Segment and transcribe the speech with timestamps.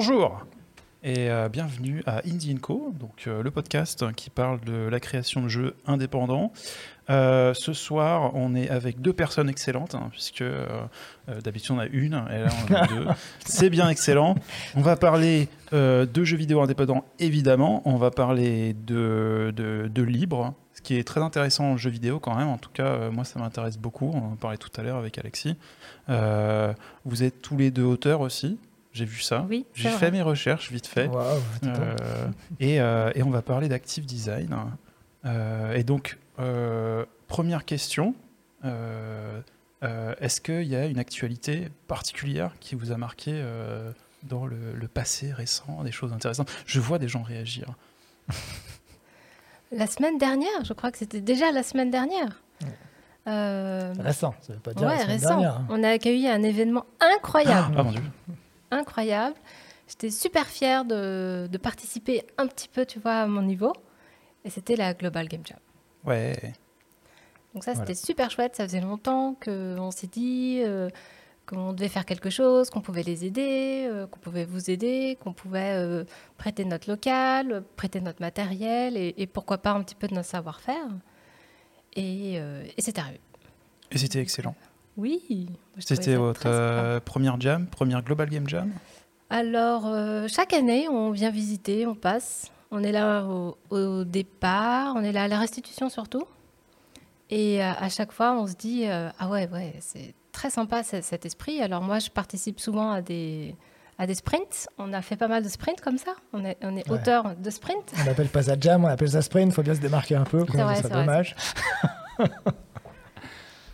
[0.00, 0.40] Bonjour
[1.02, 5.42] et euh, bienvenue à Indie Co, donc euh, le podcast qui parle de la création
[5.42, 6.54] de jeux indépendants.
[7.10, 10.42] Euh, ce soir, on est avec deux personnes excellentes, hein, puisque
[11.44, 13.06] d'habitude on a une, et là on a deux.
[13.44, 14.36] C'est bien excellent.
[14.74, 17.82] On va parler de jeux vidéo indépendants, évidemment.
[17.84, 22.20] On va parler de, de, de libre, ce qui est très intéressant en jeu vidéo
[22.20, 22.48] quand même.
[22.48, 24.10] En tout cas, moi ça m'intéresse beaucoup.
[24.14, 25.56] On en parlait tout à l'heure avec Alexis.
[26.08, 28.58] vous êtes tous les deux auteurs aussi.
[28.92, 29.46] J'ai vu ça.
[29.48, 31.08] Oui, J'ai fait mes recherches vite fait.
[31.64, 32.26] euh,
[32.58, 34.54] et, euh, et, on va parler d'active design.
[35.24, 38.14] Euh, et donc, euh, première question.
[39.82, 43.42] Est-ce qu'il y a une actualité particulière qui vous a marqué
[44.24, 46.50] dans le, le, passé récent, des choses intéressantes?
[46.66, 47.66] Je vois des gens réagir.
[49.72, 52.42] La semaine dernière, je crois que c'était déjà la semaine dernière.
[53.28, 53.92] Euh...
[54.00, 55.28] Récent, ça veut pas dire ouais, la semaine récent.
[55.28, 55.56] dernière.
[55.58, 55.66] hein.
[55.70, 57.74] On a accueilli un événement incroyable.
[57.78, 58.00] Ah mon dieu.
[58.70, 59.36] Incroyable.
[59.88, 63.72] J'étais super fière de, de, participer un petit peu, tu vois, à mon niveau.
[64.44, 65.58] Et c'était la Global Game Jam.
[66.04, 66.54] Ouais.
[67.54, 68.54] Donc ça, c'était super chouette.
[68.54, 70.88] Ça faisait longtemps qu'on s'est dit euh,
[71.50, 75.32] qu'on devait faire quelque chose, qu'on pouvait les aider, euh, qu'on pouvait vous aider, qu'on
[75.32, 76.04] pouvait euh,
[76.38, 80.28] prêter notre local, prêter notre matériel et, et, pourquoi pas un petit peu de notre
[80.28, 80.88] savoir-faire.
[81.94, 83.20] Et, euh, et c'est arrivé.
[83.90, 84.54] Et c'était excellent.
[85.00, 85.48] Oui.
[85.78, 88.70] C'était votre euh, première jam, première Global Game Jam?
[89.30, 92.50] Alors, euh, chaque année, on vient visiter, on passe.
[92.70, 96.24] On est là au, au départ, on est là à la restitution surtout.
[97.30, 101.24] Et euh, à chaque fois, on se dit Ah ouais, ouais, c'est très sympa cet
[101.24, 101.62] esprit.
[101.62, 103.56] Alors, moi, je participe souvent à des,
[103.98, 104.68] à des sprints.
[104.76, 106.12] On a fait pas mal de sprints comme ça.
[106.34, 107.00] On est, on est ouais.
[107.00, 107.94] auteur de sprints.
[108.04, 109.50] On appelle pas ça jam, on appelle ça sprint.
[109.50, 110.44] Il faut bien se démarquer un peu.
[110.50, 111.34] C'est vrai, c'est dommage.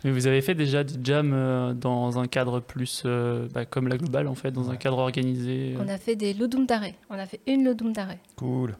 [0.07, 3.89] Mais vous avez fait déjà des jams euh, dans un cadre plus euh, bah, comme
[3.89, 4.73] la globale en fait, dans ouais.
[4.73, 5.75] un cadre organisé.
[5.77, 6.95] On a fait des Ludum d'arrêt.
[7.09, 8.19] On a fait une Ludum d'arrêt.
[8.37, 8.77] Cool.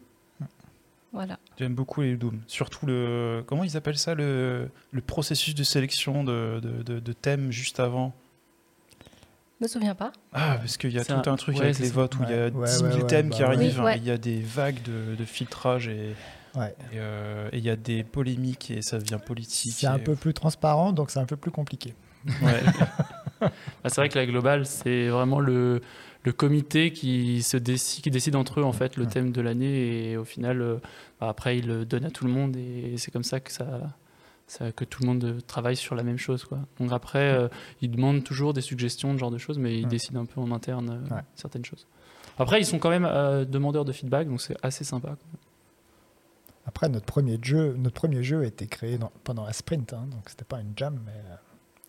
[1.11, 1.37] Voilà.
[1.59, 2.39] J'aime beaucoup les Ludum.
[2.47, 7.11] Surtout le comment ils appellent ça le, le processus de sélection de, de, de, de
[7.11, 8.13] thèmes juste avant?
[9.59, 10.13] Je me souviens pas.
[10.31, 12.29] Ah, parce qu'il y a tout un, un truc ouais, avec les votes où il
[12.29, 16.15] y a 10 000 thèmes qui arrivent, il y a des vagues de, filtrage et.
[16.57, 16.75] Ouais.
[16.91, 19.73] Et il euh, y a des polémiques et ça devient politique.
[19.73, 21.93] C'est un peu plus transparent, donc c'est un peu plus compliqué.
[22.41, 22.61] Ouais.
[23.41, 23.49] bah,
[23.85, 25.81] c'est vrai que la globale, c'est vraiment le,
[26.23, 29.09] le comité qui, se décide, qui décide entre eux en fait, le ouais.
[29.09, 30.77] thème de l'année et au final, euh,
[31.19, 33.93] bah, après, il le donne à tout le monde et c'est comme ça que, ça,
[34.47, 36.45] ça, que tout le monde travaille sur la même chose.
[36.45, 36.59] Quoi.
[36.79, 37.47] Donc après, euh,
[37.81, 39.89] ils demandent toujours des suggestions, de genre de choses, mais ils ouais.
[39.89, 41.85] décident un peu en interne euh, certaines choses.
[42.39, 45.09] Après, ils sont quand même euh, demandeurs de feedback, donc c'est assez sympa.
[45.09, 45.39] Quoi.
[46.67, 50.05] Après, notre premier jeu, notre premier jeu a été créé dans, pendant la sprint, hein,
[50.11, 51.35] donc c'était pas une jam, mais, euh,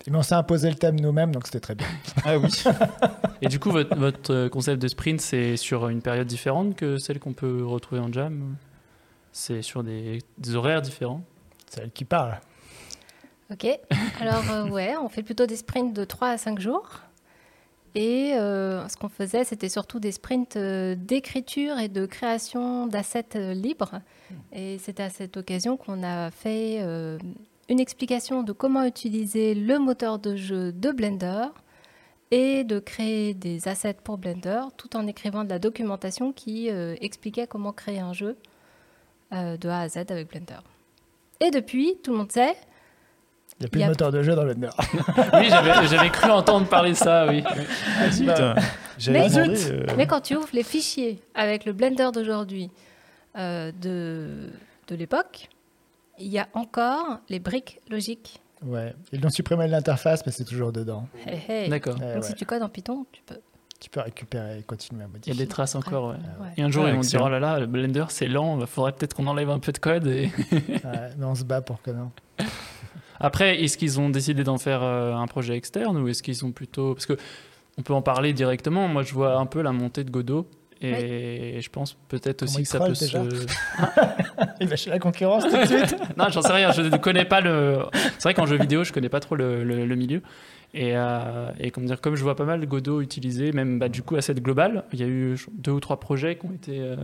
[0.09, 1.87] mais on s'est imposé le thème nous-mêmes, donc c'était très bien.
[2.25, 2.49] Ah oui.
[3.41, 7.19] Et du coup, votre, votre, concept de sprint, c'est sur une période différente que celle
[7.19, 8.55] qu'on peut retrouver en jam
[9.33, 11.23] C'est sur des, des, horaires différents?
[11.69, 12.39] C'est elle qui parle.
[13.51, 13.67] Ok.
[14.21, 17.01] Alors, euh, ouais, on fait plutôt des sprints de 3 à 5 jours.
[17.95, 23.35] Et euh, ce qu'on faisait, c'était surtout des sprints euh, d'écriture et de création d'assets
[23.35, 24.01] euh, libres.
[24.53, 26.79] Et c'est à cette occasion qu'on a fait
[27.67, 31.45] une explication de comment utiliser le moteur de jeu de Blender
[32.29, 37.47] et de créer des assets pour Blender tout en écrivant de la documentation qui expliquait
[37.47, 38.37] comment créer un jeu
[39.31, 40.59] de A à Z avec Blender.
[41.39, 42.55] Et depuis, tout le monde sait,
[43.59, 44.69] il n'y a plus de moteur de jeu dans Blender.
[45.33, 45.49] oui,
[45.89, 47.43] j'avais cru entendre parler de ça, oui.
[48.17, 48.55] Putain,
[49.09, 49.85] mais, demandé, euh...
[49.97, 52.71] mais, quand tu ouvres les fichiers avec le Blender d'aujourd'hui,
[53.37, 54.49] euh, de,
[54.87, 55.49] de l'époque,
[56.19, 58.39] il y a encore les briques logiques.
[58.65, 61.07] Ouais, ils l'ont supprimé de l'interface, mais c'est toujours dedans.
[61.25, 61.69] Hey, hey.
[61.69, 61.95] D'accord.
[61.95, 62.21] Donc ouais.
[62.21, 63.39] si tu codes en Python, tu peux.
[63.81, 65.31] Tu peux récupérer et continuer à modifier.
[65.31, 66.17] Il y a des traces encore, ouais.
[66.41, 66.49] ouais.
[66.57, 68.67] Et un jour, ouais, ils vont dire, oh là là, le Blender, c'est lent, il
[68.67, 70.05] faudrait peut-être qu'on enlève un peu de code.
[70.07, 70.29] Et...
[70.83, 72.11] mais on se bat pour que non.
[73.19, 76.51] Après, est-ce qu'ils ont décidé d'en faire euh, un projet externe ou est-ce qu'ils sont
[76.51, 76.93] plutôt...
[76.93, 77.17] Parce que
[77.77, 78.87] on peut en parler directement.
[78.87, 80.47] Moi, je vois un peu la montée de Godot.
[80.81, 81.61] Et oui.
[81.61, 83.45] je pense peut-être aussi que ça peut déjà se.
[84.61, 85.95] il va chez la concurrence tout de suite.
[86.17, 86.71] non, j'en sais rien.
[86.71, 87.79] Je ne connais pas le.
[87.93, 90.21] C'est vrai qu'en jeu vidéo, je connais pas trop le, le, le milieu.
[90.73, 94.03] Et, euh, et comme, dire, comme je vois pas mal Godot utilisé, même bah, du
[94.03, 96.79] coup à cette globale, il y a eu deux ou trois projets qui ont été.
[96.79, 96.95] Euh,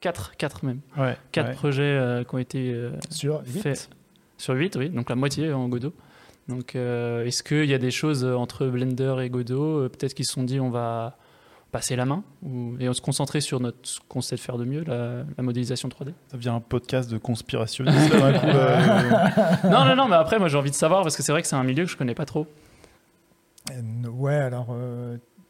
[0.00, 0.80] quatre, quatre même.
[0.96, 1.54] Ouais, quatre ouais.
[1.54, 2.74] projets euh, qui ont été
[3.10, 3.88] sur faits.
[4.38, 5.92] Sur 8, oui, donc la moitié en Godot.
[6.48, 10.26] Donc, euh, est-ce qu'il y a des choses entre Blender et Godot euh, Peut-être qu'ils
[10.26, 11.16] se sont dit on va
[11.72, 14.64] passer la main ou, et on se concentrer sur notre, ce qu'on sait faire de
[14.64, 16.12] mieux, la, la, modélisation 3D.
[16.28, 18.46] Ça devient un podcast de conspirationnistes d'un coup.
[18.46, 18.80] Euh...
[19.64, 21.48] non, non, non, mais après, moi j'ai envie de savoir parce que c'est vrai que
[21.48, 22.46] c'est un milieu que je connais pas trop.
[23.72, 24.68] Euh, ouais, alors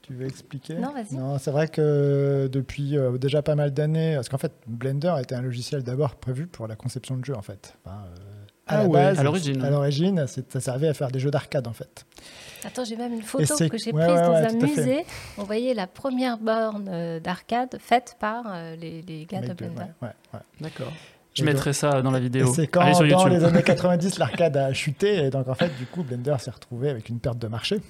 [0.07, 0.75] Tu veux expliquer?
[0.75, 1.17] Non, vas-y.
[1.17, 5.35] Non, c'est vrai que depuis euh, déjà pas mal d'années, parce qu'en fait, Blender était
[5.35, 7.77] un logiciel d'abord prévu pour la conception de jeux, en fait.
[7.85, 8.36] Enfin, euh,
[8.67, 9.63] à Ah la ouais, base, à l'origine.
[9.63, 12.05] À l'origine, c'est- ça servait à faire des jeux d'arcade, en fait.
[12.65, 15.05] Attends, j'ai même une photo que j'ai ouais, prise ouais, dans un musée.
[15.39, 19.57] On voyait la première borne euh, d'arcade faite par euh, les, les gars de Mec
[19.57, 19.81] de- Blender.
[19.83, 20.41] ouais, ouais, ouais.
[20.61, 20.93] D'accord.
[21.35, 22.53] Je Et mettrai ça dans la vidéo.
[22.55, 23.33] c'est quand Allez sur dans YouTube.
[23.39, 26.89] les années 90 l'arcade a chuté et donc en fait du coup Blender s'est retrouvé
[26.89, 27.81] avec une perte de marché.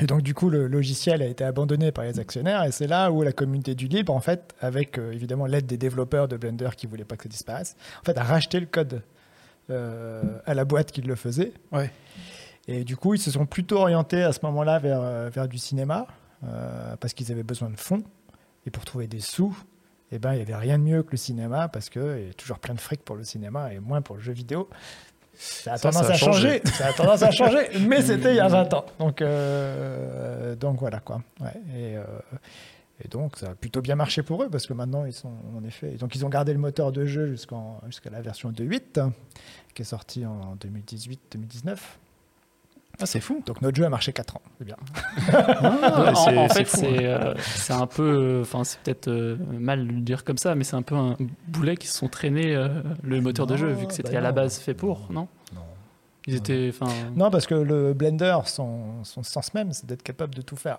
[0.00, 3.12] Et donc du coup le logiciel a été abandonné par les actionnaires et c'est là
[3.12, 6.70] où la communauté du libre en fait avec euh, évidemment l'aide des développeurs de Blender
[6.76, 9.00] qui voulaient pas que ça disparaisse en fait a racheté le code
[9.70, 11.52] à la boîte qui le faisait.
[11.72, 11.90] Ouais.
[12.68, 15.58] Et du coup ils se sont plutôt orientés à ce moment-là vers, euh, vers du
[15.58, 16.06] cinéma
[16.44, 18.02] euh, parce qu'ils avaient besoin de fonds
[18.66, 19.56] et pour trouver des sous
[20.12, 22.34] eh ben, il n'y avait rien de mieux que le cinéma parce qu'il y a
[22.34, 24.68] toujours plein de fric pour le cinéma et moins pour le jeu vidéo.
[25.34, 26.60] Ça a Ça, tendance ça a à changer.
[26.62, 26.72] changé.
[26.76, 28.86] ça a tendance à changer, mais c'était il y a 20 ans.
[29.00, 31.22] Donc, euh, donc voilà quoi.
[31.40, 32.04] Ouais, et, euh,
[33.04, 35.62] et donc ça a plutôt bien marché pour eux parce que maintenant ils sont en
[35.64, 35.92] effet.
[35.92, 39.12] Donc ils ont gardé le moteur de jeu jusqu'à la version 2.8 hein,
[39.74, 41.76] qui est sortie en 2018-2019.
[42.98, 43.42] Ah, c'est fou.
[43.44, 44.42] Donc notre jeu a marché 4 ans.
[44.58, 44.76] C'est bien.
[45.34, 47.34] en, fait, c'est euh,
[47.68, 50.82] un peu, enfin, c'est peut-être euh, mal de le dire comme ça, mais c'est un
[50.82, 51.14] peu un
[51.48, 52.68] boulet qui se sont traînés euh,
[53.02, 55.28] le moteur de jeu, vu que c'était bah à la base fait pour, non?
[55.54, 55.60] Non.
[56.26, 56.38] Ils Non.
[56.40, 60.40] étaient, enfin, Non, parce que le Blender, son, son sens même, c'est d'être capable de
[60.40, 60.78] tout faire.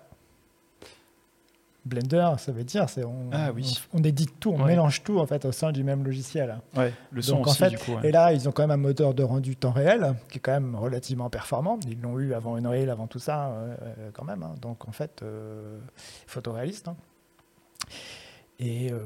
[1.88, 3.76] Blender, ça veut dire, c'est on, Ah oui.
[3.94, 4.68] on, on édite tout, on Ouais.
[4.68, 6.58] mélange tout en fait au sein du même logiciel.
[6.76, 7.94] Ouais, le son Donc, en aussi, fait, du coup.
[7.94, 8.08] ouais.
[8.08, 10.52] Et là, ils ont quand même un moteur de rendu temps réel qui est quand
[10.52, 11.78] même relativement performant.
[11.88, 14.42] Ils l'ont eu avant Unreal, avant tout ça, euh, euh, quand même.
[14.42, 14.54] hein.
[14.62, 15.78] Donc en fait, euh,
[16.26, 16.88] photoréaliste.
[16.88, 16.96] hein.
[18.60, 18.98] Et euh,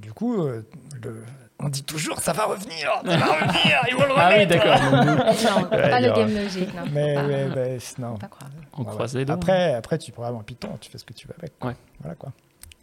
[0.00, 0.64] du coup, euh,
[1.02, 1.24] le-
[1.60, 4.48] on dit toujours ça va revenir, ça va revenir, ils vont le ah oui, remettre.
[4.48, 4.92] d'accord.
[5.62, 6.74] Non, Ouais, pas le game logic.
[6.74, 8.16] Non, Mais, pas, mais- mais non.
[8.16, 8.28] pas
[8.78, 9.34] on Ouais, croise les doigts.
[9.34, 11.58] Après, après, tu programmes en Python, tu fais ce que tu veux avec.
[11.58, 11.70] quoi.
[11.70, 11.76] Ouais.
[12.00, 12.32] Voilà quoi.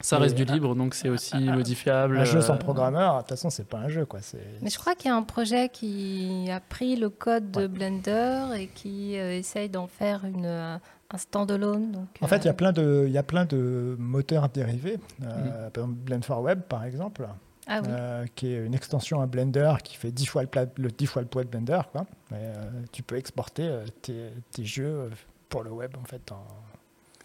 [0.01, 2.19] Ça Et reste du libre, donc c'est aussi modifiable.
[2.19, 4.19] Un jeu sans euh, programmeur, de toute façon, c'est pas un jeu quoi.
[4.61, 8.43] Mais je crois qu'il y a un projet qui a pris le code de Blender
[8.55, 10.79] et qui euh, essaye d'en faire une,
[11.11, 11.91] un standalone.
[11.91, 14.49] Donc, En fait, il y euh, a plein de, il y a plein de moteurs
[14.49, 14.99] dérivés.
[15.23, 17.27] Euh, Par exemple, Blend for Web, par exemple,
[17.67, 17.87] Ah oui.
[17.89, 21.05] euh, qui est une extension à Blender qui fait 10 fois le, pla- le 10
[21.07, 21.79] fois le poids de Blender.
[21.91, 22.05] Quoi.
[22.31, 22.53] Mais, euh,
[22.91, 25.09] tu peux exporter euh, tes, tes jeux euh,
[25.49, 26.31] pour le web en fait.
[26.31, 26.35] en-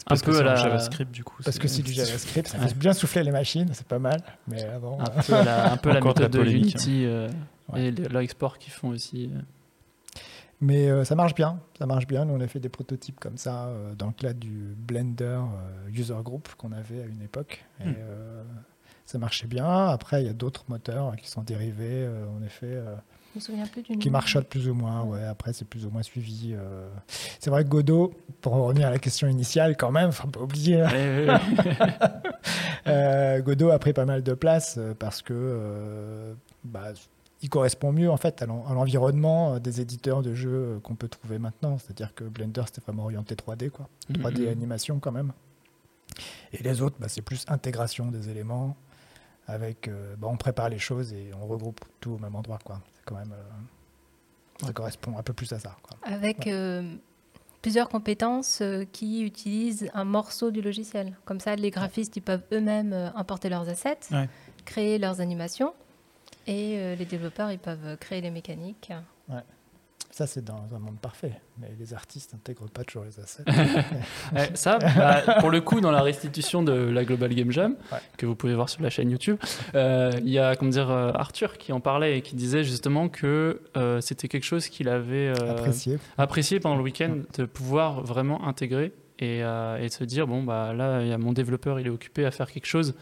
[0.06, 1.36] un Parce peu à la, JavaScript, du coup.
[1.44, 2.68] Parce que c'est du JavaScript, ça Ouais.
[2.68, 4.20] fait bien souffler les machines, c'est pas mal.
[4.48, 7.28] Mais avant, un euh, peu la, un peu la de méthode Unity euh,
[7.72, 7.84] Ouais.
[7.86, 9.30] et le- leur export qu'ils font aussi.
[10.64, 12.24] Mais euh, ça marche bien, ça marche bien.
[12.24, 15.88] Nous, on a fait des prototypes comme ça euh, dans le cadre du Blender euh,
[15.92, 17.64] User Group qu'on avait à une époque.
[17.80, 17.94] Et Hmm.
[17.98, 18.42] euh,
[19.06, 19.88] ça marchait bien.
[19.88, 22.94] Après, il y a d'autres moteurs qui sont dérivés, euh, en effet, euh,
[23.34, 25.02] Je me souviens plus du qui marchotent plus ou moins.
[25.02, 26.54] Ouais, après, c'est plus ou moins suivi.
[26.56, 26.88] euh.
[27.40, 30.80] C'est vrai que Godot, pour revenir à la question initiale, quand même, faut pas oublier.
[30.80, 31.40] hein,
[32.86, 36.34] euh, Godot a pris pas mal de place parce que euh,
[36.64, 36.92] bah,
[37.44, 40.80] il correspond mieux en fait à l'en- à l'environnement euh, des éditeurs de jeux euh,
[40.80, 41.76] qu'on peut trouver maintenant.
[41.78, 43.88] C'est-à-dire que Blender c'était vraiment orienté 3D, quoi.
[44.12, 44.48] 3D Mhm.
[44.48, 45.32] animation quand même.
[46.52, 48.76] Et les autres, bah, c'est plus intégration des éléments.
[49.46, 52.80] Avec, euh, bah, on prépare les choses et on regroupe tout au même endroit, quoi.
[52.94, 55.76] C'est quand même, euh, ça correspond un peu plus à ça.
[55.82, 55.98] Quoi.
[56.02, 56.94] Avec euh,
[57.60, 61.14] plusieurs compétences euh, qui utilisent un morceau du logiciel.
[61.26, 64.30] Comme ça, les graphistes ils peuvent eux-mêmes euh, importer leurs assets, Ouais.
[64.64, 65.74] créer leurs animations,
[66.46, 68.92] et euh, les développeurs ils peuvent créer les mécaniques.
[70.10, 71.32] Ça, c'est dans un monde parfait.
[71.58, 73.42] Mais les artistes n'intègrent pas toujours les assets.
[74.32, 77.98] Ouais, ça, bah, pour le coup, dans la restitution de la Global Game Jam, Ouais.
[78.16, 79.38] que vous pouvez voir sur la chaîne YouTube,
[79.74, 83.08] euh, il y a comment dire, euh, Arthur qui en parlait et qui disait justement
[83.08, 85.98] que euh, c'était quelque chose qu'il avait euh, Apprécié.
[86.16, 90.44] apprécié pendant le week-end de pouvoir vraiment intégrer et, euh, et de se dire bon,
[90.44, 92.94] bah, là, il y a mon développeur, il est occupé à faire quelque chose.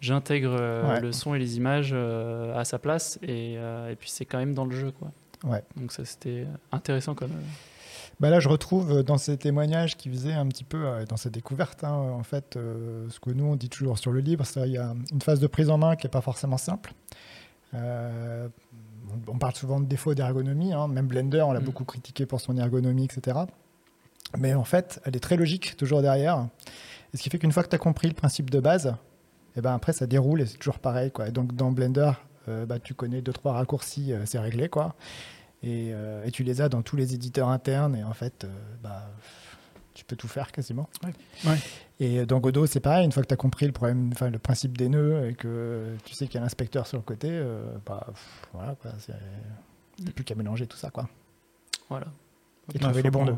[0.00, 1.00] J'intègre euh, Ouais.
[1.00, 4.38] le son et les images euh, à sa place et, euh, et puis c'est quand
[4.38, 4.92] même dans le jeu.
[4.92, 5.10] Quoi.
[5.44, 5.62] Ouais.
[5.76, 7.32] Donc ça, c'était intéressant comme.
[7.32, 7.42] euh,
[8.20, 11.82] Bah là, je retrouve dans ces témoignages qui faisaient un petit peu, dans ces découvertes,
[11.84, 14.72] hein, en fait, euh, ce que nous, on dit toujours sur le livre, c'est qu'il
[14.72, 16.92] y a une phase de prise en main qui n'est pas forcément simple.
[17.74, 18.48] Euh,
[19.26, 21.64] on parle souvent de défauts d'ergonomie, hein, même Blender, on l'a Mm.
[21.64, 23.38] beaucoup critiqué pour son ergonomie, etc.
[24.36, 26.46] Mais en fait, elle est très logique, toujours derrière.
[27.14, 28.94] Et ce qui fait qu'une fois que tu as compris le principe de base,
[29.56, 31.10] et ben après, ça déroule et c'est toujours pareil.
[31.10, 31.28] Quoi.
[31.28, 32.12] Et donc, dans Blender,
[32.48, 34.68] euh, bah, tu connais deux, trois raccourcis, euh, c'est réglé.
[34.68, 34.94] quoi.
[35.62, 38.48] Et, euh, et tu les as dans tous les éditeurs internes et en fait, euh,
[38.82, 39.10] bah,
[39.94, 40.88] tu peux tout faire quasiment.
[41.04, 41.56] Ouais.
[41.98, 44.38] Et dans Godot, c'est pareil, une fois que tu as compris le, problème, enfin, le
[44.38, 47.64] principe des nœuds et que tu sais qu'il y a l'inspecteur sur le côté, euh,
[47.84, 50.90] bah, pff, voilà, quoi, c'est- plus qu'à mélanger tout ça.
[50.90, 51.08] Quoi.
[51.90, 52.06] Voilà.
[52.74, 53.36] Et Ah, trouver les bons nœuds.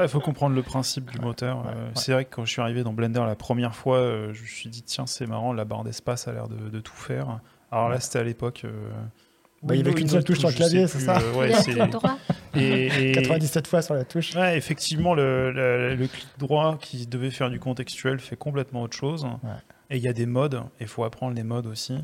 [0.00, 1.58] Il faut comprendre le principe du moteur.
[1.64, 1.92] ouais, Euh, ouais.
[1.94, 4.46] C'est vrai que quand je suis arrivé dans Blender la première fois, euh, je me
[4.46, 7.40] suis dit, tiens, c'est marrant, la barre d'espace a l'air de, de tout faire.
[7.70, 8.62] Alors là, c'était à l'époque.
[8.64, 8.70] euh,
[9.62, 11.50] Bah, il y avait qu'une seule touche sur le clavier, c'est ça euh,
[12.54, 14.34] et, et- 97 fois sur la touche.
[14.34, 18.96] Ouais, effectivement, le, le- le clic droit qui devait faire du contextuel fait complètement autre
[18.96, 19.26] chose.
[19.90, 21.98] Et il y a des modes, et il faut apprendre les modes aussi.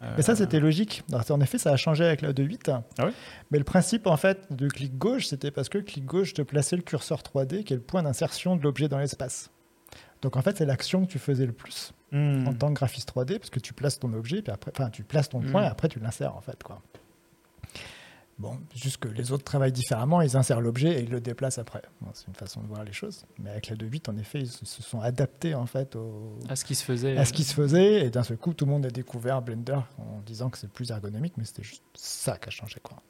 [0.00, 1.02] Mais ça, c'était logique.
[1.10, 2.82] Alors, en effet, ça a changé avec la 2.8.
[2.98, 3.08] Ah
[3.50, 6.76] Mais le principe, en fait, de clic gauche, c'était parce que clic gauche te plaçait
[6.76, 9.50] le curseur 3D, qui est le point d'insertion de l'objet dans l'espace.
[10.22, 12.46] Donc, en fait, c'est l'action que tu faisais le plus hmm.
[12.46, 15.02] en tant que graphiste 3D, parce que tu places ton objet, puis après, enfin, tu
[15.02, 15.50] places ton Mm.
[15.50, 16.80] point, et après, tu l'insères, en fait, quoi.
[18.38, 21.82] Bon, juste que les autres travaillent différemment, ils insèrent l'objet et ils le déplacent après.
[22.00, 23.24] Bon, c'est une façon de voir les choses.
[23.40, 26.64] Mais avec la 2.8, en effet, ils se sont adaptés, en fait, au, À ce
[26.64, 27.16] qui se faisait.
[27.16, 29.80] à ce qui se faisait et d'un seul coup tout le monde a découvert Blender
[29.98, 33.02] en disant que c'est plus ergonomique mais c'était juste ça qui a changé quoi.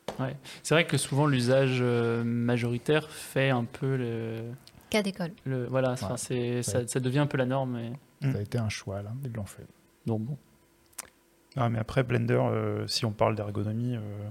[0.62, 4.50] C'est vrai que souvent l'usage euh, majoritaire fait un peu le.
[4.90, 5.32] Cas d'école.
[5.44, 7.78] le voilà, enfin, c'est, ça, ça devient un peu la norme.
[7.78, 8.26] Et...
[8.26, 8.32] Mm.
[8.32, 9.66] Ça a été un choix là, ils l'ont fait.
[10.06, 10.36] Donc bon.
[11.56, 14.28] Ah, mais après, Blender, euh, si on parle d'ergonomie, euh,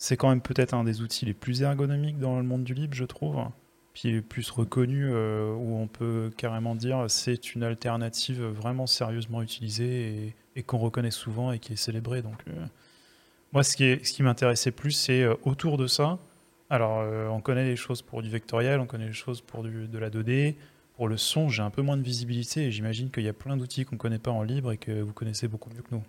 [0.00, 2.94] c'est quand même peut-être un des outils les plus ergonomiques dans le monde du libre,
[2.94, 3.36] je trouve.
[3.92, 9.42] Puis les plus reconnu, euh, où on peut carrément dire c'est une alternative vraiment sérieusement
[9.42, 12.22] utilisée et, qu'on reconnaît souvent et qui est célébrée.
[12.22, 12.64] Donc, euh,
[13.52, 16.18] moi, ce qui, m'intéressait plus, c'est euh, autour de ça.
[16.70, 20.08] Alors, on connaît les choses pour du vectoriel, on connaît les choses pour de la
[20.08, 20.54] 2D.
[20.94, 23.56] Pour le son, j'ai un peu moins de visibilité et j'imagine qu'il y a plein
[23.56, 26.04] d'outils qu'on ne connaît pas en libre et que vous connaissez beaucoup mieux que nous.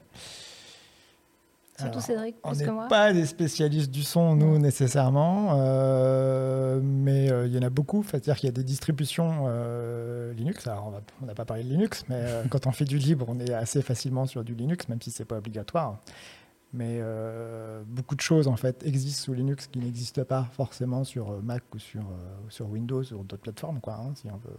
[1.82, 2.88] Surtout Alors, Cédric, On plus n'est que moi.
[2.88, 8.04] pas des spécialistes du son, nous, nécessairement, euh, mais euh, il y en a beaucoup.
[8.04, 10.68] C'est-à-dire qu'il y a des distributions euh, Linux.
[10.68, 13.26] Alors, on on n'a pas parlé de Linux, mais euh, quand on fait du libre,
[13.28, 15.98] on est assez facilement sur du Linux, même si c'est pas obligatoire.
[16.74, 21.42] Mais euh, beaucoup de choses, en fait, existent sous Linux qui n'existent pas forcément sur
[21.44, 22.04] Mac ou sur, euh,
[22.48, 24.56] sur Windows ou d'autres plateformes, quoi, hein, si on veut.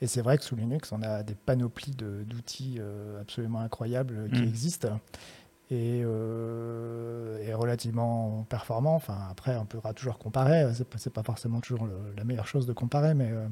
[0.00, 4.28] Et c'est vrai que sous Linux, on a des panoplies de- d'outils euh, absolument incroyables
[4.32, 4.48] qui Mm.
[4.48, 4.98] existent
[5.70, 8.94] et, euh, et relativement performant.
[8.94, 10.72] Enfin, après, on pourra toujours comparer.
[10.74, 13.46] C'est pas, pas forcément toujours la meilleure chose de comparer, mais, euh,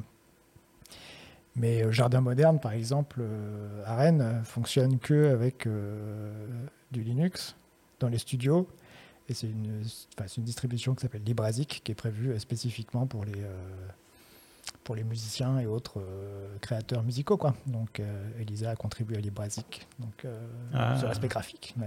[1.56, 6.32] mais euh, Jardin Moderne, par exemple, euh, à Rennes, euh, fonctionne que avec euh,
[6.90, 7.56] du Linux
[8.00, 8.68] dans les studios.
[9.28, 9.82] Et c'est une,
[10.36, 13.88] une distribution qui s'appelle LibreAsic, qui est prévue euh, spécifiquement pour les, euh,
[14.90, 17.36] pour les musiciens et autres euh, créateurs musicaux.
[17.36, 17.54] Quoi.
[17.68, 20.36] Donc, euh, Elisa a contribué à LibreAsic, donc, euh,
[20.74, 20.96] Ah.
[20.98, 21.86] sur l'aspect graphique, mais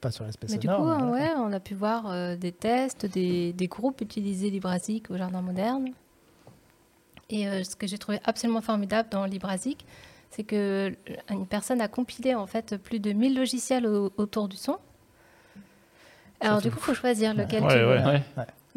[0.00, 0.78] pas sur l'aspect Mais du sonore.
[0.80, 4.48] coup, mais hein, ouais, on a pu voir euh, des tests, des, des groupes utiliser
[4.48, 5.88] LibreAsic au Jardin Moderne.
[7.30, 9.84] Et euh, ce que j'ai trouvé absolument formidable dans LibreAsic,
[10.30, 10.94] c'est que
[11.30, 14.76] une personne a compilé en fait plus de 1000 logiciels au- autour du son.
[16.38, 17.86] Alors du coup, il faut choisir lequel Ouais, tu veux.
[17.88, 18.22] ouais.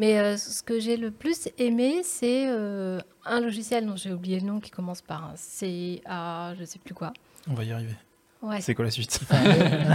[0.02, 4.40] Mais euh, ce que j'ai le plus aimé, c'est euh, un logiciel dont j'ai oublié
[4.40, 7.14] le nom qui commence par un C, A, je sais plus quoi.
[7.48, 7.94] On va y arriver.
[8.42, 9.20] Ouais, C'est quoi la suite?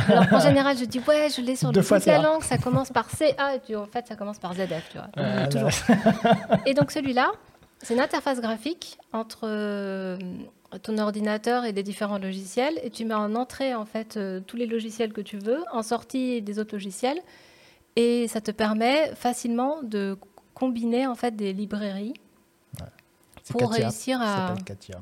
[0.09, 2.17] Alors en général, je dis ouais, je l'ai sur Deux le fois bout de la
[2.19, 2.23] ça.
[2.23, 5.09] langue, ça commence par CA et puis en fait ça commence par ZF, tu vois.
[5.19, 5.71] Euh, toujours.
[6.67, 7.33] Et donc celui-là,
[7.83, 10.17] c'est une interface graphique entre euh,
[10.85, 14.57] ton ordinateur et les différents logiciels et tu mets en entrée en fait euh, tous
[14.57, 17.19] les logiciels que tu veux, en sortie des autres logiciels
[17.97, 20.17] et ça te permet facilement de
[20.55, 22.15] combiner en fait des librairies
[23.51, 25.01] pour Katia, réussir à Katia.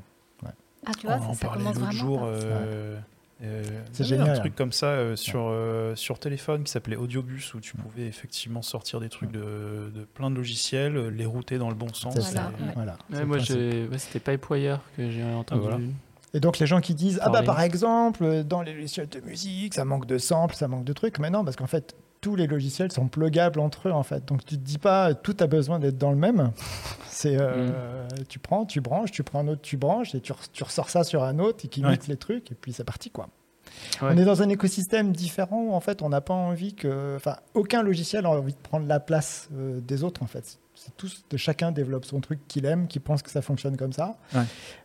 [0.87, 2.21] ah tu vois On ça, en ça parlait commence l'autre vraiment jour.
[2.25, 2.99] euh,
[3.43, 6.63] euh, C'est il y avait génial, Un truc comme ça euh, sur, euh, sur téléphone
[6.65, 11.09] qui s'appelait Audiobus où tu pouvais effectivement sortir des trucs de, de plein de logiciels,
[11.09, 12.15] les router dans le bon sens.
[12.15, 12.65] C'est Voilà, ça.
[12.65, 12.73] ouais.
[12.75, 15.63] Voilà, Ouais, moi, ouais, c'était Pipewire que j'ai entendu.
[15.63, 15.79] voilà.
[16.35, 19.73] Et donc les gens qui disent ah bah par exemple dans les logiciels de musique
[19.75, 21.95] ça manque de samples, ça manque de trucs, mais non parce qu'en fait
[22.25, 24.25] tous les logiciels sont plugables entre eux en fait.
[24.25, 26.53] Donc tu te dis pas tout a besoin d'être dans le même.
[27.11, 30.65] C'est euh, tu prends, tu branches, tu prends un autre, tu branches et tu, tu
[30.65, 31.91] ressors ça sur un autre et qui Ouais.
[31.91, 33.29] mixe les trucs et puis c'est parti quoi.
[34.01, 34.09] Ouais.
[34.13, 37.37] On est dans un écosystème différent où en fait on n'a pas envie que, enfin
[37.53, 40.59] aucun logiciel a envie de prendre la place euh, des autres en fait.
[40.75, 43.93] C'est tous de chacun développe son truc qu'il aime, qui pense que ça fonctionne comme
[43.93, 44.41] ça, Ouais.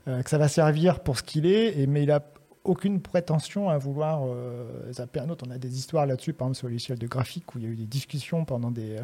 [0.09, 2.21] euh, que ça va servir pour ce qu'il est, et, mais il a
[2.63, 5.45] aucune prétention à vouloir euh, un autre.
[5.47, 7.69] On a des histoires là-dessus, par exemple sur l'échelle de graphique, où il y a
[7.69, 9.03] eu des discussions pendant des, euh,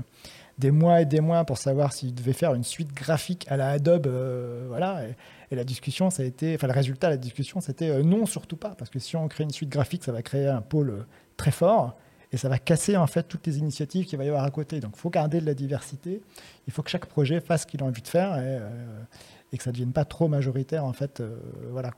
[0.58, 3.70] des mois et des mois pour savoir s'il devait faire une suite graphique à la
[3.70, 4.08] Adobe.
[4.08, 5.16] euh, voilà, et,
[5.56, 8.58] la discussion, ça a été, enfin le résultat de la discussion, c'était euh, non, surtout
[8.58, 11.06] pas, parce que si on crée une suite graphique, ça va créer un pôle
[11.38, 11.96] très fort.
[12.34, 14.82] Et ça va casser en fait toutes les initiatives qu'il va y avoir à côté.
[14.82, 16.22] Donc il faut garder de la diversité.
[16.68, 18.36] Il faut que chaque projet fasse ce qu'il a envie de faire.
[18.38, 21.24] Et, que ça ne devienne pas trop majoritaire en fait.
[21.70, 21.92] voilà.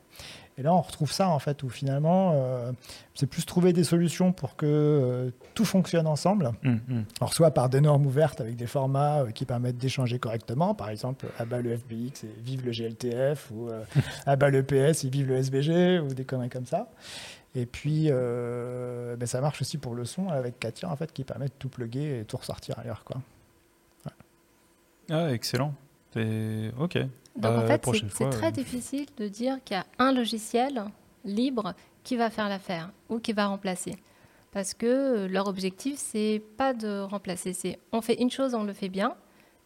[0.59, 2.71] Et là, on retrouve ça en fait où finalement, euh,
[3.13, 6.51] c'est plus trouver des solutions pour que euh, tout fonctionne ensemble.
[6.65, 7.05] Hum, hum.
[7.19, 10.89] Alors, soit par des normes ouvertes avec des formats euh, qui permettent d'échanger correctement, par
[10.89, 13.69] exemple, à bas le FBX et vive le GLTF, ou
[14.25, 16.89] à bas le PS et vive le SBG, ou des conneries comme ça.
[17.53, 21.45] Et puis, ben, ça marche aussi pour le son avec Katia, en fait, qui permet
[21.45, 23.17] de tout plugger et tout ressortir ailleurs, quoi.
[25.09, 25.73] Ah, excellent.
[26.15, 26.97] Et- Ok.
[26.97, 28.51] Donc Bah, en fait, c'est très euh.
[28.51, 30.85] difficile de dire qu'il y a un logiciel
[31.25, 31.73] libre
[32.03, 33.95] qui va faire l'affaire ou qui va remplacer.
[34.51, 38.63] Parce que euh, leur objectif, c'est pas de remplacer, c'est on fait une chose, on
[38.63, 39.15] le fait bien.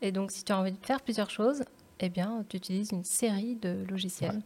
[0.02, 1.64] Et donc, si tu as envie de faire plusieurs choses,
[2.00, 4.42] eh bien, tu utilises une série de logiciels.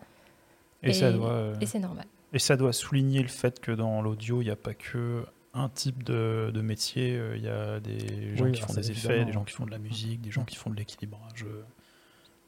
[0.84, 2.06] Et, ça Et- doit, euh, Et c'est normal.
[2.34, 5.24] et ça doit souligner le fait que dans l'audio, il n'y a pas que
[5.54, 7.16] un type de, de métier.
[7.16, 9.26] euh, Il y a des gens Oui, qui alors font des effets, évidemment.
[9.26, 11.46] des gens qui font de la musique, des gens qui font de l'équilibrage.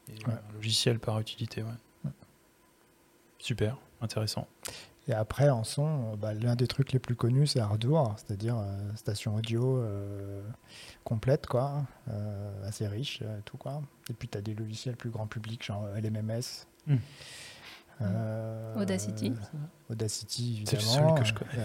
[0.09, 0.33] Euh, Et Ouais.
[0.33, 2.11] un logiciel par utilité, ouais.
[3.39, 4.47] Super, intéressant.
[5.09, 8.57] Et après, en son, euh, bah, l'un des trucs les plus connus, c'est Ardour, c'est-à-dire
[8.57, 10.41] euh, station audio euh,
[11.05, 13.81] complète, quoi, euh, assez riche, euh, tout, quoi.
[14.09, 16.65] Et puis, tu as des logiciels plus grand public, genre LMMS.
[18.75, 19.33] Audacity.
[19.89, 20.93] Audacity, C'est évidemment.
[21.15, 21.63] celui que je connais.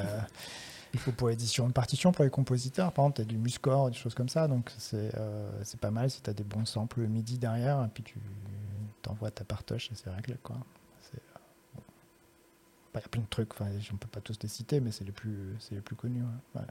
[0.94, 2.92] Il faut pour édition de partition pour les compositeurs.
[2.92, 4.46] Par exemple, tu as du Muscore, des choses comme ça.
[4.48, 7.82] Donc, c'est euh, c'est pas mal si tu as des bons samples MIDI derrière.
[7.84, 8.16] Et puis, tu
[9.00, 10.56] t'envoies ta partoche et c'est réglé, quoi.
[10.56, 11.18] Euh,
[11.74, 11.82] bon.
[12.92, 13.52] Bah, Il y a plein de trucs.
[13.52, 16.22] Enfin, on peut pas tous les citer, mais c'est les plus, c'est les plus connus.
[16.54, 16.60] ouais.
[16.60, 16.66] Ouais.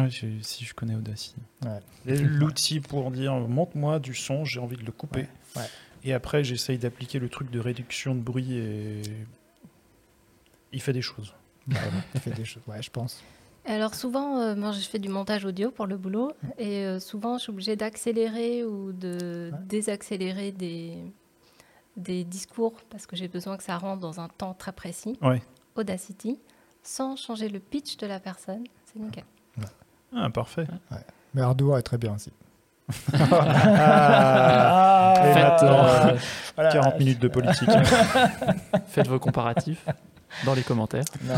[0.00, 1.34] Ouais, j'ai- si je connais Audacity.
[2.04, 5.20] L'outil pour dire monte-moi du son, j'ai envie de le couper.
[5.56, 5.68] Ouais, ouais.
[6.04, 9.02] Et après, j'essaye d'appliquer le truc de réduction de bruit et
[10.72, 11.34] il fait des choses.
[11.68, 12.62] Ouais, fait des choses.
[12.66, 13.22] Ouais, je pense.
[13.64, 17.36] Alors souvent, euh, moi je fais du montage audio pour le boulot et euh, souvent
[17.36, 19.58] je suis obligée d'accélérer ou de Ouais.
[19.66, 20.96] désaccélérer des,
[21.96, 25.18] des discours parce que j'ai besoin que ça rentre dans un temps très précis.
[25.20, 25.42] Ouais.
[25.76, 26.38] Audacity,
[26.82, 29.24] sans changer le pitch de la personne, c'est nickel.
[30.14, 30.66] Ah, parfait.
[31.34, 32.32] Mais Ardour est très bien aussi.
[33.12, 36.16] Ah, et Faites, maintenant, euh,
[36.54, 36.72] Voilà.
[36.72, 37.68] 40 minutes de politique.
[38.88, 39.84] Faites vos comparatifs
[40.44, 41.04] dans les commentaires.
[41.24, 41.34] Non.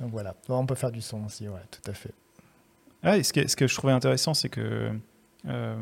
[0.00, 0.34] Donc voilà.
[0.48, 2.12] On peut faire du son aussi, ouais, tout à fait.
[3.02, 4.92] Ah, et ce, que, ce que je trouvais intéressant, c'est que
[5.48, 5.76] euh,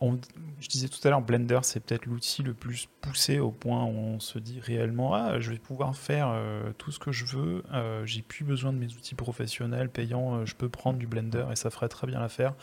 [0.00, 0.18] on-
[0.60, 3.88] je disais tout à l'heure, Blender, c'est peut-être l'outil le plus poussé au point où
[3.90, 7.62] on se dit réellement Ah, je vais pouvoir faire euh, tout ce que je veux,
[7.72, 11.46] euh, j'ai plus besoin de mes outils professionnels payants, euh, je peux prendre du Blender
[11.52, 12.54] et ça ferait très bien l'affaire.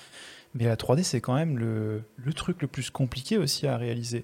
[0.53, 4.23] Mais la 3D, c'est quand même le, le truc le plus compliqué aussi à réaliser.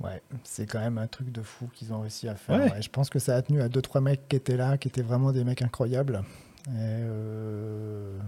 [0.00, 2.58] Ouais, c'est quand même un truc de fou qu'ils ont réussi à faire.
[2.58, 2.70] Ouais.
[2.72, 4.88] Ouais, je pense que ça a tenu à deux trois mecs qui étaient là, qui
[4.88, 6.24] étaient vraiment des mecs incroyables.
[6.68, 8.18] Et, euh,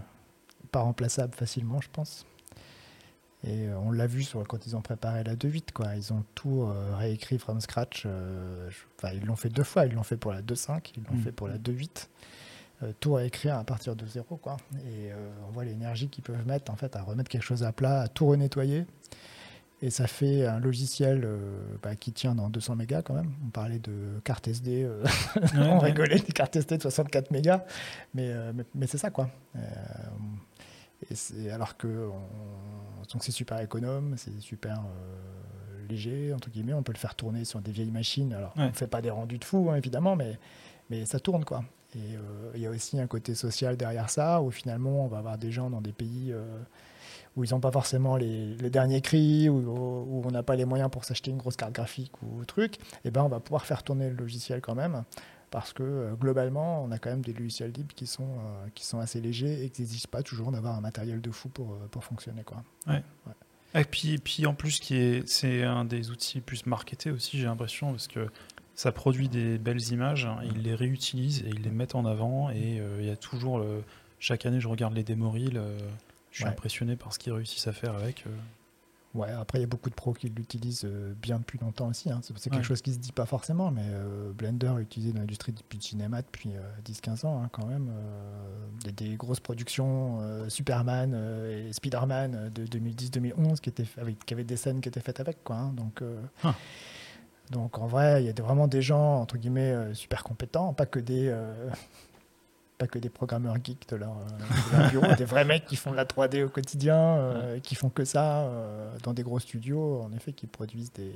[0.70, 2.24] pas remplaçables facilement, je pense.
[3.46, 5.94] Et euh, on l'a vu sur, quand ils ont préparé la 2.8, quoi.
[5.96, 8.04] Ils ont tout euh, réécrit from scratch.
[8.06, 9.84] euh, je- Enfin, ils l'ont fait deux fois.
[9.86, 11.22] Ils l'ont fait pour la 2.5, ils l'ont Mm.
[11.22, 12.08] fait pour la 2.8.
[12.82, 14.56] Euh, tout réécrire à partir de zéro, quoi.
[14.86, 15.10] Et
[15.46, 18.08] on voit l'énergie qu'ils peuvent mettre, en fait, à remettre quelque chose à plat, à
[18.08, 18.86] tout renettoyer.
[19.82, 21.28] Et ça fait un logiciel
[21.82, 23.30] bah, qui tient dans 200 mégas quand même.
[23.46, 24.88] On parlait de carte SD,
[25.54, 27.62] on Ouais, rigolait des cartes SD de 64 mégas,
[28.14, 29.28] mais, mais, mais c'est ça quoi.
[31.10, 36.72] Et alors que on- donc c'est super économe, c'est super euh, léger entre guillemets.
[36.74, 38.32] On peut le faire tourner sur des vieilles machines.
[38.32, 38.64] Alors Ouais.
[38.64, 40.38] on ne fait pas des rendus de fou hein, évidemment, mais
[40.90, 41.64] mais ça tourne quoi.
[41.94, 45.18] Et euh, il y a aussi un côté social derrière ça, où finalement on va
[45.18, 46.44] avoir des gens dans des pays euh,
[47.36, 50.64] où ils n'ont pas forcément les, les derniers cris, où, où on n'a pas les
[50.64, 53.82] moyens pour s'acheter une grosse carte graphique ou truc, et ben on va pouvoir faire
[53.82, 55.04] tourner le logiciel quand même,
[55.50, 58.84] parce que euh, globalement, on a quand même des logiciels libres qui sont, euh, qui
[58.84, 61.86] sont assez légers et qui n'exigent pas toujours d'avoir un matériel de fou pour, euh,
[61.90, 62.42] pour fonctionner.
[62.44, 62.62] Quoi.
[63.76, 64.80] Et puis, puis en plus,
[65.26, 68.28] c'est un des outils plus marketés aussi, j'ai l'impression, parce que
[68.76, 72.50] ça produit des belles images, hein, ils les réutilisent et ils les mettent en avant.
[72.50, 73.82] Et il y a toujours, le-
[74.20, 75.76] chaque année, je regarde les démo reels, euh,
[76.30, 76.50] je suis Ouais.
[76.50, 78.24] impressionné par ce qu'ils réussissent à faire avec.
[79.14, 82.10] Ouais, après, il y a beaucoup de pros qui l'utilisent euh, bien depuis longtemps aussi.
[82.10, 82.20] hein.
[82.22, 82.62] C'est quelque Ouais.
[82.64, 85.82] chose qui se dit pas forcément, mais euh, Blender est utilisé dans l'industrie depuis le
[85.84, 87.88] cinéma depuis euh, 10-15 ans hein, quand même.
[87.90, 91.14] Euh, Il y a des grosses productions, Superman
[91.48, 95.20] et Spider-Man de 2010-2011 qui, étaient fait- avec- qui avaient des scènes qui étaient faites
[95.20, 95.44] avec.
[95.44, 95.72] Quoi, hein.
[95.76, 96.02] donc,
[96.42, 96.54] Ah.
[97.52, 100.98] donc en vrai, il y a vraiment des gens, entre guillemets, super compétents, pas que
[100.98, 101.28] des...
[101.28, 101.70] euh,
[102.78, 105.76] pas que des programmeurs geeks de leur, euh, de leur bureau, des vrais mecs qui
[105.76, 109.38] font de la 3D au quotidien, euh, qui font que ça euh, dans des gros
[109.38, 111.12] studios, en effet, qui produisent des,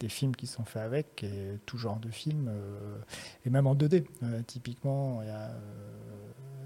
[0.00, 2.96] des films qui sont faits avec, et tout genre de films, euh,
[3.44, 4.04] et même en 2D.
[4.24, 5.50] Euh, typiquement, il y a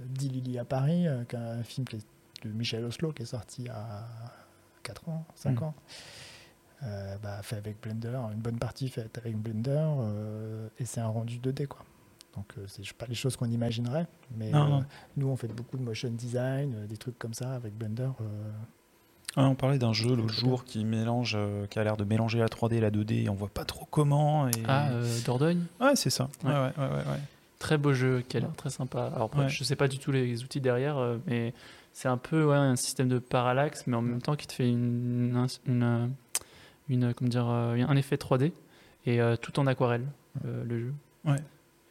[0.07, 2.07] 10 Lily à Paris, un film qui est
[2.45, 4.07] de Michel Oslo qui est sorti à
[4.83, 5.65] 4 ans, 5 Mm.
[5.65, 5.75] ans.
[7.23, 9.87] Bah, fait avec Blender, une bonne partie faite avec Blender,
[10.79, 11.67] et c'est un rendu 2D.
[11.67, 11.85] Quoi.
[12.37, 14.85] Donc, euh, c'est pas les choses qu'on imaginerait, mais Non, euh, non.
[15.17, 18.09] nous, on fait beaucoup de motion design, euh, des trucs comme ça avec Blender.
[18.21, 18.51] euh,
[19.37, 22.39] Ah, on parlait d'un jeu l'autre jour qui mélange, euh, qui a l'air de mélanger
[22.39, 23.25] la 3D et la 2D.
[23.25, 24.49] Et on voit pas trop comment.
[24.49, 24.53] Et...
[24.67, 25.63] Ah, euh, Dordogne?
[25.81, 26.29] Ouais, c'est ça.
[26.45, 26.57] Ouais, Ouais.
[26.57, 27.21] ouais, ouais, ouais, ouais.
[27.61, 29.07] Très beau jeu qui a l'air très sympa.
[29.15, 29.49] Alors, après, Ouais.
[29.49, 31.53] je sais pas du tout les outils derrière, euh, mais
[31.93, 34.69] c'est un peu ouais, un système de parallaxe, mais en même temps qui te fait
[34.69, 36.11] une, un- une,
[36.89, 38.53] une, comment dire, euh, un effet 3D
[39.07, 40.07] et euh, tout en aquarelle,
[40.45, 40.95] euh, le jeu.
[41.25, 41.37] Ouais.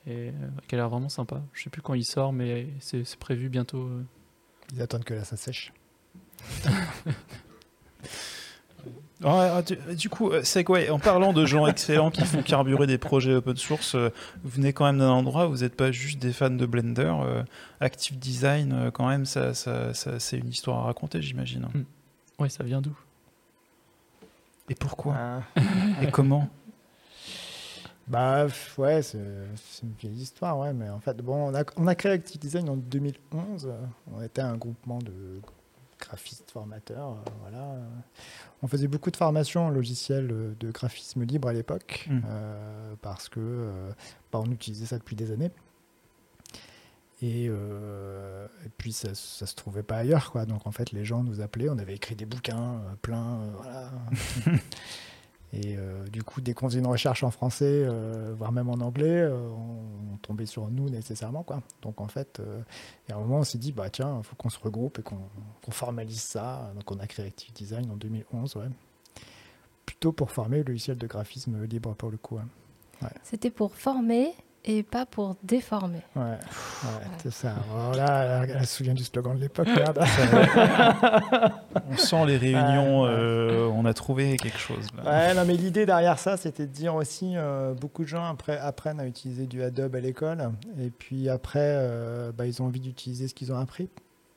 [0.09, 0.31] Et euh,
[0.67, 1.39] qui a l'air vraiment sympa.
[1.53, 3.83] Je sais plus quand il sort, mais c'est prévu bientôt.
[3.83, 4.03] euh.
[4.73, 5.71] ils attendent que là, ça sèche.
[9.21, 12.87] Ouais, ah, du, du coup, euh, quoi En parlant de gens excellents qui font carburer
[12.87, 14.09] des projets open source, euh,
[14.43, 17.13] vous venez quand même d'un endroit où vous n'êtes pas juste des fans de Blender.
[17.21, 17.43] euh,
[17.81, 21.67] Active Design, euh, quand même, ça, ça, ça- c'est une histoire à raconter, j'imagine.
[22.39, 22.97] Ouais, ça vient d'où?
[24.69, 25.15] Et pourquoi?
[25.17, 25.41] Ah.
[26.01, 26.47] Et comment?
[28.09, 28.47] Bah
[28.79, 29.17] ouais, c'est
[29.83, 32.67] une vieille histoire, ouais, mais en fait, bon, on a, on a créé Active Design
[32.69, 33.67] en 2011.
[33.67, 33.77] euh,
[34.13, 35.39] On était un groupement de
[35.99, 37.75] graphistes formateurs, euh, voilà.
[38.63, 42.21] On faisait beaucoup de formations en logiciel euh, de graphisme libre à l'époque, Mm.
[42.25, 43.91] euh, parce que euh,
[44.31, 45.51] bah, on utilisait ça depuis des années.
[47.21, 50.45] Et, euh, et puis ça, ça se trouvait pas ailleurs, quoi.
[50.45, 51.67] Donc en fait, les gens nous appelaient.
[51.69, 53.91] On avait écrit des bouquins, euh, plein, euh, voilà.
[55.51, 58.75] Et euh, du coup, dès qu'on faisait une recherche en français, euh, voire même en
[58.75, 61.43] anglais, euh, on, tombait sur nous nécessairement.
[61.43, 61.63] Quoi.
[61.81, 62.41] Donc en fait,
[63.09, 65.71] a un moment, on s'est dit, bah tiens, il faut qu'on se regroupe et qu'on
[65.71, 66.71] formalise ça.
[66.75, 68.65] Donc on a créé Active Design en 2011, ouais.
[69.85, 72.37] Plutôt pour former le logiciel de graphisme libre pour le coup.
[72.37, 73.09] hein.
[73.23, 74.33] C'était pour former
[74.65, 76.01] et pas pour déformer.
[76.15, 76.37] Ouais, ouais,
[77.23, 77.55] c'est ça.
[77.71, 79.99] Voilà, elle, elle se souvient du slogan de l'époque, merde.
[81.91, 84.87] On sent les réunions, Ouais, euh, on a trouvé quelque chose.
[84.97, 85.03] là.
[85.27, 88.57] Ouais, non, mais l'idée derrière ça, c'était de dire aussi, euh, beaucoup de gens après,
[88.57, 92.79] apprennent à utiliser du Adobe à l'école, et puis après, euh, bah, ils ont envie
[92.81, 93.89] d'utiliser ce qu'ils ont appris.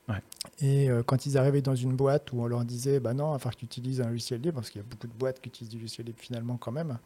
[0.09, 0.15] Ouais.
[0.59, 3.33] Et euh, quand ils arrivaient dans une boîte où on leur disait, bah non, il
[3.33, 5.39] va falloir que tu utilises un logiciel libre, parce qu'il y a beaucoup de boîtes
[5.39, 6.97] qui utilisent du logiciel libre finalement quand même.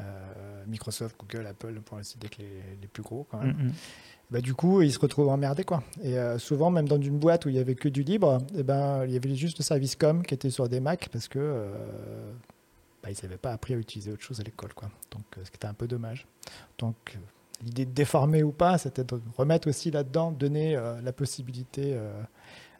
[0.00, 3.56] Euh, Microsoft, Google, Apple, pour ne citer que les, les plus gros quand même.
[3.56, 3.72] Mm, mm.
[4.30, 5.64] Bah, du coup, ils se retrouvent emmerdés.
[5.64, 5.82] Quoi.
[6.02, 8.62] Et euh, souvent, même dans une boîte où il y avait que du libre, eh
[8.62, 11.38] ben, il y avait juste le service com qui était sur des Mac parce que
[11.38, 12.32] euh,
[13.02, 14.74] bah, ils n'avaient pas appris à utiliser autre chose à l'école.
[14.74, 14.90] Quoi.
[15.12, 16.26] Donc, ce qui était un peu dommage.
[16.78, 17.16] Donc,
[17.64, 21.96] l'idée de déformer ou pas, c'était de remettre aussi là-dedans, donner euh, la possibilité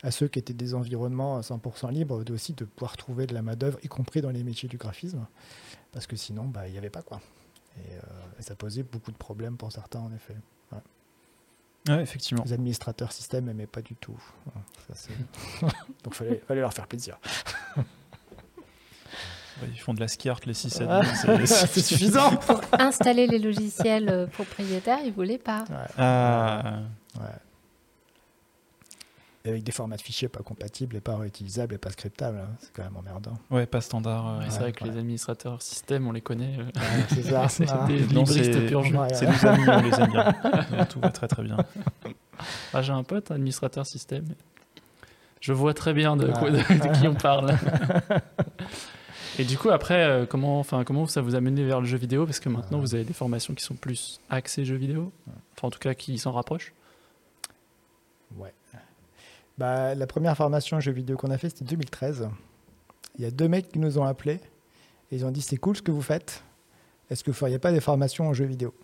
[0.06, 3.42] à ceux qui étaient des environnements 100% libres de, aussi de pouvoir trouver de la
[3.42, 5.26] main-d'œuvre, y compris dans les métiers du graphisme.
[5.90, 7.02] Parce que sinon, bah, il n'y avait pas.
[7.02, 7.20] quoi.
[7.76, 8.00] Et, euh,
[8.38, 10.36] et ça posait beaucoup de problèmes pour certains, en effet.
[11.88, 12.44] Ouais, effectivement.
[12.44, 14.16] Les administrateurs système n'aimaient pas du tout.
[14.92, 15.08] Ça,
[16.04, 17.18] Donc fallait, fallait leur faire plaisir.
[19.62, 21.02] Ils font de la ski art les 6 Ah,
[21.46, 22.36] c'est suffisant.
[22.36, 25.64] Pour installer les logiciels euh, propriétaires, ils voulaient pas.
[25.98, 26.80] Ah,
[27.18, 27.22] Ouais.
[29.46, 32.72] Avec des formats de fichiers pas compatibles et pas réutilisables et pas scriptables, hein, c'est
[32.72, 33.34] quand même emmerdant.
[33.50, 34.26] ouais, pas standard.
[34.26, 34.90] euh, Ouais, C'est Ouais, vrai que ouais.
[34.90, 36.56] les administrateurs système, on les connaît.
[36.58, 37.48] euh, Ouais, c'est ça.
[37.48, 37.84] c'est Ah.
[37.86, 40.84] des Non, libristes c'est- pur C'est nos amis, on les aime bien.
[40.90, 41.56] Tout va très très bien.
[42.74, 44.26] Ah, J'ai un pote, administrateur système.
[45.40, 46.32] Je vois très bien de, Ouais.
[46.34, 47.56] quoi- de- de qui on parle.
[49.38, 51.96] Et du coup, après, euh, comment, enfin, comment ça vous a mené vers le jeu
[51.98, 52.24] vidéo?
[52.26, 52.84] Parce que maintenant, Ouais.
[52.84, 55.12] vous avez des formations qui sont plus axées jeux vidéo.
[55.56, 56.72] Enfin, en tout cas, qui s'en rapprochent.
[58.36, 58.52] Ouais.
[59.58, 62.28] Bah, la première formation jeux vidéo qu'on a fait, c'était 2013.
[63.18, 64.40] Il y a deux mecs qui nous ont appelés
[65.10, 66.42] et ils ont dit c'est cool ce que vous faites.
[67.10, 68.74] Est-ce que vous feriez pas des formations en jeux vidéo?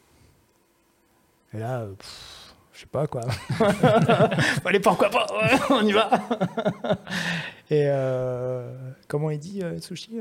[1.53, 3.23] Et là, euh, pff, je sais pas quoi.
[4.65, 5.27] Allez, pourquoi pas?
[5.31, 6.09] Ouais, On y va.
[7.71, 8.73] et euh,
[9.09, 10.21] comment il dit euh, Sushi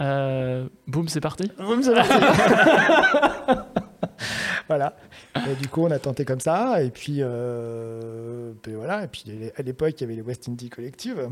[0.00, 1.50] Euh, boum, c'est parti.
[1.56, 2.12] Boum, c'est parti.
[4.68, 4.96] voilà.
[5.50, 6.82] Et du coup, on a tenté comme ça.
[6.82, 9.04] Et puis, euh, puis voilà.
[9.04, 9.24] Et puis,
[9.56, 11.28] à l'époque, il y avait les West Indie Collective,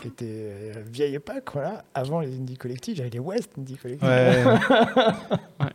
[0.00, 1.50] qui étaient euh, vieille époque.
[1.52, 1.84] Voilà.
[1.94, 4.44] Avant les Indie Collective, j'avais les West Indie Collective, Ouais,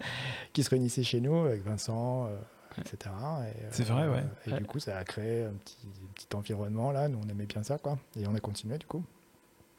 [0.54, 2.36] qui se réunissaient chez nous avec Vincent, euh,
[2.80, 2.98] etc.
[3.48, 4.24] Et, C'est vrai, ouais.
[4.48, 4.60] Et Ouais.
[4.60, 5.78] du coup, ça a créé un petit,
[6.16, 7.08] petit environnement là.
[7.08, 7.98] Nous, on aimait bien ça, quoi.
[8.20, 9.04] Et on a continué, du coup.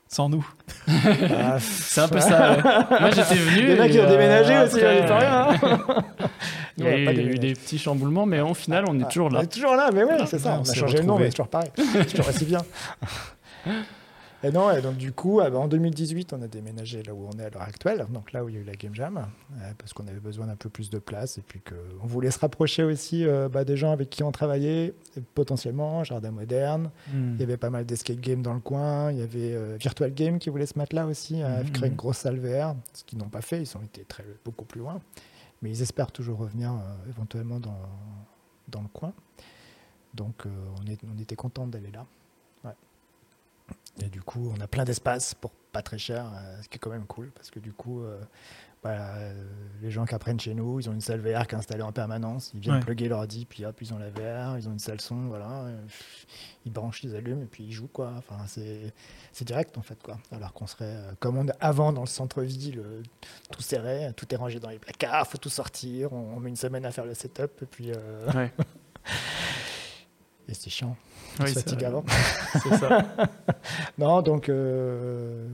[0.08, 0.46] sans nous.
[0.88, 2.52] Ah, C'est un peu ça.
[2.56, 2.62] ouais.
[3.00, 3.68] Moi, j'étais venu.
[3.72, 5.48] Il y en a qui ont déménagé euh, aussi, après, on est pas rien.
[5.50, 6.04] hein.
[6.78, 7.38] Il y on a eu déménager.
[7.38, 9.42] des petits chamboulements, mais au final, on est toujours On là.
[9.42, 10.54] est toujours là, mais ouais, Ah, c'est ça.
[10.58, 11.70] on On a changé le nom, mais c'est toujours pareil.
[11.76, 12.60] C'est toujours aussi bien.
[14.44, 17.26] Et non, et donc du coup, ah bah, en 2018, on a déménagé là où
[17.28, 19.16] on est à l'heure actuelle, donc là où il y a eu la Game Jam,
[19.16, 22.38] euh, parce qu'on avait besoin d'un peu plus de place et puis qu'on voulait se
[22.38, 26.90] rapprocher aussi euh, bah, des gens avec qui on travaillait, et potentiellement Jardin Moderne.
[27.12, 27.32] Hmm.
[27.34, 29.10] Il y avait pas mal d'escape games dans le coin.
[29.10, 31.70] Il y avait euh, Virtual Game qui voulait se mettre là aussi, Mhm.
[31.72, 33.60] créer une grosse salle VR, ce qu'ils n'ont pas fait.
[33.60, 35.00] Ils ont été très, beaucoup plus loin.
[35.62, 37.78] Mais ils espèrent toujours revenir euh, éventuellement dans,
[38.68, 39.12] dans le coin.
[40.14, 42.06] Donc euh, on, était content d'aller là.
[44.00, 46.78] Et du coup, on a plein d'espace pour pas très cher, euh, ce qui est
[46.78, 48.02] quand même cool parce que du coup,
[48.82, 49.44] voilà, euh,
[49.82, 51.92] les gens qui apprennent chez nous, ils ont une salle VR qui est installée en
[51.92, 52.52] permanence.
[52.54, 52.80] Ils viennent Ouais.
[52.80, 55.66] plugger l'ordi, puis hop, ils ont la VR, ils ont une salle son, voilà.
[56.64, 58.12] ils branchent, ils allument et puis ils jouent quoi.
[58.16, 60.18] Enfin, c'est direct en fait quoi.
[60.32, 63.02] Alors qu'on serait euh, comme on est avant dans le centre-ville, euh,
[63.50, 66.12] tout serré, tout est rangé dans les placards, faut tout sortir.
[66.12, 68.52] On, on met une semaine à faire le setup et puis euh, Ouais.
[70.48, 70.96] et c'est chiant.
[71.40, 71.70] Oui, c'est.
[72.62, 73.06] C'est ça.
[73.98, 75.46] Non, donc, euh,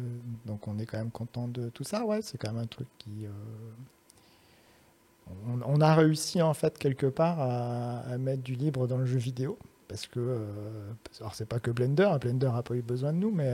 [0.47, 2.05] donc on est quand même content de tout ça.
[2.05, 3.27] Ouais, c'est quand même un truc qui.
[3.27, 3.31] euh,
[5.49, 9.07] on, on a réussi en fait quelque part à, à mettre du libre dans le
[9.07, 9.59] jeu vidéo.
[9.89, 10.21] Parce que.
[10.21, 12.05] euh, alors, c'est pas que Blender.
[12.05, 13.53] hein, Blender a pas eu besoin de nous, mais.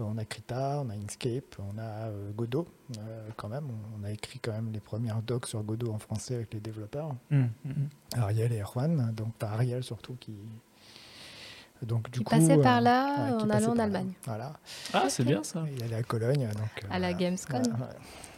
[0.00, 2.66] Euh, on a Krita, on a Inkscape, on a euh, Godot
[2.98, 3.68] euh, quand même.
[4.00, 7.14] On, a écrit quand même les premières docs sur Godot en français avec les développeurs.
[7.30, 8.20] Hmm, hmm, hmm.
[8.20, 10.34] Ariel et Erwan, donc pas Ariel surtout qui.
[11.82, 12.30] Donc du Qui coup.
[12.30, 13.78] passait euh, par là ouais, en allant en.
[13.78, 14.12] Allemagne.
[14.24, 14.52] Voilà.
[14.94, 15.64] Ah, c'est bien ça.
[15.76, 16.48] Il allait à Cologne.
[16.54, 17.12] Donc, À la.
[17.12, 17.60] Gamescom.
[17.60, 17.86] Ouais, ouais.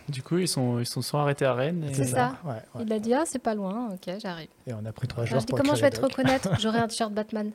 [0.08, 1.84] Du coup, ils sont, ils sont arrêtés à Rennes.
[1.84, 2.36] et- C'est ça.
[2.44, 2.84] Ouais, ouais.
[2.86, 4.48] Il a dit Ah, c'est pas loin, ok, j'arrive.
[4.66, 6.48] Et on a pris trois Alors, jours je dis pour Comment je vais te reconnaître?
[6.58, 7.52] J'aurai un t-shirt Batman.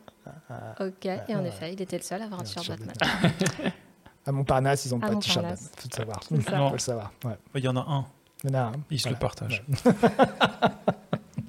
[0.50, 1.48] Ah, Ok, et en ouais.
[1.48, 3.32] effet, il était le seul à avoir un t-shirt Batman.
[4.30, 5.38] À Montparnasse, ils ont À pas de t-shirt.
[5.38, 5.72] Montparnasse.
[5.76, 6.24] Faut le savoir.
[6.70, 7.12] Faut le savoir.
[7.26, 7.38] Ouais.
[7.56, 8.06] Il y en a un,
[8.44, 8.72] Il y en a un.
[8.92, 9.64] ils se le partagent.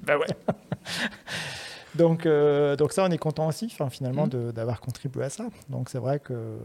[0.03, 0.25] Bah ouais.
[1.95, 5.45] donc, euh, donc ça, on est content aussi, finalement, de- d'avoir contribué à ça.
[5.69, 6.57] Donc c'est vrai que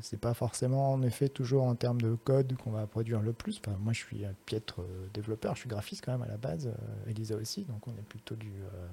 [0.00, 3.60] c'est pas forcément, en effet, toujours en termes de code qu'on va produire le plus.
[3.64, 6.38] Enfin, moi, je suis un piètre euh, développeur, je suis graphiste quand même à la
[6.38, 6.68] base.
[6.68, 8.86] euh, Elisa aussi, donc on est plutôt du, euh,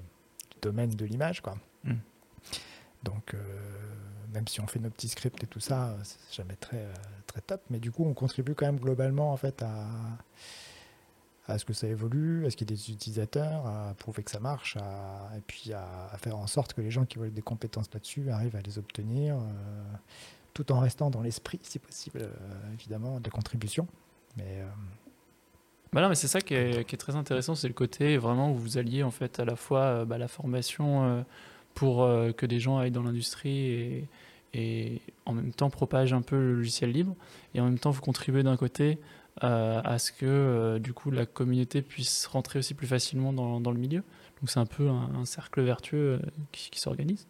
[0.52, 1.54] du domaine de l'image, quoi.
[1.84, 1.98] Mhm.
[3.04, 3.38] Donc, euh,
[4.32, 6.92] même si on fait nos petits scripts et tout ça, c'est jamais très, euh,
[7.26, 7.60] très top.
[7.70, 9.86] Mais du coup, on contribue quand même globalement en fait à,
[11.46, 14.30] à ce que ça évolue, à ce qu'il y ait des utilisateurs, à prouver que
[14.30, 14.76] ça marche,
[15.36, 18.56] et puis à, faire en sorte que les gens qui veulent des compétences là-dessus arrivent
[18.56, 19.40] à les obtenir, euh,
[20.54, 22.28] tout en restant dans l'esprit, si possible,
[22.72, 23.86] évidemment, de contribution.
[24.36, 24.62] Mais
[25.92, 28.78] Bah non, mais c'est ça qui est, très intéressant, c'est le côté vraiment où vous
[28.78, 31.24] alliez en fait à la fois bah, la formation
[31.74, 34.08] pour euh, que des gens aillent dans l'industrie et,
[34.54, 37.14] et en même temps propagent un peu le logiciel libre
[37.54, 38.98] et en même temps vous contribuez d'un côté
[39.42, 43.60] euh, à ce que euh, du coup la communauté puisse rentrer aussi plus facilement dans,
[43.60, 44.04] dans le milieu.
[44.40, 47.26] Donc c'est un peu un, un cercle vertueux euh, qui, qui s'organise.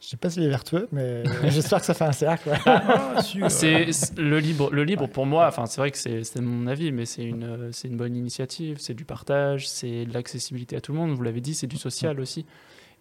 [0.00, 2.50] je sais pas s'il est vertueux, mais j'espère que ça fait un cercle.
[2.66, 5.48] Ah, si, C'est le libre, le libre pour moi.
[5.48, 8.76] Enfin, c'est vrai que c'est mon avis, mais c'est une, c'est une bonne initiative.
[8.78, 11.10] C'est du partage, c'est de l'accessibilité à tout le monde.
[11.10, 12.46] Vous l'avez dit, c'est du social aussi.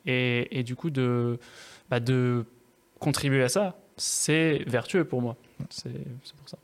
[0.07, 1.37] Et, et du coup, de,
[1.89, 2.45] bah, de
[2.99, 5.35] contribuer à ça, c'est vertueux pour moi.
[5.69, 5.89] C'est
[6.37, 6.57] pour ça.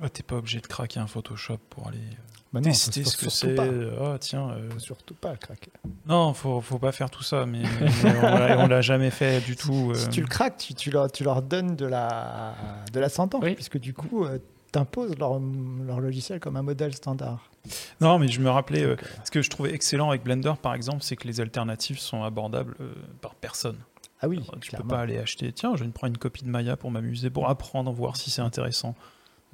[0.00, 2.20] ah, T'es pas obligé de craquer un Photoshop pour aller euh,
[2.52, 3.56] Bah non, tester ce que c'est.
[4.00, 4.50] Ah, tiens.
[4.50, 5.70] euh, Faut surtout pas craquer.
[6.06, 7.62] Non, faut, faut pas faire tout ça, mais,
[8.02, 9.90] mais on l'a- jamais fait du tout.
[9.92, 9.94] euh.
[9.94, 12.54] Si tu le craques, tu, tu leur, tu leur donnes de la,
[12.92, 13.54] de la sentence, Oui.
[13.54, 14.26] puisque du coup,
[14.72, 15.40] tu imposes leur,
[15.86, 17.50] leur logiciel comme un modèle standard.
[18.00, 20.52] Non, mais je me rappelais, euh, Donc, euh, ce que je trouvais excellent avec Blender,
[20.60, 23.78] par exemple, c'est que les alternatives sont abordables euh, par personne.
[24.20, 24.88] ah oui, Alors, tu clairement.
[24.88, 27.48] peux pas aller acheter, tiens, je vais prendre une copie de Maya pour m'amuser, pour
[27.48, 28.94] apprendre, voir si c'est intéressant.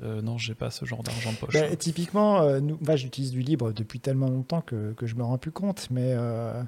[0.02, 1.52] Euh, non, j'ai pas ce genre d'argent de poche.
[1.52, 5.22] Ben, typiquement, euh, nous, moi, j'utilise du libre depuis tellement longtemps que, que je me
[5.22, 5.88] rends plus compte.
[5.90, 6.62] Mais euh,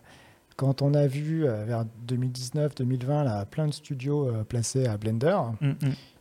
[0.57, 5.75] quand on a vu vers 2019-2020 là, plein de studios placés à Blender, Mm, mm.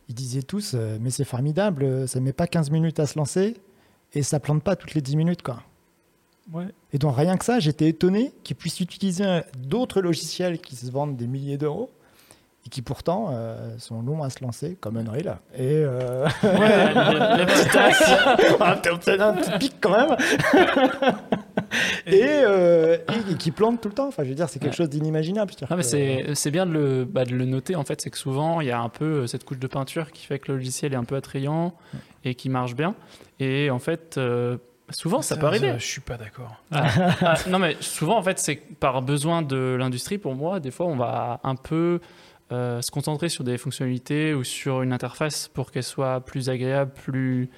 [0.08, 3.56] ils disaient tous Mais c'est formidable, ça met pas 15 minutes à se lancer
[4.14, 5.42] et ça plante pas toutes les 10 minutes.
[5.42, 5.62] quoi.
[6.52, 6.66] Ouais.
[6.92, 11.16] Et donc rien que ça, j'étais étonné qu'ils puissent utiliser d'autres logiciels qui se vendent
[11.16, 11.90] des milliers d'euros
[12.64, 15.38] et qui pourtant euh, sont longs à se lancer, comme Unreal.
[15.56, 18.10] Et euh, la, la petite tasse.
[18.58, 20.16] on a peut-être un petit pic quand même.
[22.06, 22.98] et, euh,
[23.28, 24.08] et- et qui plante tout le temps.
[24.08, 24.76] Enfin, je veux dire, c'est quelque Ouais.
[24.76, 25.52] chose d'inimaginable.
[25.68, 28.18] Ah, mais c'est c'est bien de le, bah, de le noter en fait, c'est que
[28.18, 30.58] souvent il y a un peu euh, cette couche de peinture qui fait que le
[30.58, 31.74] logiciel est un peu attrayant
[32.24, 32.94] et qui marche bien.
[33.40, 34.56] Et en fait, euh,
[34.90, 35.74] souvent ça, peut arriver.
[35.78, 36.54] Je suis pas d'accord.
[36.70, 40.70] Ah, non mais souvent en fait c'est que par besoin de l'industrie pour moi des
[40.70, 42.00] fois on va un peu
[42.52, 46.92] euh, se concentrer sur des fonctionnalités ou sur une interface pour qu'elle soit plus agréable,
[46.92, 47.48] plus,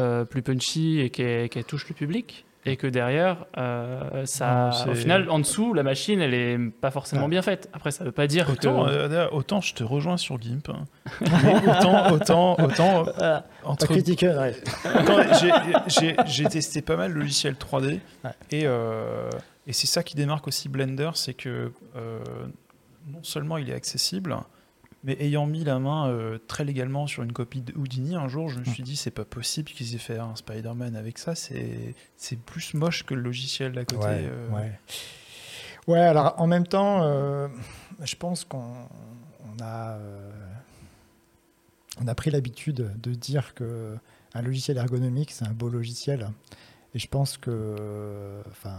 [0.00, 2.44] euh, plus punchy et qu'elle touche le public.
[2.66, 6.90] et que derrière, euh, ça, Non, au final, en dessous, la machine, elle est pas
[6.90, 7.28] forcément Ouais.
[7.30, 7.70] bien faite.
[7.72, 8.90] Après, ça veut pas dire Autant, que.
[8.90, 10.68] euh, autant je te rejoins sur GIMP.
[10.68, 10.84] hein.
[11.66, 14.52] Autant, autant, autant, euh, entre ouais.
[16.26, 18.30] J'ai- testé pas mal le logiciel 3D Ouais.
[18.50, 19.30] et, euh,
[19.66, 22.18] et c'est ça qui démarque aussi Blender, c'est que euh,
[23.12, 24.36] non seulement il est accessible,
[25.04, 28.48] mais ayant mis la main euh, très légalement sur une copie de Houdini, un jour
[28.48, 32.38] je me suis dit c'est pas possible qu'ils aient fait un Spider-Man avec ça, c'est
[32.46, 34.04] plus moche que le logiciel d'à côté.
[34.04, 34.50] Ouais, euh.
[34.50, 34.78] ouais.
[35.86, 37.48] Ouais, alors en même temps, euh,
[38.02, 38.86] je pense qu'on
[39.40, 39.98] on a,
[42.00, 43.96] on a pris l'habitude de dire que
[44.34, 46.30] un logiciel ergonomique, c'est un beau logiciel.
[46.94, 48.78] Et je pense que, enfin,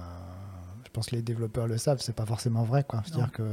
[0.91, 3.01] pense que les développeurs le savent, c'est pas forcément vrai, quoi.
[3.05, 3.43] C'est-à-dire que,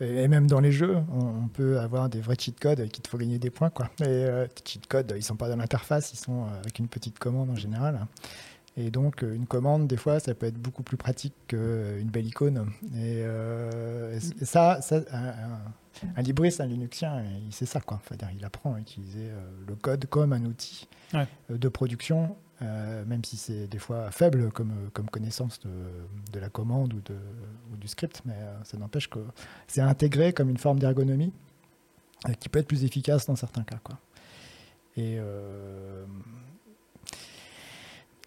[0.00, 3.08] et même dans les jeux, on, on peut avoir des vrais cheat codes qui te
[3.08, 3.90] font gagner des points, quoi.
[4.00, 7.18] Et euh, cheat codes, ils sont pas dans l'interface, ils sont euh, avec une petite
[7.18, 8.06] commande en général.
[8.78, 12.26] Et donc, euh, une commande, des fois, ça peut être beaucoup plus pratique qu'une belle
[12.26, 12.70] icône.
[12.94, 15.00] Et, euh, ça, ça
[16.16, 17.96] un, libriste, un Linuxien, il sait ça, quoi.
[18.04, 19.30] Enfin, il apprend à utiliser
[19.66, 21.26] le code comme un outil Ouais.
[21.48, 26.48] de production, euh, même si c'est des fois faible comme, euh, comme connaissance de, la
[26.48, 27.14] commande ou, de,
[27.72, 29.18] ou du script, mais euh, ça n'empêche que
[29.66, 31.32] c'est intégré comme une forme d'ergonomie
[32.28, 33.98] euh, qui peut être plus efficace dans certains cas, quoi.
[34.96, 36.06] Et, euh,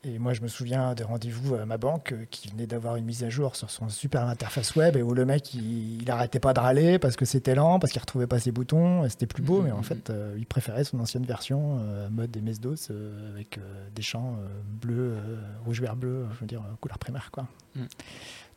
[0.03, 3.03] et moi, je me souviens des rendez-vous à ma banque euh, qui venait d'avoir une
[3.03, 6.39] mise à jour sur son super interface web et où le mec, il, il arrêtait
[6.39, 9.43] pas de râler parce que c'était lent, parce qu'il retrouvait pas ses boutons, c'était plus
[9.43, 9.83] beau, Mhm, mais en mhm.
[9.83, 13.59] fait, euh, il préférait son ancienne version, euh, mode des MS-DOS, euh, avec
[13.93, 14.38] des champs
[14.81, 15.17] bleus,
[15.65, 17.47] rouge, vert, bleu, je veux dire, couleur primaire, quoi.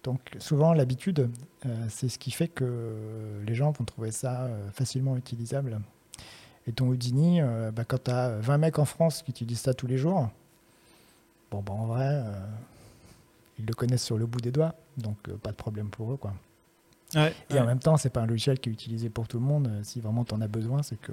[0.04, 1.30] Donc, souvent, l'habitude,
[1.88, 5.80] c'est ce qui fait que les gens vont trouver ça facilement utilisable.
[6.66, 7.40] Et ton Houdini,
[7.72, 10.28] bah, quand tu as 20 mecs en France qui utilisent ça tous les jours,
[11.52, 12.32] bon, bah, en vrai, euh,
[13.58, 16.16] ils le connaissent sur le bout des doigts, donc euh, pas de problème pour eux.
[16.16, 16.32] Quoi.
[17.14, 17.60] Ouais, Et ouais.
[17.60, 19.68] en même temps, c'est pas un logiciel qui est utilisé pour tout le monde.
[19.68, 21.12] Euh, Si vraiment tu en as besoin, c'est que.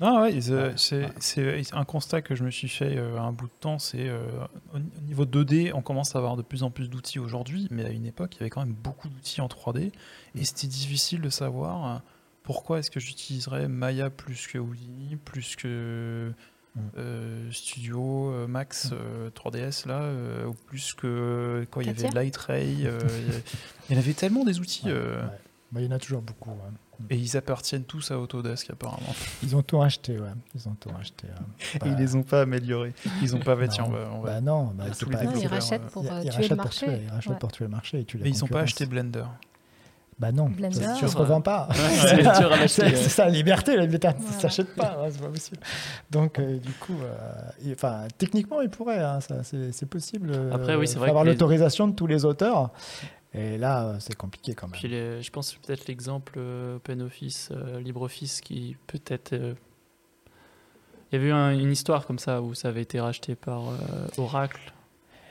[0.00, 0.54] Non, ouais, c'est-
[1.02, 3.78] Ouais, c'est un constat que je me suis fait un bout de temps.
[3.78, 7.68] C'est au au niveau 2D, on commence à avoir de plus en plus d'outils aujourd'hui,
[7.70, 9.92] mais à une époque, il y avait quand même beaucoup d'outils en 3D
[10.34, 12.00] et c'était difficile de savoir
[12.44, 16.32] pourquoi est-ce que j'utiliserais Maya plus que Houdini, plus que.
[16.96, 22.08] Euh, Studio, euh, Max, euh, 3DS là, euh, ou plus que quoi Il y avait
[22.10, 22.86] Light Ray.
[22.86, 22.98] euh,
[23.90, 24.86] il y en avait tellement des outils.
[24.86, 25.38] Ouais, euh, ouais.
[25.72, 26.50] Bah, il y en a toujours beaucoup.
[26.50, 26.56] ouais.
[27.08, 29.14] Et ils appartiennent tous à Autodesk apparemment.
[29.42, 30.28] Ils ont tout racheté, ouais.
[30.54, 31.26] Ils ont tout racheté.
[31.28, 31.32] ouais.
[31.86, 32.92] Et ils Bah, les ont pas améliorés.
[33.22, 33.96] Ils ont pas fait, tiens, on non.
[33.98, 36.56] va- on va Bah non, bah, les ils rachètent euh, pour euh, tuer rachètent le
[36.56, 36.86] pour marché.
[36.86, 37.38] tuer, ils rachètent Ouais.
[37.38, 39.24] pour tuer le marché et tuer la Et ils n'ont pas acheté Blender.
[40.20, 40.76] Bah non, Blender.
[40.76, 41.40] ça, ça se revend hein.
[41.40, 41.68] pas.
[42.68, 44.40] c'est ça, la liberté, la liberté, ça Voilà.
[44.40, 45.58] s'achète pas, ouais, c'est pas possible.
[46.10, 50.30] Donc, euh, du coup, euh, enfin, techniquement, il pourrait, hein, ça, c'est possible.
[50.34, 52.70] euh, Après, oui, c'est faut vrai avoir les- l'autorisation de tous les auteurs.
[53.32, 54.78] Et là, c'est compliqué quand même.
[54.78, 59.32] Puis les- je pense peut-être l'exemple euh, OpenOffice, euh, LibreOffice qui peut-être.
[59.32, 59.54] euh,
[61.12, 63.70] Il y avait eu un- une histoire comme ça où ça avait été racheté par
[63.70, 63.74] euh,
[64.18, 64.60] Oracle,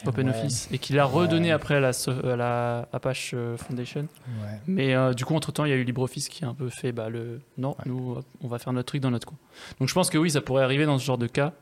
[0.06, 1.52] OpenOffice, et qu'il a redonné Ouais.
[1.54, 4.02] après à la, so- à la Apache euh, Foundation.
[4.42, 4.60] Ouais.
[4.68, 6.92] Mais euh, du coup, entre-temps, il y a eu LibreOffice qui a un peu fait
[6.92, 7.84] bah, le non, Ouais.
[7.86, 9.38] nous, on va faire notre truc dans notre coin.
[9.80, 11.54] Donc je pense que oui, ça pourrait arriver dans ce genre de cas.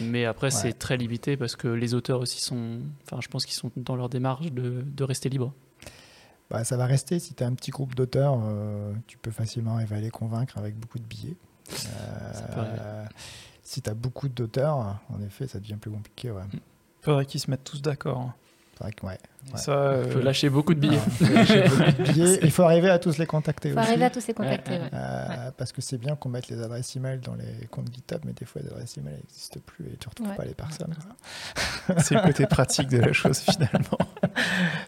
[0.00, 0.50] Mais après, Ouais.
[0.50, 2.80] c'est très limité parce que les auteurs aussi sont.
[3.04, 5.52] Enfin, je pense qu'ils sont dans leur démarche de, de rester libres.
[6.50, 7.18] Bah, ça va rester.
[7.20, 10.98] Si tu as un petit groupe d'auteurs, euh, tu peux facilement les convaincre avec beaucoup
[10.98, 11.36] de billets.
[12.56, 13.04] Euh,
[13.62, 16.30] si tu as beaucoup d'auteurs, en effet, ça devient plus compliqué.
[16.30, 16.42] Ouais.
[17.08, 18.18] Faudrait qu'ils se mettent tous d'accord.
[18.18, 18.34] hein.
[18.76, 19.18] C'est vrai que, ouais.
[19.52, 19.58] Ouais.
[19.58, 20.98] Ça, Il faut euh, lâcher beaucoup de billets.
[20.98, 22.38] Alors, faut lâcher beaucoup de billets.
[22.42, 23.88] Il faut arriver à tous les contacter Il faut aussi.
[23.88, 24.72] arriver à tous les contacter.
[24.72, 24.88] Ouais, ouais.
[24.92, 28.32] Euh, Parce que c'est bien qu'on mette les adresses email dans les comptes GitHub, mais
[28.34, 30.36] des fois les adresses email n'existent plus et tu retrouves Ouais.
[30.36, 30.94] pas les personnes.
[31.98, 33.98] c'est le côté pratique de la chose finalement.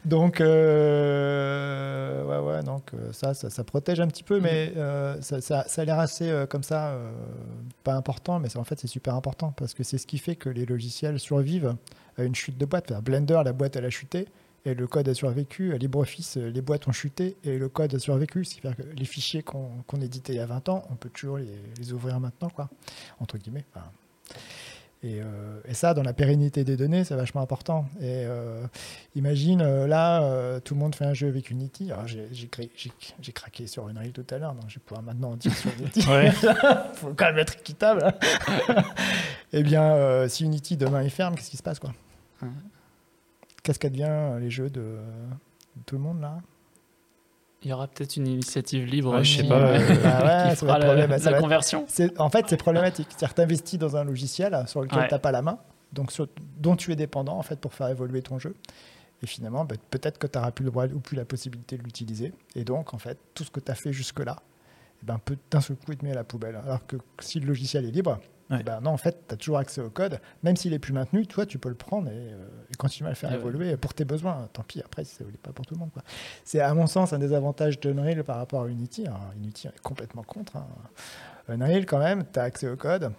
[0.05, 5.17] Donc, euh, ouais, ouais, donc euh, ça, ça, ça protège un petit peu, mais euh,
[5.21, 7.11] ça, ça, ça a l'air assez euh, comme ça, euh,
[7.85, 10.49] pas important, mais en fait c'est super important parce que c'est ce qui fait que
[10.49, 11.75] les logiciels survivent
[12.17, 12.91] à une chute de boîte.
[12.91, 14.27] Enfin, Blender, la boîte elle a chuté
[14.65, 15.77] et le code a survécu.
[15.77, 18.45] LibreOffice, euh, les boîtes ont chuté et le code a survécu.
[18.45, 21.39] C'est-à-dire que les fichiers qu'on qu'on éditait il y a 20 ans, on peut toujours
[21.39, 22.69] les, ouvrir maintenant, quoi,
[23.21, 23.65] entre guillemets.
[25.03, 27.87] Et, euh, et ça, dans la pérennité des données, c'est vachement important.
[28.01, 28.67] Et euh,
[29.15, 31.91] imagine, euh, là, tout le monde fait un jeu avec Unity.
[31.91, 35.55] Alors, j'ai craqué sur Unreal tout à l'heure, donc je vais pouvoir maintenant en dire
[35.55, 36.01] sur Unity.
[36.11, 36.31] Ouais.
[36.95, 38.13] faut quand même être équitable.
[39.53, 41.93] eh bien, si Unity demain il ferme, qu'est-ce qui se passe quoi?
[43.63, 46.39] Qu'est-ce qu'advient les jeux de, de tout le monde là?
[47.63, 49.13] Il y aura peut-être une initiative libre.
[49.15, 51.87] Ouais, je sais qui- pas, euh, Bah ouais, qui fera la, conversion.
[52.19, 53.09] En fait, c'est problématique.
[53.11, 55.09] C'est-à-dire que tu investis dans un logiciel sur lequel Ouais.
[55.09, 55.59] tu n'as pas la main.
[55.93, 58.55] donc sur- dont tu es dépendant en fait pour faire évoluer ton jeu.
[59.23, 61.83] Et finalement, bah, peut-être que tu n'auras plus le droit ou plus la possibilité de
[61.83, 62.33] l'utiliser.
[62.55, 64.37] Et donc, en fait, tout ce que tu as fait jusque-là,
[65.03, 66.57] eh ben, peut d'un seul coup être mis à la poubelle.
[66.65, 68.19] Alors que si le logiciel est libre,
[68.51, 68.59] Ouais.
[68.61, 70.21] eh ben, non, en fait, tu as toujours accès au code.
[70.43, 72.37] Même s'il est plus maintenu, toi, tu peux le prendre et, euh,
[72.71, 73.37] et continuer à le faire ouais.
[73.37, 74.49] évoluer pour tes besoins.
[74.53, 75.91] Tant pis, après, si ça ne pas pour tout le monde.
[76.45, 79.07] C'est, à mon sens, un des avantages d'Unreal par rapport à Unity.
[79.07, 80.57] Alors, Unity est complètement contre.
[80.57, 80.67] hein.
[81.49, 83.13] Unreal, quand même, tu as accès au code.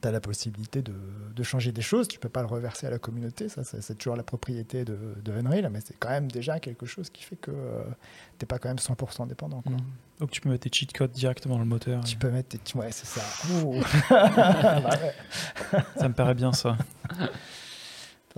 [0.00, 0.92] Tu as la possibilité de,
[1.34, 2.08] de changer des choses.
[2.08, 3.48] Tu peux pas le reverser à la communauté.
[3.48, 5.68] Ça, c'est toujours la propriété de, de Unreal.
[5.70, 8.76] Mais c'est quand même déjà quelque chose qui fait que tu n'es pas quand même
[8.76, 9.62] 100% dépendant.
[9.62, 9.72] quoi.
[9.72, 9.80] Mm.
[10.20, 12.02] Donc tu peux mettre tes cheat codes directement dans le moteur.
[12.04, 12.78] Tu peux mettre tes...
[12.78, 13.20] Ouais, c'est ça.
[14.10, 15.84] Bah ouais.
[15.96, 16.76] Ça me paraît bien ça.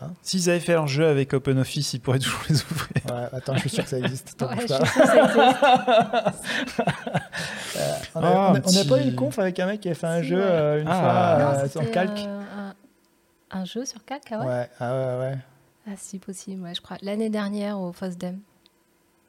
[0.01, 2.89] Hein S'ils avaient fait leur jeu avec OpenOffice, ils pourraient toujours les ouvrir.
[3.07, 4.37] Ouais, attends, je suis sûr que ça existe.
[4.37, 4.85] T'en Ouais, bouge je pas.
[4.87, 6.83] suis sûre que ça existe.
[7.77, 10.07] Euh, on Ah, un n'a pas eu une conf avec un mec qui a fait
[10.07, 10.43] un Si, jeu ouais.
[10.43, 10.95] euh, une Ah.
[10.95, 12.19] fois Non, euh, sur calque.
[12.19, 12.43] euh,
[13.53, 14.69] un, un jeu sur calque, ah ouais, ouais.
[14.81, 15.39] ah ouais, ouais.
[15.87, 16.97] Ah si, possible, ouais, je crois.
[17.03, 18.41] L'année dernière au FOSDEM.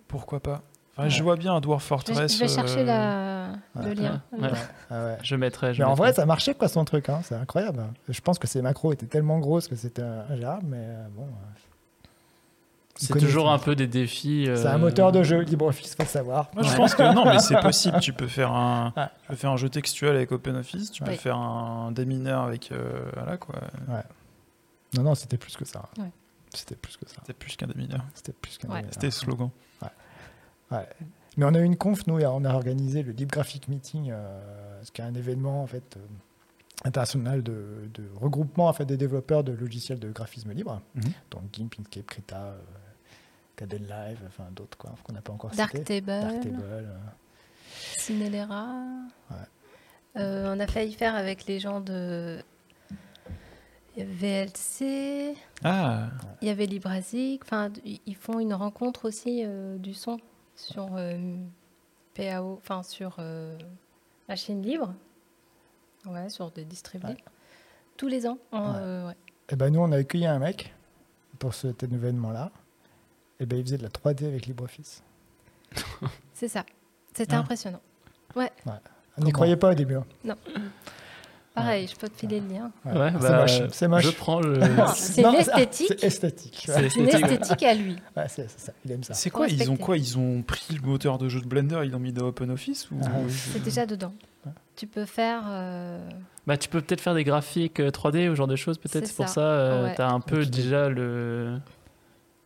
[0.08, 0.64] Pourquoi pas?
[0.94, 1.10] Enfin, Ouais.
[1.10, 2.34] Je vois bien un Dwarf Je vais, Fortress.
[2.36, 2.84] je vais chercher euh,
[3.76, 4.22] la, le lien.
[4.38, 4.50] Ouais.
[4.90, 5.18] Ah ouais.
[5.24, 5.74] Je mettrai.
[5.74, 7.84] je Mais en vrai, ça marchait quoi son truc, hein, c'est incroyable.
[8.10, 11.24] Je pense que ces macros étaient tellement grosses que c'était ingérable, mais euh, bon.
[11.24, 12.08] euh,
[12.96, 14.46] c'est toujours un peu des défis.
[14.56, 16.50] C'est un moteur de jeu LibreOffice, faut le savoir.
[16.54, 17.98] Moi, je pense que non, mais c'est possible.
[18.02, 19.06] Tu peux faire un, Ouais.
[19.22, 20.92] tu peux faire un jeu textuel avec OpenOffice.
[20.92, 23.56] Tu peux faire un démineur avec, euh, voilà quoi.
[24.98, 25.84] Non, non, c'était plus que ça.
[25.98, 26.12] Ouais.
[26.54, 27.16] C'était plus que ça.
[27.22, 28.02] C'était plus qu'un démineur.
[28.16, 28.74] C'était plus qu'un Ouais.
[28.82, 28.94] démineur.
[28.94, 29.12] C'était le
[30.72, 34.10] Mais on a eu une conf, nous, et on a organisé le Deep Graphic Meeting,
[34.12, 34.40] euh,
[34.84, 36.00] ce qui est un événement en fait euh,
[36.86, 41.04] international de, de regroupement en fait des développeurs de logiciels de graphisme libre, Mhm.
[41.32, 42.60] donc GIMP, Inkscape, Krita, euh,
[43.56, 45.52] Caden Live, enfin d'autres quoi qu'on n'a pas encore.
[45.52, 46.60] Darktable, Darktable.
[46.62, 46.94] euh,
[47.98, 48.68] Cinelera.
[49.32, 49.36] Ouais.
[50.18, 52.40] Euh, on a failli faire avec les gens de
[53.98, 55.36] VLC.
[55.64, 56.08] Ah,
[56.42, 57.42] Il y avait Librasic.
[57.44, 60.20] Enfin, ils font une rencontre aussi euh, du son
[60.60, 61.18] sur euh,
[62.14, 63.58] PAO, enfin sur euh,
[64.28, 64.94] machine libre.
[66.06, 67.12] Ouais, sur des distribs Ouais.
[67.12, 67.24] libres.
[67.98, 68.38] Tous les ans.
[68.52, 68.78] en, Ouais.
[68.82, 69.16] euh, ouais.
[69.50, 70.74] Et ben nous, on a accueilli un mec
[71.40, 72.52] pour cet événement-là.
[73.40, 75.02] Et ben il faisait de la 3D avec LibreOffice.
[76.34, 76.66] C'est ça.
[77.14, 77.40] C'était Ah.
[77.40, 77.82] impressionnant.
[78.36, 79.96] On n'y croyait pas au début.
[79.96, 80.06] hein.
[81.62, 82.72] Pareil, je peux te filer le lien.
[82.86, 82.98] Ouais.
[83.00, 83.62] Ouais, c'est bah, moche.
[83.72, 84.04] C'est moche.
[84.06, 84.60] Je prends le.
[84.96, 85.94] C'est l'esthétique.
[86.00, 86.64] C'est esthétique.
[86.66, 87.14] C'est esthétique.
[87.24, 87.96] esthétique à lui.
[88.18, 88.72] Ouais, c'est c'est ça.
[88.86, 89.14] Il aime ça.
[89.14, 91.92] c'est quoi Ils ont quoi Ils ont pris le moteur de jeu de Blender, ils
[91.92, 93.32] l'ont mis dans OpenOffice ou Ah oui.
[93.32, 94.14] C'est déjà dedans.
[94.46, 94.52] Ouais.
[94.76, 95.42] Tu peux faire.
[95.50, 96.00] euh,
[96.48, 99.06] Bah, tu peux peut-être faire des graphiques euh, 3D ou ce genre de choses, peut-être.
[99.08, 99.34] C'est pour ça.
[99.36, 99.96] ça, euh, Ouais.
[99.96, 101.58] t'as un peu déjà le.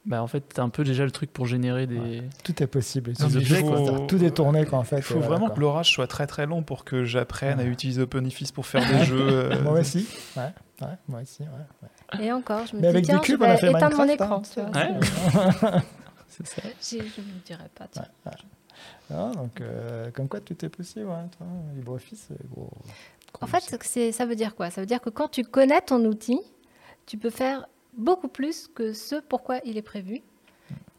[0.06, 2.24] Bah, en fait, t'as un peu déjà le truc pour générer des.
[2.44, 3.14] Tout est possible.
[3.20, 4.98] Il il faut- Tout est tourné quoi en fait.
[4.98, 5.56] Il faut vraiment quoi.
[5.56, 7.70] que l'orage soit très très long pour que j'apprenne à Ouais.
[7.70, 9.18] utiliser OpenOffice pour faire des jeux.
[9.30, 10.06] euh, Moi aussi.
[10.36, 10.44] Ouais,
[10.82, 11.44] ouais, moi aussi.
[11.44, 11.48] Ouais,
[12.20, 12.26] ouais.
[12.26, 13.70] Et encore, je me Mais dis, avec tiens, des cubes, je on a vais fait
[13.72, 14.36] éteindre mon écran.
[14.36, 14.42] hein.
[14.54, 15.72] tu vois.
[15.72, 15.82] Ouais.
[16.28, 16.62] C'est ça.
[16.82, 17.88] Je ne vous dirai pas.
[17.92, 18.06] tiens.
[19.14, 21.08] Ah, donc, euh, comme quoi tout est possible.
[21.12, 21.28] hein,
[21.76, 22.70] LibreOffice, c'est gros.
[23.42, 24.70] En fait, ça veut dire quoi?
[24.70, 26.40] Ça veut dire que quand tu connais ton outil,
[27.06, 27.68] tu peux faire
[27.98, 30.22] beaucoup plus que ce pourquoi il est prévu.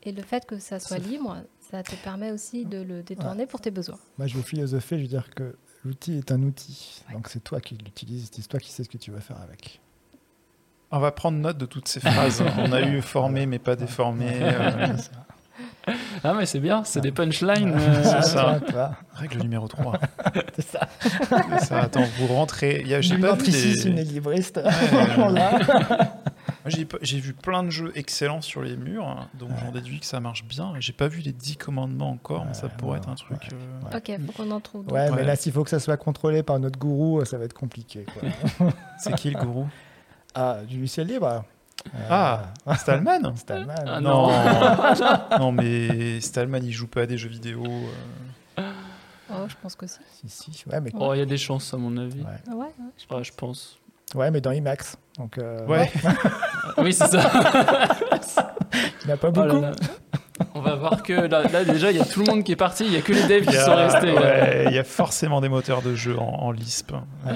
[0.02, 1.36] Et le fait que ça soit libre,
[1.70, 3.98] ça te permet aussi de le détourner pour tes besoins.
[4.18, 7.02] moi je vais philosopher, je veux dire que l'outil est un outil.
[7.12, 9.80] Donc c'est toi qui l'utilises, c'est toi qui sais ce que tu vas faire avec.
[10.90, 12.42] On va prendre note de toutes ces phrases.
[12.58, 14.26] On a eu formé mais pas déformé.
[14.42, 14.96] euh.
[16.24, 17.74] Ah, mais c'est bien, c'est des punchlines.
[17.76, 18.58] Euh, c'est ça.
[19.12, 20.00] Règle numéro 3.
[20.56, 20.88] C'est ça.
[21.60, 21.80] ça.
[21.82, 22.80] Attends, vous rentrez.
[22.80, 24.56] Il y a, j'ai Je pas rentre vu ici, des- c'est une équilibriste.
[24.56, 25.44] Ouais.
[26.66, 30.18] J'ai, vu plein de jeux excellents sur les murs, hein, donc j'en déduis que ça
[30.20, 30.72] marche bien.
[30.78, 33.42] J'ai pas vu les 10 commandements encore, mais ça Ouais, pourrait non, être un truc.
[33.42, 33.48] ouais.
[33.52, 33.96] euh, Ouais.
[34.18, 34.86] Ok, faut qu'on en trouve.
[34.90, 35.24] Ouais, mais Ouais.
[35.24, 38.06] là, s'il faut que ça soit contrôlé par notre gourou, ça va être compliqué.
[38.98, 39.68] C'est qui le gourou?
[40.34, 41.44] Ah, du logiciel libre
[41.94, 43.32] Euh, Ah, Stallman?
[43.36, 43.74] Stallman.
[43.86, 44.30] Ah, Non,
[45.38, 47.62] non, mais Stallman il joue pas à des jeux vidéo.
[48.58, 48.62] euh.
[49.30, 49.98] Oh, je pense que si.
[50.26, 50.68] Si, si.
[50.68, 52.20] Ouais, mais, Oh, il y a des chances, à mon avis.
[52.20, 52.26] Ouais.
[52.50, 53.78] Ah ouais, ouais, je Ouais, je pense.
[54.14, 54.96] ouais, mais dans IMAX.
[55.18, 55.90] Donc, euh, Ouais,
[56.78, 57.30] Oui, c'est ça.
[59.02, 59.60] il n'y a pas Oh beaucoup.
[59.60, 59.76] là là.
[60.54, 62.56] On va voir que là, là, déjà, il y a tout le monde qui est
[62.56, 62.84] parti.
[62.86, 64.12] Il y a que les devs qui sont restés.
[64.12, 66.90] ouais, il y a forcément des moteurs de jeu en, en Lisp.
[66.90, 67.32] Et, euh,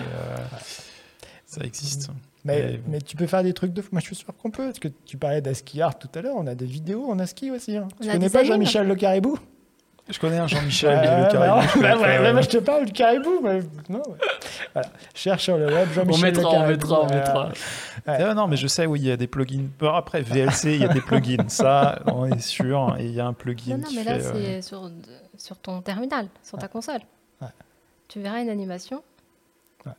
[1.47, 2.11] ça existe.
[2.45, 3.91] Mais, Et- mais tu peux faire des trucs de fou.
[3.93, 4.66] Moi, je suis sûr qu'on peut.
[4.66, 6.35] Parce que tu parlais d'ASCII Art tout à l'heure.
[6.37, 7.76] On a des vidéos en ASCII aussi.
[7.76, 7.87] hein.
[8.01, 8.43] Tu connais pas.
[8.45, 9.39] Jean-Michel Le Caribou
[10.11, 12.01] Je connais un Jean-Michel, Ouais, mais le caribou, bah, je connais ouais, pas.
[12.01, 13.41] ouais, ouais, moi, je te parle du caribou.
[13.43, 14.17] mais non, ouais.
[14.73, 14.89] Voilà.
[15.15, 17.49] Cherche sur le web On Jean-Michel Le mettra, on mettra, on mettra.
[18.07, 19.67] Ah non, mais je sais, oui, il y a des plugins.
[19.79, 21.45] Bon, après, VLC, il y a des plugins.
[21.49, 22.97] Ça, on est sûr.
[22.99, 24.91] Et il y a un plugin Non, non, qui mais là, fait, euh, c'est sur,
[25.37, 27.01] sur ton terminal, sur ta console.
[27.43, 27.49] Ouais.
[28.09, 29.03] Tu verras une animation.
[29.85, 29.93] c'est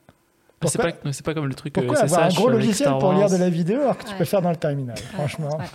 [0.59, 3.29] Pourquoi- pas, c'est pas comme le truc Pourquoi euh, avoir un gros logiciel pour lire
[3.29, 5.57] de la vidéo alors que tu peux faire dans le terminal Franchement.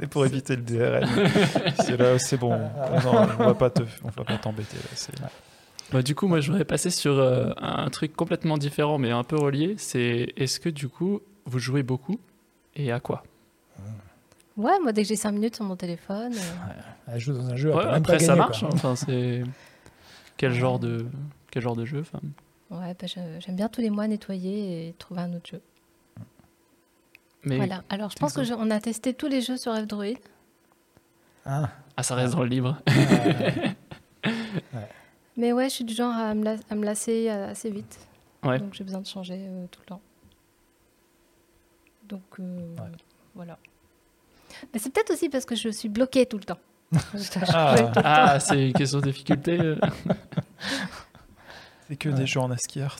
[0.00, 1.08] C'est pour éviter le DRM.
[1.76, 2.50] c'est là, c'est bon.
[3.04, 4.82] Non, on va pas te, on va pas t'embêter là.
[4.94, 5.12] c'est-
[5.92, 9.24] Bah, du coup, moi, je voudrais passer sur euh, un truc complètement différent, mais un
[9.24, 9.74] peu relié.
[9.78, 12.18] C'est est-ce que du coup, vous jouez beaucoup
[12.76, 13.22] et à quoi?
[14.56, 16.32] Ouais, moi, dès que j'ai 5 minutes sur mon téléphone.
[16.34, 18.60] euh, Elle joue dans un jeu, elle Ouais, Après, ça gagner, marche.
[18.60, 18.68] quoi.
[18.70, 18.72] hein.
[18.74, 19.42] Enfin, c'est
[20.36, 21.06] quel genre de
[21.50, 22.20] quel genre de jeu enfin,
[22.70, 25.60] ouais, bah, je- j'aime bien tous les mois nettoyer et trouver un autre jeu.
[27.44, 27.82] Mais Voilà.
[27.88, 30.16] Alors, je pense que je- on a testé tous les jeux sur F-Droid.
[31.46, 32.78] Ah, ah, ça reste dans le livre.
[32.88, 33.50] euh,
[35.36, 37.98] Mais ouais, je suis du genre à me, la- à me lasser euh, assez vite.
[38.42, 38.58] Ouais.
[38.58, 40.00] Donc j'ai besoin de changer euh, tout le temps.
[42.08, 42.90] Donc euh, Ouais.
[43.34, 43.56] voilà.
[44.72, 46.58] Mais c'est peut-être aussi parce que je suis bloquée tout le temps.
[47.52, 47.92] Ah.
[47.96, 49.58] Ah, c'est une question de difficulté.
[49.60, 49.76] euh.
[51.88, 52.14] C'est que Ouais.
[52.14, 52.98] des jeux en ASCII art.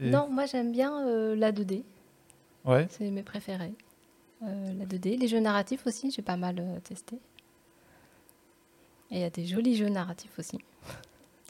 [0.00, 1.82] Et- Non, moi j'aime bien euh, la 2D.
[2.64, 2.86] Ouais.
[2.90, 3.74] C'est mes préférés.
[4.42, 5.18] Euh, la 2D.
[5.18, 7.16] Les jeux narratifs aussi, j'ai pas mal euh, testé.
[9.10, 10.58] Et il y a des jolis jeux narratifs aussi.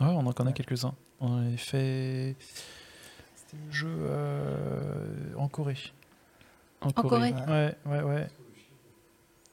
[0.00, 0.94] Ouais, on en connaît quelques-uns.
[1.20, 2.34] On avait fait.
[3.34, 5.76] C'était le jeu euh, en Corée.
[6.80, 7.34] En Corée.
[7.46, 8.26] Ouais, ouais, ouais.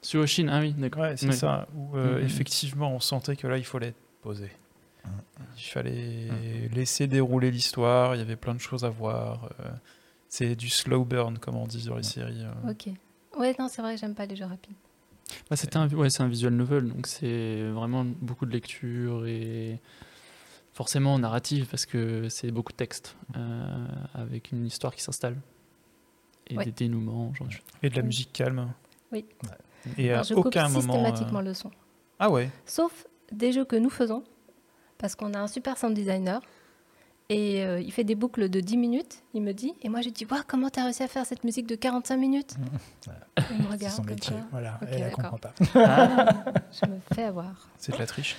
[0.01, 1.01] Sur Oshin, ah oui, d'accord.
[1.01, 1.31] Ouais, c'est Ouais.
[1.33, 1.67] ça.
[1.75, 2.25] Où euh, Mhm.
[2.25, 4.49] effectivement, on sentait que là, il fallait être posé.
[5.57, 6.29] Il fallait
[6.71, 8.15] laisser dérouler l'histoire.
[8.15, 9.49] Il y avait plein de choses à voir.
[9.59, 9.69] euh,
[10.29, 12.43] C'est du slow burn, comme on dit dans les séries.
[12.43, 12.71] euh.
[12.71, 12.89] Ok.
[13.37, 14.75] Ouais, non, c'est vrai, j'aime pas les jeux rapides.
[15.49, 19.79] Bah, c'était un, ouais, c'est un visual novel, donc c'est vraiment beaucoup de lecture et
[20.73, 25.35] forcément narrative parce que c'est beaucoup de texte euh, avec une histoire qui s'installe
[26.47, 26.65] et Ouais.
[26.65, 27.33] des dénouements.
[27.33, 27.47] Genre.
[27.83, 28.71] Et de la musique calme.
[29.11, 29.25] Oui.
[29.97, 30.93] Et à je coupe aucun moment.
[30.93, 31.71] systématiquement euh, le son.
[32.19, 32.49] Ah ouais.
[32.65, 34.23] Sauf des jeux que nous faisons,
[34.97, 36.41] parce qu'on a un super sound designer.
[37.29, 39.73] Et euh, il fait des boucles de 10 minutes, il me dit.
[39.81, 42.55] Et moi, je dis Waouh, comment t'as réussi à faire cette musique de 45 minutes
[43.51, 44.35] Il me c'est regarde son comme métier.
[44.37, 44.47] ça.
[44.51, 45.31] Voilà, Ok, et elle d'accord.
[45.31, 45.53] comprend pas.
[46.71, 47.67] Je me fais avoir.
[47.77, 48.37] C'est de la triche.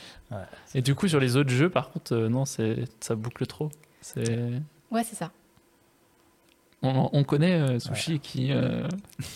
[0.74, 3.70] Et du coup, sur les autres jeux, par contre, euh, non, ça boucle trop.
[4.90, 5.30] Ouais, c'est ça.
[6.82, 8.86] On, on connaît euh, Sushi qui, euh,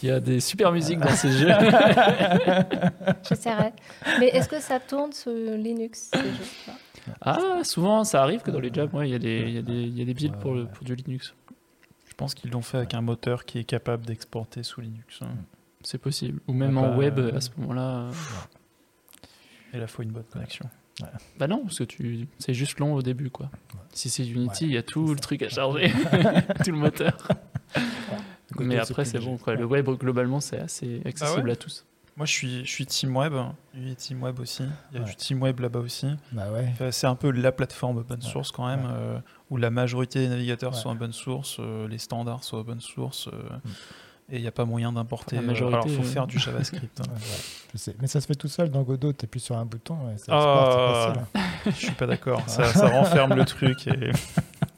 [0.01, 1.49] qui a des super musiques dans ses jeux.
[3.29, 3.73] J'essaierai.
[4.21, 6.73] Mais est-ce que ça tourne sur Linux, ces jeux
[7.21, 9.63] Ah, souvent, ça arrive que dans les jabs, ouais, il y, a des- y, a
[9.63, 11.35] des- il y a des builds pour, le- pour du Linux.
[12.09, 15.21] Je pense qu'ils l'ont fait avec un moteur qui est capable d'exporter sous Linux.
[15.23, 15.29] hein.
[15.83, 16.41] C'est possible.
[16.47, 17.89] Ou même Ah en bah, web, euh, à ce moment-là.
[18.03, 18.13] euh,
[19.75, 20.67] Et là, il faut une bonne connexion.
[21.39, 22.29] Bah non, parce que tu...
[22.39, 23.51] c'est juste long au début, quoi.
[23.93, 25.21] Si c'est Unity, Ouais, il y a tout le ça.
[25.23, 25.91] truc à charger,
[26.65, 27.17] tout le moteur.
[28.55, 29.39] Côté, Mais après, c'est bon.
[29.39, 29.55] Quoi.
[29.55, 31.87] Le web, globalement, c'est assez accessible ouais à tous.
[32.19, 33.33] Moi, je suis, je suis Team Web.
[33.75, 34.63] Il y a Team Web aussi.
[34.91, 35.09] Il y a Ouais.
[35.09, 36.09] du Team Web là-bas aussi.
[36.33, 36.69] Bah ouais.
[36.73, 38.93] Enfin, c'est un peu la plateforme open source quand même, Ouais.
[38.95, 39.19] euh,
[39.49, 40.79] où la majorité des navigateurs Ouais.
[40.79, 43.33] sont open source, euh, les standards sont open source, euh,
[43.65, 43.71] Mm.
[44.31, 45.37] Et il n'y a pas moyen d'importer.
[45.37, 46.05] La euh, majorité, alors, il faut euh.
[46.07, 47.01] faire du JavaScript.
[47.01, 47.05] hein.
[47.09, 47.97] Ouais, ouais, je sais.
[48.01, 50.37] Mais ça se fait tout seul dans Godot, t'appuies sur un bouton et ça Ah.
[50.37, 51.73] exporte, c'est facile.
[51.81, 52.43] Je suis pas d'accord.
[52.49, 53.87] Ça, ça renferme le truc.
[53.89, 54.11] Et...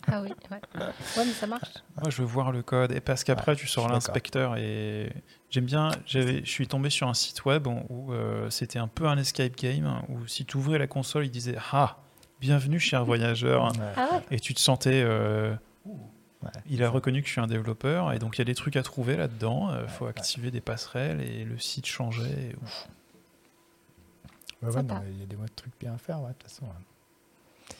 [0.07, 0.59] Ah oui, ouais.
[0.79, 1.73] Ouais, mais ça marche.
[2.03, 2.93] Moi, je veux voir le code.
[2.93, 5.11] Et parce qu'après, Ouais, tu sors l'inspecteur et
[5.49, 5.93] j'aime bien.
[6.05, 9.57] j'avais- Je suis tombé sur un site web où euh, c'était un peu un escape
[9.57, 11.97] game où si tu ouvrais la console, il disait Ah,
[12.39, 13.65] bienvenue, cher voyageur.
[13.65, 13.79] Ouais.
[13.97, 15.01] Ah ouais Et tu te sentais.
[15.03, 15.55] euh,
[16.45, 16.51] Ouais.
[16.71, 18.77] Il a reconnu que je suis un développeur et donc il y a des trucs
[18.77, 19.71] à trouver là-dedans.
[19.83, 20.11] Il faut ouais.
[20.11, 22.51] activer des passerelles et le site changeait.
[22.51, 22.89] et ouf.
[24.63, 24.95] Ouais, ouais, Sympa.
[24.95, 26.45] non, mais il y a des mois de trucs bien à faire, ouais, de toute
[26.51, 26.65] façon.
[26.67, 27.75] hein.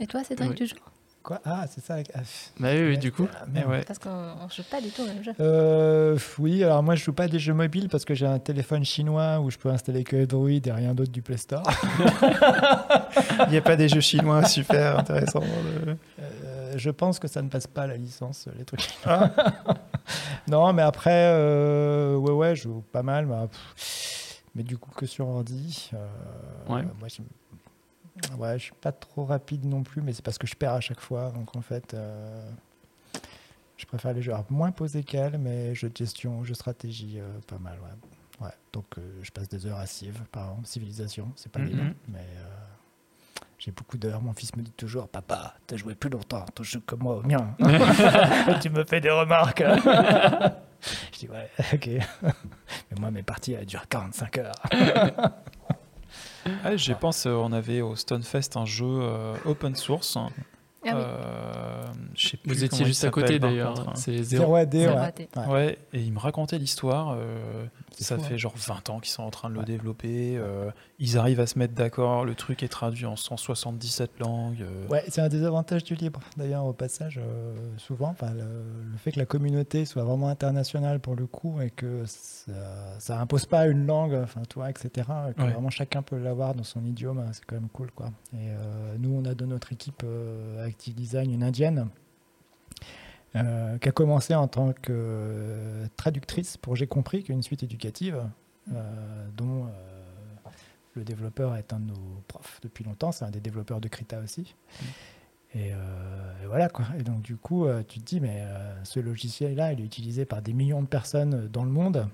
[0.00, 0.56] Et toi, Cédric, Oui.
[0.56, 0.76] tu joues
[1.24, 1.40] Quoi?
[1.44, 1.94] Ah, c'est ça.
[1.94, 2.20] avec- ah.
[2.60, 3.26] Bah oui, oui, du coup.
[3.34, 3.82] Ah, Mais ouais.
[3.84, 4.08] Parce qu'on
[4.44, 5.32] ne joue pas du tout au même jeu.
[5.40, 8.38] Euh, oui, alors moi je joue pas à des jeux mobiles parce que j'ai un
[8.38, 11.64] téléphone chinois où je peux installer que Android et rien d'autre du Play Store.
[13.46, 15.42] Il n'y a pas des jeux chinois super intéressants.
[15.42, 15.94] Euh,
[16.78, 18.80] je pense que ça ne passe pas la licence, les trucs.
[20.48, 24.90] non, mais après, euh, ouais, ouais, je joue pas mal, bah, pff, mais du coup
[24.92, 25.90] que sur ordi.
[25.94, 26.06] euh,
[26.68, 26.82] Ouais.
[26.98, 27.22] Moi, je,
[28.36, 30.80] ouais, je suis pas trop rapide non plus, mais c'est parce que je perds à
[30.80, 31.94] chaque fois, donc en fait.
[31.94, 32.50] euh,
[33.76, 37.20] je préfère les jeux alors, moins posés qu'elle, mais jeux de gestion, jeux de stratégie,
[37.20, 37.78] euh, pas mal.
[37.80, 38.46] Ouais.
[38.46, 38.86] Ouais, donc
[39.22, 41.66] je passe des heures à Civ, par exemple, Civilisation, c'est pas Mhm.
[41.66, 42.46] libre, mais euh,
[43.58, 44.22] j'ai beaucoup d'heures.
[44.22, 47.22] Mon fils me dit toujours Papa, t'as joué plus longtemps ton jeu que moi au
[47.22, 47.54] mien.
[48.62, 49.62] tu me fais des remarques.
[51.12, 51.86] je dis Ouais, ok.
[52.22, 54.54] mais moi, mes parties, elles durent 45 heures.
[56.64, 60.30] Ah, J'y pense, on avait au Stonefest un jeu euh, open source hein,
[60.86, 61.02] Ah oui.
[61.04, 63.88] Euh, je sais plus Vous étiez juste à côté d'ailleurs.
[63.88, 63.92] hein.
[63.96, 64.54] C'est 0 zéro.
[64.54, 65.00] AD, Zéro ouais.
[65.00, 65.26] AD.
[65.36, 65.46] Ouais.
[65.52, 67.16] Ouais, et il me racontait l'histoire.
[67.18, 67.66] euh,
[67.98, 68.36] ça fou, fait hein.
[68.38, 69.66] genre 20 ans qu'ils sont en train de le Ouais.
[69.66, 70.36] développer.
[70.36, 70.70] euh,
[71.00, 72.24] ils arrivent à se mettre d'accord.
[72.24, 74.62] Le truc est traduit en 177 langues.
[74.62, 78.08] euh, Ouais, c'est un des avantages du libre, d'ailleurs, au passage, euh, souvent.
[78.10, 78.42] Enfin, le,
[78.92, 82.52] le fait que la communauté soit vraiment internationale pour le coup et que ça,
[83.00, 84.88] ça impose pas une langue, enfin, toi, etc.
[85.30, 85.52] et Que Ouais.
[85.52, 88.10] vraiment chacun peut l'avoir dans son idiome, c'est quand même cool, quoi.
[88.34, 90.02] Et euh, nous, on a dans notre équipe
[90.68, 91.88] Active Design une indienne
[93.36, 97.42] euh, qui a commencé en tant que euh, traductrice pour J'ai compris, qui est une
[97.42, 98.22] suite éducative,
[98.72, 99.66] euh, dont
[100.94, 104.18] le développeur est un de nos profs depuis longtemps, c'est un des développeurs de Krita
[104.20, 104.56] aussi.
[105.54, 106.86] Et, euh, et voilà quoi.
[106.98, 108.44] Et donc du coup, tu te dis, mais
[108.82, 112.08] ce logiciel-là, il est utilisé par des millions de personnes dans le monde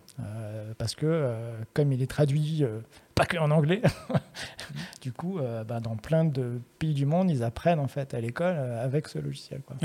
[0.79, 2.65] parce que comme il est traduit
[3.15, 3.81] pas que en anglais,
[5.05, 8.21] du coup, euh, bah, dans plein de pays du monde, ils apprennent en fait à
[8.21, 9.61] l'école euh, avec ce logiciel.
[9.61, 9.77] Quoi.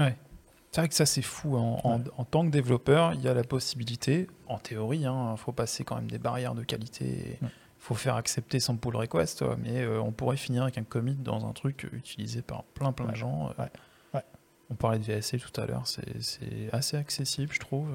[0.71, 1.57] C'est vrai que ça, c'est fou.
[1.57, 2.03] En, en- Ouais.
[2.17, 5.95] en tant que développeur, il y a la possibilité, en théorie, il faut passer quand
[5.97, 7.37] même des barrières de qualité.
[7.41, 7.51] Il Ouais.
[7.79, 11.15] faut faire accepter son pull request, ouais, mais euh, on pourrait finir avec un commit
[11.15, 13.17] dans un truc utilisé par plein plein de Ouais.
[13.17, 13.49] gens.
[13.59, 13.65] Ouais.
[14.13, 14.23] Ouais.
[14.69, 17.89] On parlait de VSC tout à l'heure, c'est c'est assez accessible, je trouve.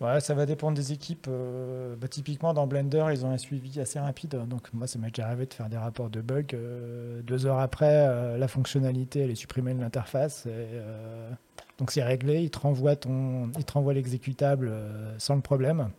[0.00, 1.26] Ouais, ça va dépendre des équipes.
[1.28, 4.30] euh, bah, typiquement, dans Blender, ils ont un suivi assez rapide.
[4.48, 6.44] Donc, moi, ça m'est déjà arrivé de faire des rapports de bugs.
[6.54, 10.46] euh, deux heures après, euh, la fonctionnalité, elle est supprimée de l'interface.
[10.46, 11.30] et, euh,
[11.78, 12.42] donc, c'est réglé.
[12.44, 15.90] Il te renvoie, ton, il te renvoie l'exécutable euh, sans le problème.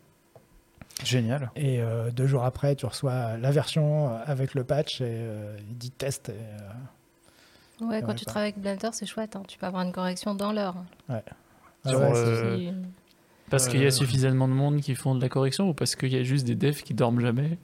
[1.04, 1.52] Génial.
[1.56, 5.78] Et euh, deux jours après, tu reçois la version avec le patch et euh, il
[5.78, 6.30] dit test.
[6.30, 9.38] Et, euh, Ouais, quand Ouais, tu travailles avec Blender, c'est chouette.
[9.38, 9.44] hein.
[9.48, 10.76] Tu peux avoir une correction dans l'heure.
[11.08, 11.22] ah
[11.86, 12.00] Sur,
[13.50, 15.74] ouais, euh, Parce qu'il y a suffisamment de monde qui font de la correction ou
[15.74, 17.58] parce qu'il y a juste des devs qui dorment jamais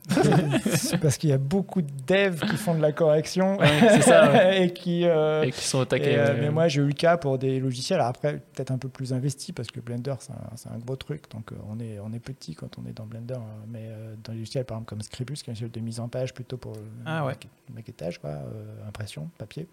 [0.65, 4.01] c'est parce qu'il y a beaucoup de devs qui font de la correction Ouais, c'est
[4.01, 4.63] ça, ouais.
[4.65, 5.05] et qui.
[5.05, 6.11] euh, et qui sont attaqués.
[6.13, 7.99] Et, euh, mais moi, j'ai eu le cas pour des logiciels.
[7.99, 11.29] Alors après, peut-être un peu plus investi parce que Blender, c'est un, gros truc.
[11.31, 13.35] Donc, euh, on, est, on est petit quand on est dans Blender.
[13.35, 13.37] euh,
[13.69, 15.99] mais euh, dans les logiciels, par exemple, comme Scribus, qui est un logiciel de mise
[15.99, 17.33] en page plutôt pour le Ah ouais.
[17.73, 19.67] maquettage, quoi, euh, impression, papier.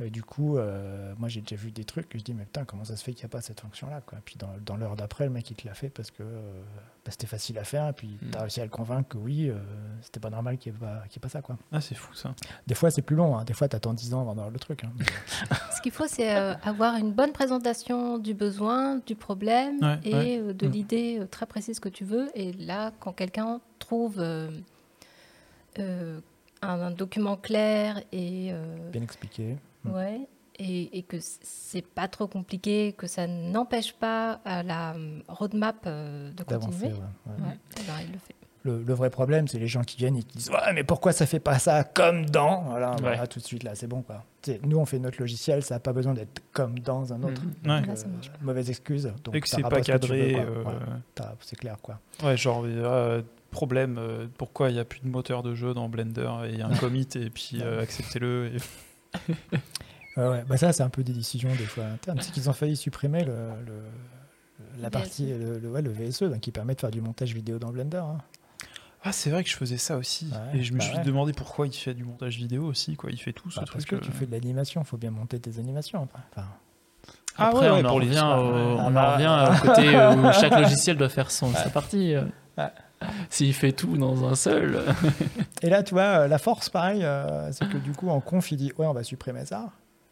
[0.00, 2.64] Euh, du coup, euh, moi, j'ai déjà vu des trucs que je dis, mais putain,
[2.64, 4.18] comment ça se fait qu'il n'y a pas cette fonction-là quoi.
[4.24, 6.62] Puis dans, dans l'heure d'après, le mec, il te l'a fait parce que euh,
[7.04, 7.88] bah, c'était facile à faire.
[7.88, 9.54] Et puis, tu as réussi à le convaincre que oui, euh,
[10.02, 10.82] c'était pas normal qu'il n'y ait,
[11.12, 11.42] y ait pas ça.
[11.42, 11.56] Quoi.
[11.70, 12.34] Ah, c'est fou ça.
[12.66, 13.36] Des fois, c'est plus long.
[13.38, 13.44] hein.
[13.44, 14.82] Des fois, tu attends 10 ans avant d'avoir le truc.
[14.82, 14.92] hein.
[15.76, 20.14] Ce qu'il faut, c'est euh, avoir une bonne présentation du besoin, du problème Ouais, et
[20.14, 20.38] ouais.
[20.40, 20.70] euh, de Mm.
[20.72, 22.30] l'idée euh, très précise que tu veux.
[22.34, 24.50] Et là, quand quelqu'un trouve euh,
[25.78, 26.20] euh,
[26.62, 29.56] un, un document clair et, euh, Bien expliqué.
[29.84, 29.90] Mm.
[29.92, 30.20] ouais,
[30.58, 34.94] et, et que c'est pas trop compliqué, que ça n'empêche pas à la
[35.28, 36.92] roadmap de continuer, ouais,
[37.26, 37.42] ouais.
[37.48, 38.34] ouais, il le fait.
[38.62, 41.12] Le, le vrai problème, c'est les gens qui viennent et qui disent Ouais, mais pourquoi
[41.12, 42.62] ça fait pas ça comme dans?
[42.62, 44.00] Voilà, voilà, tout de suite, là, c'est bon.
[44.00, 44.24] Quoi.
[44.62, 47.42] Nous, on fait notre logiciel, ça n'a pas besoin d'être comme dans un autre.
[47.66, 47.80] Ouais.
[47.80, 48.38] Donc, Là, ça marche pas.
[48.40, 49.12] mauvaise excuse.
[49.22, 50.36] Donc, Et que c'est pas cadré.
[50.38, 51.98] euh, Ouais, c'est clair, quoi.
[52.22, 53.20] Ouais, genre, euh,
[53.50, 56.58] problème, euh, pourquoi il n'y a plus de moteur de jeu dans Blender et il
[56.58, 58.46] y a un commit et puis euh, acceptez-le.
[58.54, 58.58] et-
[60.16, 60.44] Ouais, ouais.
[60.48, 62.18] Bah, ça, c'est un peu des décisions, des fois, internes.
[62.20, 63.34] C'est qu'ils ont failli supprimer le,
[63.66, 63.82] le-
[64.80, 64.92] la VSE.
[64.92, 67.70] partie, le, le- ouais, le VSE, donc, qui permet de faire du montage vidéo dans
[67.70, 67.98] Blender.
[67.98, 68.18] hein.
[69.02, 70.26] Ah, c'est vrai que je faisais ça aussi.
[70.52, 72.96] Ouais, et je me bah suis demandé pourquoi il fait du montage vidéo aussi.
[72.96, 73.10] Quoi.
[73.10, 74.00] Il fait tout ce Bah, parce truc.
[74.00, 74.14] que tu euh.
[74.14, 76.04] fais de l'animation, il faut bien monter tes animations.
[76.04, 76.22] après.
[76.34, 76.46] Enfin,
[77.36, 80.14] Ah Après, ouais, on, en les revient au, on Ah, en revient au côté euh,
[80.16, 82.14] où chaque logiciel doit faire son, sa partie.
[83.30, 84.82] S'il fait tout dans un seul.
[85.62, 88.50] Et là, tu vois, euh, la force, pareil, euh, c'est que du coup, en conf,
[88.52, 89.70] il dit Ouais, on va supprimer ça.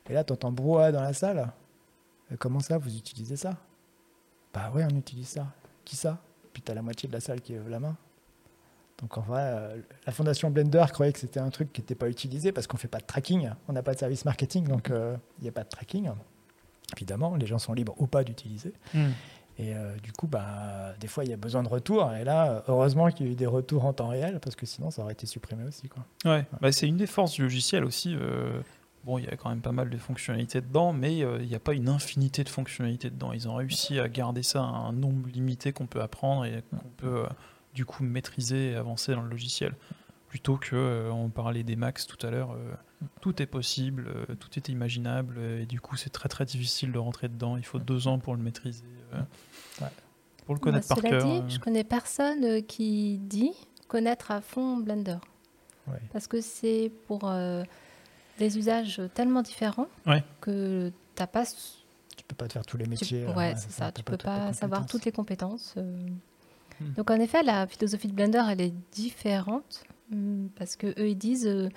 [0.08, 1.52] Et là, tu entends brouhaha dans la salle.
[2.30, 3.56] Euh, Comment ça, vous utilisez ça?
[4.52, 5.46] Bah ouais, on utilise ça.
[5.84, 6.18] Qui ça?
[6.52, 7.96] Puis t'as la moitié de la salle qui lève la main.
[8.98, 12.08] Donc en vrai, euh, la fondation Blender croyait que c'était un truc qui n'était pas
[12.08, 15.16] utilisé parce qu'on fait pas de tracking, on n'a pas de service marketing, donc euh,
[15.38, 16.10] il n'y a pas de tracking.
[16.96, 18.72] Évidemment, les gens sont libres ou pas d'utiliser.
[18.94, 19.10] Hmm.
[19.58, 22.10] Et euh, du coup, bah, des fois, il y a besoin de retours.
[22.12, 24.64] Et là, euh, heureusement qu'il y a eu des retours en temps réel, parce que
[24.66, 25.88] sinon, ça aurait été supprimé aussi.
[25.88, 26.04] Quoi.
[26.24, 28.14] Ouais, bah, c'est une des forces du logiciel aussi.
[28.14, 28.60] euh,
[29.04, 31.56] Bon, il y a quand même pas mal de fonctionnalités dedans, mais euh, il n'y
[31.56, 33.32] a pas une infinité de fonctionnalités dedans.
[33.32, 36.88] Ils ont réussi à garder ça à un nombre limité qu'on peut apprendre et qu'on
[36.98, 37.26] peut euh,
[37.74, 39.74] du coup maîtriser et avancer dans le logiciel.
[40.32, 42.72] Plutôt que, euh, on parlait des max tout à l'heure, euh,
[43.20, 46.90] tout est possible, euh, tout est imaginable, euh, et du coup c'est très très difficile
[46.90, 47.58] de rentrer dedans.
[47.58, 49.20] Il faut deux ans pour le maîtriser, euh,
[49.82, 49.88] Ouais.
[50.46, 51.22] pour le connaître Bah, par cœur.
[51.22, 51.48] dit, euh.
[51.50, 53.52] je connais personne qui dit
[53.88, 55.18] connaître à fond Blender.
[55.86, 56.00] Ouais.
[56.14, 57.62] Parce que c'est pour euh,
[58.38, 60.24] des usages tellement différents Ouais.
[60.40, 61.44] que t'as pas.
[61.44, 63.24] Tu peux pas te faire tous les tu- métiers.
[63.26, 63.92] euh, ouais, c'est ça.
[63.92, 65.74] t'as Tu peux pas savoir toutes les compétences.
[65.76, 66.06] euh.
[66.80, 66.92] Hmm.
[66.94, 69.84] Donc en effet, la philosophie de Blender, elle est différente
[70.56, 71.68] parce que eux ils disent euh,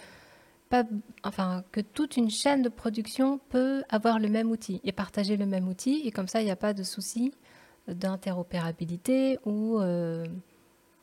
[0.69, 0.83] pas,
[1.23, 5.45] enfin, que toute une chaîne de production peut avoir le même outil et partager le
[5.45, 6.01] même outil.
[6.05, 7.31] Et comme ça, il n'y a pas de souci
[7.87, 10.25] d'interopérabilité ou euh,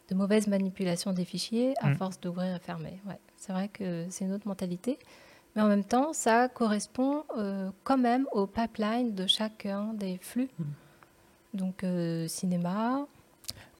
[0.08, 1.96] de mauvaise manipulation des fichiers à Mm.
[1.96, 3.00] force d'ouvrir et fermer.
[3.06, 4.98] Ouais, c'est vrai que c'est une autre mentalité.
[5.54, 10.48] Mais en même temps, ça correspond euh, quand même au pipeline de chacun des flux.
[10.58, 10.64] Mm.
[11.54, 13.06] Donc, euh, cinéma,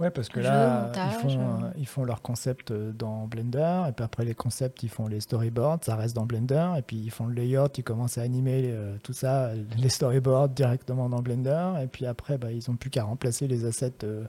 [0.01, 1.71] Ouais, parce que Jeu, là, montage, ils, font, euh.
[1.77, 5.21] ils font leurs concepts euh, dans Blender, et puis après les concepts, ils font les
[5.21, 8.65] storyboards, ça reste dans Blender, et puis ils font le layout, ils commencent à animer
[8.65, 12.77] euh, tout ça, euh, les storyboards directement dans Blender, et puis après, bah, ils n'ont
[12.77, 14.25] plus qu'à remplacer les assets euh,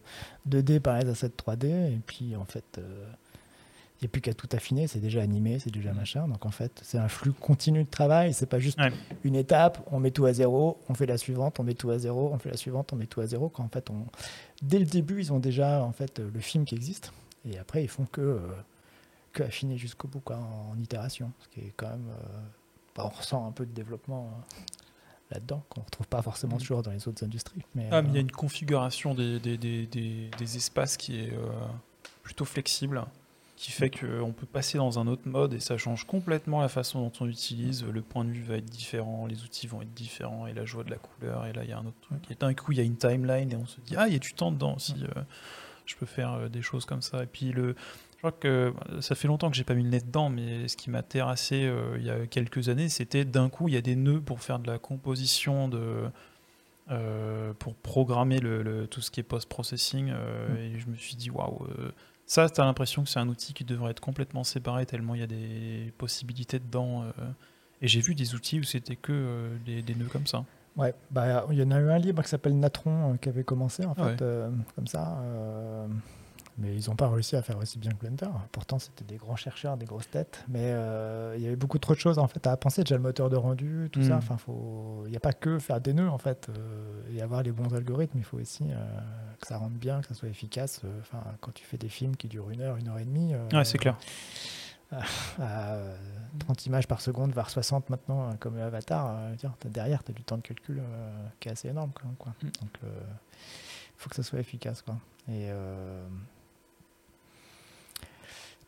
[0.47, 2.79] 2D par les assets 3D, et puis en fait,
[4.03, 6.79] n'y a plus qu'à tout affiner, c'est déjà animé, c'est déjà machin, donc en fait,
[6.83, 8.91] c'est un flux continu de travail, c'est pas juste Ouais.
[9.23, 11.97] une étape, on met tout à zéro, on fait la suivante, on met tout à
[11.97, 13.49] zéro, on fait la suivante, on met tout à zéro.
[13.49, 14.05] Quand en fait, on,
[14.61, 17.11] dès le début, ils ont déjà en fait le film qui existe,
[17.49, 18.39] et après ils font que, euh,
[19.31, 22.39] que affiner jusqu'au bout, quoi, en, en itération, ce qui est quand même, euh,
[22.95, 24.61] bah, on ressent un peu de développement euh,
[25.31, 27.61] là-dedans qu'on retrouve pas forcément toujours dans les autres industries.
[27.75, 30.97] Mais, Ah, mais il y a euh, une configuration des, des, des, des- des espaces
[30.97, 31.49] qui est euh,
[32.21, 33.03] plutôt flexible,
[33.63, 36.99] qui fait qu'on peut passer dans un autre mode et ça change complètement la façon
[37.01, 37.85] dont on utilise.
[37.85, 40.83] Le point de vue va être différent, les outils vont être différents et la joie
[40.83, 41.45] de la couleur.
[41.45, 42.19] Et là, il y a un autre truc.
[42.29, 44.17] Et d'un coup, il y a une timeline et on se dit Ah, il y
[44.17, 44.95] a du temps dedans aussi.
[45.03, 45.21] euh,
[45.85, 47.23] je peux faire euh, des choses comme ça.
[47.23, 47.73] Et puis, le,
[48.13, 50.67] je crois que bah, ça fait longtemps que j'ai pas mis le nez dedans, mais
[50.67, 53.77] ce qui m'a terrassé euh, il y a quelques années, c'était d'un coup, il y
[53.77, 56.03] a des nœuds pour faire de la composition de.
[56.91, 60.11] euh, pour programmer le, le- tout ce qui est post-processing.
[60.13, 60.55] euh.
[60.75, 61.91] Et je me suis dit, waouh, euh,
[62.25, 65.21] ça, tu as l'impression que c'est un outil qui devrait être complètement séparé, tellement il
[65.21, 67.03] y a des possibilités dedans.
[67.03, 67.11] euh.
[67.81, 70.45] Et j'ai vu des outils où c'était que euh, des, des nœuds comme ça.
[70.77, 73.43] Ouais, bah, il y en a eu un libre qui s'appelle Natron euh, qui avait
[73.43, 74.17] commencé en fait Ah ouais.
[74.21, 75.17] euh, comme ça,
[76.57, 78.29] mais ils n'ont pas réussi à faire aussi bien que Blender.
[78.51, 81.93] Pourtant, c'était des grands chercheurs, des grosses têtes, mais euh, il y avait beaucoup trop
[81.93, 82.83] de choses en fait à penser.
[82.83, 84.15] Déjà le moteur de rendu, tout ça.
[84.15, 84.17] Mm.
[84.17, 84.37] Enfin,
[85.05, 87.73] il n'y a pas que faire des nœuds en fait euh, et avoir les bons
[87.73, 88.19] algorithmes.
[88.19, 88.99] Il faut aussi euh,
[89.41, 90.81] que ça rentre bien, que ça soit efficace.
[91.01, 93.33] Enfin, quand tu fais des films qui durent une heure, une heure et demie.
[93.51, 93.97] Ouais, c'est clair.
[95.39, 95.97] à euh,
[96.37, 99.17] 30 images par seconde, voire 60 maintenant, comme Avatar,
[99.65, 100.83] derrière, tu as du temps de calcul
[101.39, 101.91] qui est assez énorme.
[102.19, 102.31] Quoi.
[102.43, 102.45] Mm.
[102.61, 102.89] Donc, il
[103.97, 104.83] faut que ça soit efficace.
[104.83, 104.95] Quoi.
[105.29, 106.05] Et euh,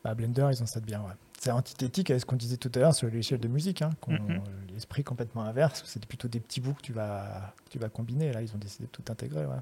[0.06, 1.00] bah, Blender, ils ont ça de bien.
[1.02, 1.12] Ouais.
[1.40, 4.40] C'est antithétique à ce qu'on disait tout à l'heure sur l'échelle de musique, hein, Mhm.
[4.72, 5.82] l'esprit complètement inverse.
[5.86, 8.32] C'est plutôt des petits bouts que tu vas, que tu vas combiner.
[8.32, 9.44] Là, ils ont décidé de tout intégrer.
[9.46, 9.56] Ouais.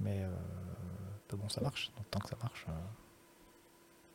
[0.00, 0.30] Mais euh,
[1.30, 1.90] bah bon, ça marche.
[1.96, 2.66] Donc, tant que ça marche.
[2.68, 2.72] euh,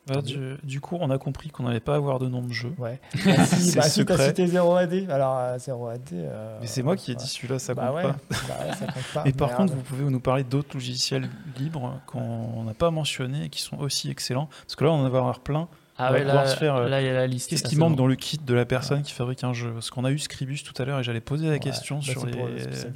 [0.06, 2.72] Bah, du, du coup, on a compris qu'on n'allait pas avoir de nom de jeu.
[2.78, 3.00] Ouais.
[3.24, 4.26] Bah, si, bah, si t'as secret.
[4.28, 6.00] cité 0 AD, alors euh, 0 AD.
[6.12, 7.20] euh, Mais c'est moi qui ai ouais.
[7.20, 8.16] dit celui-là, ça bah compte ouais, pas.
[8.48, 9.22] bah ouais, ça compte pas.
[9.26, 9.60] Et par Merde.
[9.62, 11.28] contre, vous pouvez nous parler d'autres logiciels
[11.58, 14.48] libres qu'on n'a pas mentionnés et qui sont aussi excellents.
[14.62, 15.66] Parce que là, on en va avoir plein.
[15.98, 17.48] Ah ouais, là, se faire, euh, là, il y a la liste.
[17.50, 18.02] Qu'est-ce qui manque bon.
[18.02, 19.72] dans le kit de la personne qui fabrique un jeu?
[19.72, 22.02] Parce qu'on a eu Scribus tout à l'heure et j'allais poser la Ouais, question bah,
[22.02, 22.32] sur c'est les.
[22.36, 22.88] pour le- c'est ça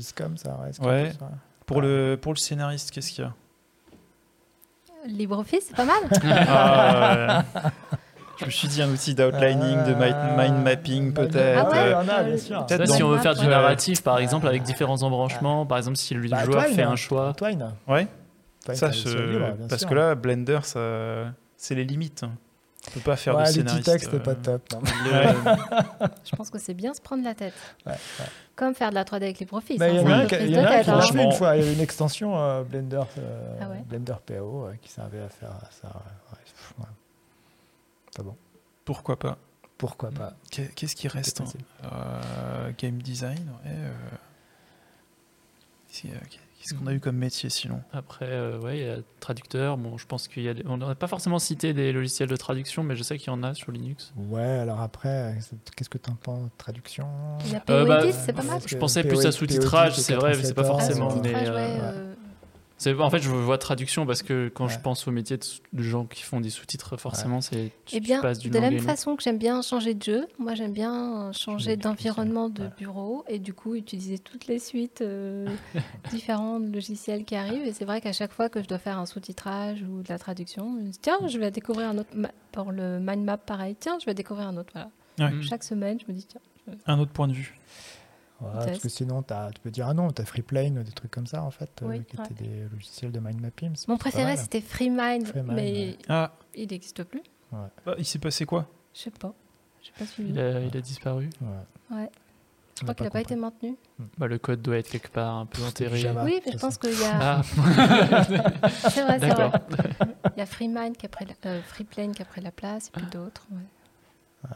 [0.86, 1.12] ouais,
[1.80, 3.32] le, pour le scénariste, qu'est-ce qu'il y a?
[5.07, 5.96] LibreOffice, c'est pas mal.
[6.48, 7.70] Ah, ouais.
[8.38, 11.66] Je me suis dit un outil d'outlining, de mind, mind mapping Bah, peut-être.
[11.66, 12.64] Ah ouais en a, bien sûr.
[12.64, 13.48] Peut-être si on veut faire du Ouais.
[13.51, 16.96] narratif, par exemple, avec différents embranchements, par exemple, si le Bah, joueur Twine, fait un
[16.96, 17.34] choix.
[17.36, 17.74] Twine.
[17.86, 18.07] Ouais,
[18.64, 19.90] Twine, ça, je- libre, parce sûr.
[19.90, 20.80] que là, Blender, ça,
[21.59, 22.24] c'est les limites.
[22.89, 23.87] On peut pas faire ouais, de les petits scénariste.
[23.87, 24.72] textes, c'est pas euh, top.
[24.72, 24.81] non.
[25.12, 26.07] Ouais.
[26.24, 27.53] Je pense que c'est bien se prendre la tête.
[27.85, 28.24] Ouais, ouais.
[28.57, 29.78] Comme faire de la 3D avec LibreOffice.
[29.78, 31.01] Bah, hein, Il y en a une un qui l'a hein.
[31.12, 31.57] fait une fois.
[31.57, 34.33] Il y avait une extension euh, Blender, euh, Ah ouais Blender PO
[34.66, 35.89] euh, qui servait à faire ça.
[35.89, 35.95] ouais,
[36.33, 36.85] ouais, pff, ouais.
[38.16, 38.37] Pas bon.
[38.85, 39.37] Pourquoi pas?
[39.76, 40.33] Pourquoi pas?
[40.51, 41.45] Qu'est- Qu'est-ce qui reste hein?
[41.85, 43.70] Euh, Game design, ouais.
[43.72, 43.91] euh,
[46.07, 46.09] euh,
[46.61, 49.78] Qu'est-ce qu'on a eu comme métier sinon Après, euh, ouais, il y a traducteur.
[49.78, 50.52] Bon, je pense qu'il y a.
[50.52, 53.30] des- On n'a pas forcément cité des logiciels de traduction, mais je sais qu'il y
[53.30, 54.12] en a sur Linux.
[54.14, 55.38] Ouais, alors après,
[55.74, 57.06] qu'est-ce que t'en penses Traduction?
[57.46, 58.61] Il y a Euh, bah, c'est pas mal.
[58.66, 61.48] Je pensais plus à sous-titrage, c'est vrai, mais c'est pas 87 forcément, Ah, mais, ouais,
[61.48, 62.14] euh, euh,
[62.81, 66.07] C'est en fait, je vois traduction parce que quand je pense au métier de, gens
[66.07, 68.81] qui font des sous-titres, forcément, c'est tu, Eh tu bien, passes d'une de la même
[68.81, 72.49] façon que j'aime bien changer de jeu, moi j'aime bien euh, changer Changer de d'environnement
[72.49, 75.47] de bureau et du coup utiliser toutes les suites euh,
[76.11, 77.66] différentes logiciels qui arrivent.
[77.66, 80.18] Et c'est vrai qu'à chaque fois que je dois faire un sous-titrage ou de la
[80.18, 82.09] traduction, je me dis, tiens, je vais découvrir un autre.
[82.14, 84.72] ma- Pour le mind map, pareil, tiens, je vais découvrir un autre.
[84.72, 84.91] Voilà.
[85.18, 85.37] Ouais.
[85.37, 85.43] Mm.
[85.43, 86.41] Chaque semaine, je me dis, tiens.
[86.87, 87.59] Un autre point de vue.
[88.41, 91.26] Parce que sinon, as, tu peux dire ah non, t'as Freeplane ou des trucs comme
[91.26, 92.24] ça en fait, euh, qui ouais.
[92.24, 93.74] étaient des logiciels de mind mapping.
[93.88, 95.99] Mon préféré, c'était FreeMind, mais ouais.
[96.09, 97.22] Ah, il n'existe plus.
[97.53, 98.66] bah, il s'est passé quoi?
[98.95, 99.34] Je sais pas.
[99.82, 100.30] J'ai pas suivi.
[100.30, 101.30] Il a, il a disparu.
[101.41, 101.97] Ouais.
[101.97, 102.11] Ouais.
[102.76, 103.76] Je crois qu'il n'a pas pas été maintenu.
[104.16, 105.99] Bah, le code doit être quelque part un peu enterré.
[105.99, 106.24] Java.
[106.24, 107.41] oui, mais je pense qu'il y a.
[107.41, 107.43] Ah,
[108.91, 109.51] C'est vrai, c'est D'accord.
[109.68, 109.91] vrai.
[110.34, 112.88] Il y a FreeMind qui a pris la, euh, FreePlane qui a pris la place
[112.88, 113.47] et puis d'autres.
[113.53, 114.55] ouais.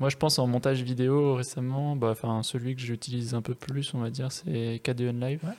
[0.00, 3.94] Moi, je pense en montage vidéo récemment, bah, enfin celui que j'utilise un peu plus,
[3.94, 5.54] on va dire, c'est KDN Live, Ouais.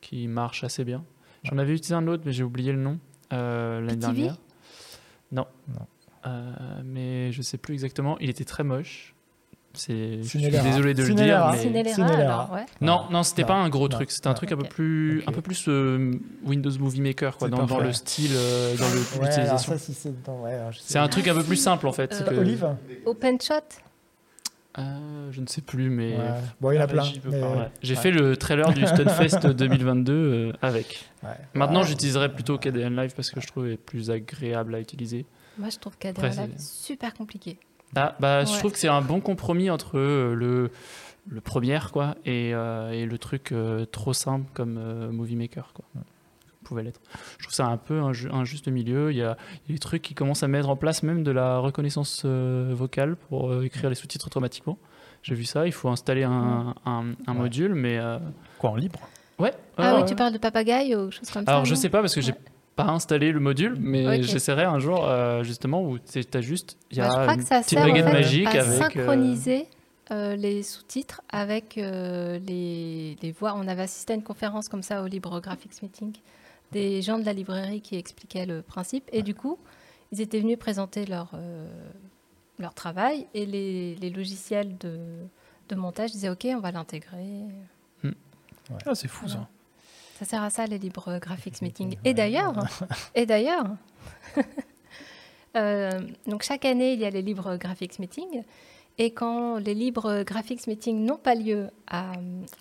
[0.00, 1.04] qui marche assez bien.
[1.42, 2.98] J'en avais utilisé un autre, mais j'ai oublié le nom
[3.32, 4.36] euh, l'année dernière.
[5.32, 5.46] Non.
[5.68, 5.86] Non.
[6.26, 8.16] Euh, mais je sais plus exactement.
[8.20, 9.14] Il était très moche.
[9.76, 11.52] C'est, je suis désolé de Cinélera.
[11.52, 11.62] le dire.
[11.62, 12.20] mais- Cinélera, Cinélera.
[12.44, 12.66] alors, ouais.
[12.80, 13.96] Non, non, c'était pas un gros Non.
[13.96, 14.10] truc.
[14.10, 16.12] C'était un truc un peu plus, un peu plus euh,
[16.44, 19.78] Windows Movie Maker, quoi, C'est dans, le style, euh, dans Ouais, l'utilisation.
[19.78, 21.62] si c'est ouais, un truc un peu plus si.
[21.62, 22.12] simple en fait.
[22.12, 22.66] Euh, que- Olive
[23.04, 23.54] OpenShot
[24.78, 26.22] Euh, je ne sais plus, mais Ouais.
[26.60, 27.04] Bon, il y en a Ah, plein.
[27.24, 27.40] mais-.
[27.82, 28.00] J'ai Ouais.
[28.00, 31.06] fait le trailer du Stunfest 2022 euh, avec.
[31.22, 31.30] ouais.
[31.54, 31.86] Maintenant, Ouais.
[31.86, 35.24] j'utiliserais plutôt KDN Live parce que je trouve est plus agréable à utiliser.
[35.58, 37.58] Moi, je trouve KDN Live super compliqué.
[37.94, 40.70] Ah, bah, Je trouve que c'est un bon compromis entre euh, le,
[41.28, 45.72] le premier quoi, et, euh, et le truc euh, trop simple comme euh, Movie Maker.
[45.74, 45.84] Quoi.
[46.64, 47.00] Pouvait l'être.
[47.38, 49.12] Je trouve ça un peu un, ju- un juste milieu.
[49.12, 51.22] Il y, a, il y a des trucs qui commencent à mettre en place même
[51.22, 54.76] de la reconnaissance euh, vocale pour euh, écrire les sous-titres automatiquement.
[55.22, 55.66] J'ai vu ça.
[55.66, 57.34] Il faut installer un, un- un Ouais.
[57.38, 58.18] module, mais euh,
[58.58, 58.98] Quoi, en libre?
[59.38, 59.52] Ouais.
[59.76, 62.14] Ah oui, tu parles de papagaille ou chose comme ça Alors je sais pas parce
[62.14, 62.32] que j'ai.
[62.76, 66.98] Pas installé le module, mais j'essaierai un jour euh, justement où tu as juste il
[66.98, 68.50] y Bah, a je crois une que ça petite sert en baguette fait, magique à
[68.50, 69.66] avec euh, synchroniser
[70.12, 73.54] euh, les sous-titres avec euh, les, les voix.
[73.56, 76.12] On avait assisté à une conférence comme ça au Libre Graphics Meeting,
[76.72, 79.08] des gens de la librairie qui expliquaient le principe.
[79.12, 79.58] Et du coup,
[80.12, 81.66] ils étaient venus présenter leur, euh,
[82.58, 84.98] leur travail et les, les logiciels de,
[85.70, 87.24] de montage disaient OK, on va l'intégrer.
[88.84, 89.26] Ah, c'est fou.
[89.26, 89.40] Voilà.
[89.42, 89.48] Ça
[90.24, 91.96] sert à ça les Libre Graphics Meeting.
[92.04, 92.54] Et d'ailleurs,
[93.14, 93.66] et d'ailleurs,
[95.56, 95.90] euh,
[96.26, 98.42] donc chaque année il y a les Libre Graphics Meeting.
[98.98, 102.12] Et quand les Libre Graphics Meeting n'ont pas lieu à,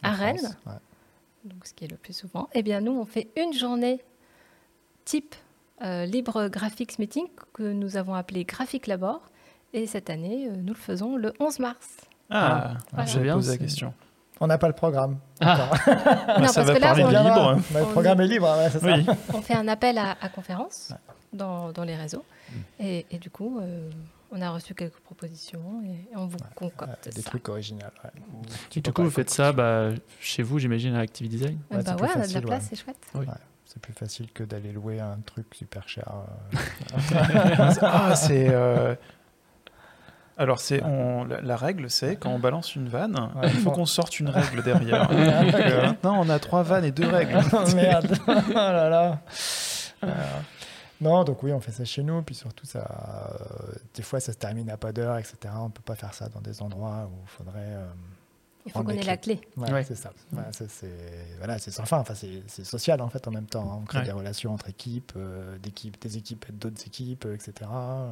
[0.03, 0.73] à En Rennes, France, ouais.
[1.45, 4.01] donc ce qui est le plus souvent, eh bien nous on fait une journée
[5.05, 5.35] type
[5.83, 9.21] euh, Libre Graphics Meeting que nous avons appelé Graphic Labor.
[9.73, 11.97] Et cette année, euh, nous le faisons le 11 mars.
[12.29, 13.05] Ah, Voilà.
[13.05, 13.93] j'avais Bien, posé la question.
[14.41, 15.17] On n'a pas le programme.
[15.39, 15.69] Ah.
[15.85, 17.55] Bah, Non, ça parce va que là, parler on libre.
[17.71, 19.13] Bah, le On programme est libre, ouais, c'est ça.
[19.33, 20.93] On fait un appel à, à conférence
[21.33, 22.23] dans, dans les réseaux.
[22.79, 23.89] Et, et du coup, euh,
[24.31, 27.29] on a reçu quelques propositions et, et on vous Ouais, concocte des ça.
[27.29, 27.79] trucs originaux.
[28.03, 28.09] ouais.
[28.75, 31.57] Et du coup, vous faites ça bah, chez vous, j'imagine, à Active Design.
[31.71, 32.67] Euh, Ouais, bah c'est plus ouais, on a de facile, la place, ouais.
[32.71, 32.97] c'est chouette.
[33.65, 36.05] C'est plus facile que d'aller louer un truc super cher.
[36.53, 36.57] euh.
[37.81, 38.47] ah, c'est.
[40.37, 41.23] Alors, c'est on...
[41.23, 44.29] la, la règle, c'est quand on balance une vanne, Ouais, il faut qu'on sorte une
[44.29, 45.09] règle derrière.
[45.11, 47.39] Euh, maintenant, on a trois vannes et deux règles.
[47.53, 49.19] Oh, merde Oh là là
[50.03, 50.07] Euh,
[50.99, 54.33] Non, donc oui, on fait ça chez nous, puis surtout, ça, euh, des fois, ça
[54.33, 55.37] se termine à pas d'heure, etc.
[55.57, 57.77] On peut pas faire ça dans des endroits où il faudrait...
[58.67, 59.39] Il faut Prendre qu'on ait la clé.
[59.57, 59.83] Ouais, Ouais.
[59.83, 60.11] c'est ça.
[60.33, 60.89] Ouais, ça, c'est
[61.37, 61.99] voilà, c'est sans fin.
[61.99, 63.71] Enfin, c'est c'est social en fait en même temps.
[63.71, 63.77] hein.
[63.81, 64.05] On crée Ouais.
[64.05, 67.53] des relations entre équipes, euh, d'équipes, des équipes et d'autres équipes, etc.
[67.71, 68.11] euh,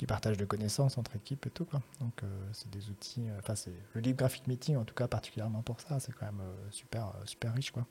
[0.00, 1.64] du partage de connaissances entre équipes et tout.
[1.64, 1.80] Quoi.
[2.00, 3.22] Donc, euh, c'est des outils.
[3.28, 6.00] euh, Enfin, c'est le Libre Graphic Meeting en tout cas particulièrement pour ça.
[6.00, 7.86] C'est quand même euh, super, euh, super riche, quoi.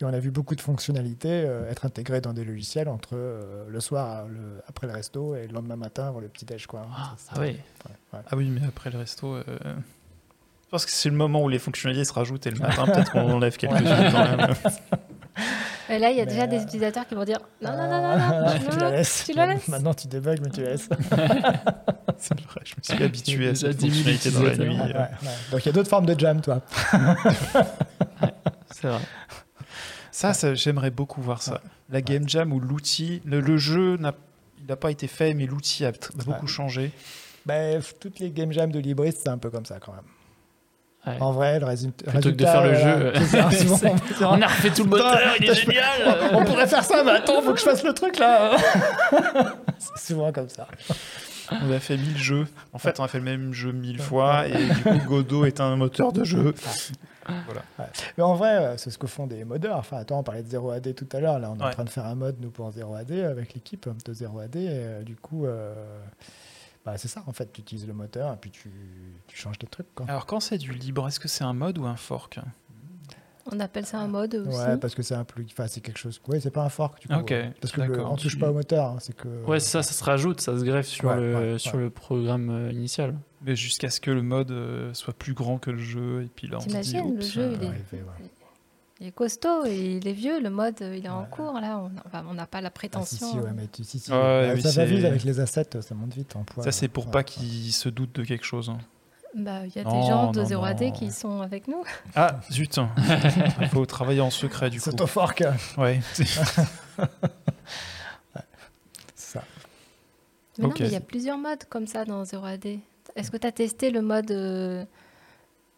[0.00, 3.68] Et on a vu beaucoup de fonctionnalités euh, être intégrées dans des logiciels entre euh,
[3.68, 6.86] le soir, le- après le resto et le lendemain matin avant le petit déj, quoi.
[6.92, 7.46] Ah, Ça, ah c'est- ouais.
[7.86, 8.20] ouais, ouais.
[8.30, 9.34] Ah oui, mais après le resto.
[9.34, 9.44] euh,
[10.70, 13.10] Je pense que c'est le moment où les fonctionnalités se rajoutent et le matin, peut-être
[13.10, 14.54] qu'on enlève quelques-unes quand même.
[15.88, 17.88] Et là, il y a Mais, déjà des euh, utilisateurs qui vont dire non, non,
[17.88, 19.24] non, non, Ah, non, tu la laisses.
[19.26, 19.66] tu la laisses.
[19.66, 20.88] Maintenant, tu débugs, mais tu la laisses.
[22.18, 24.76] C'est vrai, je me suis habitué à cette 10 000 fonctionnalité dans la nuit.
[24.76, 24.94] utilisateurs.
[24.94, 25.50] Ouais, ouais, ouais.
[25.50, 26.60] Donc il y a d'autres formes de jam, toi.
[28.70, 29.00] C'est vrai.
[30.12, 31.60] Ça, ça, j'aimerais beaucoup voir ça.
[31.90, 34.12] La game jam où l'outil, le, le jeu n'a
[34.76, 35.90] pas été fait, mais l'outil a
[36.24, 36.92] beaucoup changé.
[37.48, 40.04] F- toutes les game jams de Libris, c'est un peu comme ça quand même.
[41.06, 41.16] Ouais.
[41.20, 42.10] En vrai, le résultat.
[42.10, 44.90] Plutôt que de faire le jeu, ça, souvent, c'est- c'est On a refait tout le
[44.90, 45.84] moteur, il est génial
[46.32, 48.52] On pourrait faire ça, mais attends, faut que je fasse le truc là.
[49.78, 50.68] c'est souvent comme ça.
[51.50, 52.46] On a fait mille jeux.
[52.74, 55.60] En fait, on a fait le même jeu mille fois et du coup, Godot est
[55.60, 56.54] un moteur de jeu.
[58.16, 59.76] Mais en vrai, euh, c'est ce que font des modeurs.
[59.78, 61.38] Enfin, attends, on parlait de 0AD tout à l'heure.
[61.38, 64.12] Là, on est en train de faire un mode, nous, pour 0AD avec l'équipe de
[64.12, 64.56] 0AD.
[64.56, 65.72] Et, euh, du coup, euh,
[66.84, 67.52] bah, c'est ça, en fait.
[67.52, 68.70] Tu utilises le moteur et puis tu,
[69.26, 69.94] tu changes des trucs.
[69.94, 70.06] Quoi.
[70.08, 72.38] Alors, quand c'est du libre, est-ce que c'est un mode ou un fork?
[73.52, 74.56] On appelle ça un mode aussi.
[74.58, 75.44] Ouais, parce que c'est un plus.
[75.50, 76.20] Enfin, c'est quelque chose.
[76.28, 77.14] Oui, c'est pas un fork, du coup.
[77.14, 77.52] Ok, ouais.
[77.60, 78.84] Parce que le- on touche pas au moteur.
[78.86, 79.26] hein, c'est que.
[79.46, 81.80] Ouais, c'est ça, ça se rajoute, ça se greffe sur, Ouais, le, ouais, sur ouais.
[81.80, 83.16] le programme euh, initial.
[83.42, 86.22] Mais jusqu'à ce que le mode euh, soit plus grand que le jeu.
[86.24, 88.30] Et puis là, on se dit, T'imagines, le jeu, euh, il est- arriver, ouais.
[89.00, 91.90] Il est costaud et il est vieux, le mode il est en cours là, on
[92.06, 93.30] enfin, on n'a pas la Ah, si, prétention.
[93.30, 94.10] si, ouais, mais tu, si, si.
[94.12, 96.62] Ouais, Bah, oui, ça va c'est- vite avec les assets, ça monte vite en poids.
[96.64, 97.24] Ça, c'est pour Ouais, pas ouais.
[97.24, 98.68] qu'il se doute de quelque chose.
[98.68, 98.78] hein.
[99.34, 100.92] Bah, il y a des Non, gens de non, 0 AD non.
[100.92, 101.82] qui sont avec nous.
[102.14, 102.78] Ah, zut
[103.60, 104.90] Il faut travailler en secret, du coup.
[104.90, 105.44] C'est au fork.
[105.78, 106.00] Ouais.
[106.12, 106.64] C'est ça.
[110.58, 110.66] Mais.
[110.66, 110.80] Ok.
[110.80, 112.80] mais il y a plusieurs modes comme ça dans 0AD.
[113.16, 114.84] Est-ce que tu as testé le mode euh,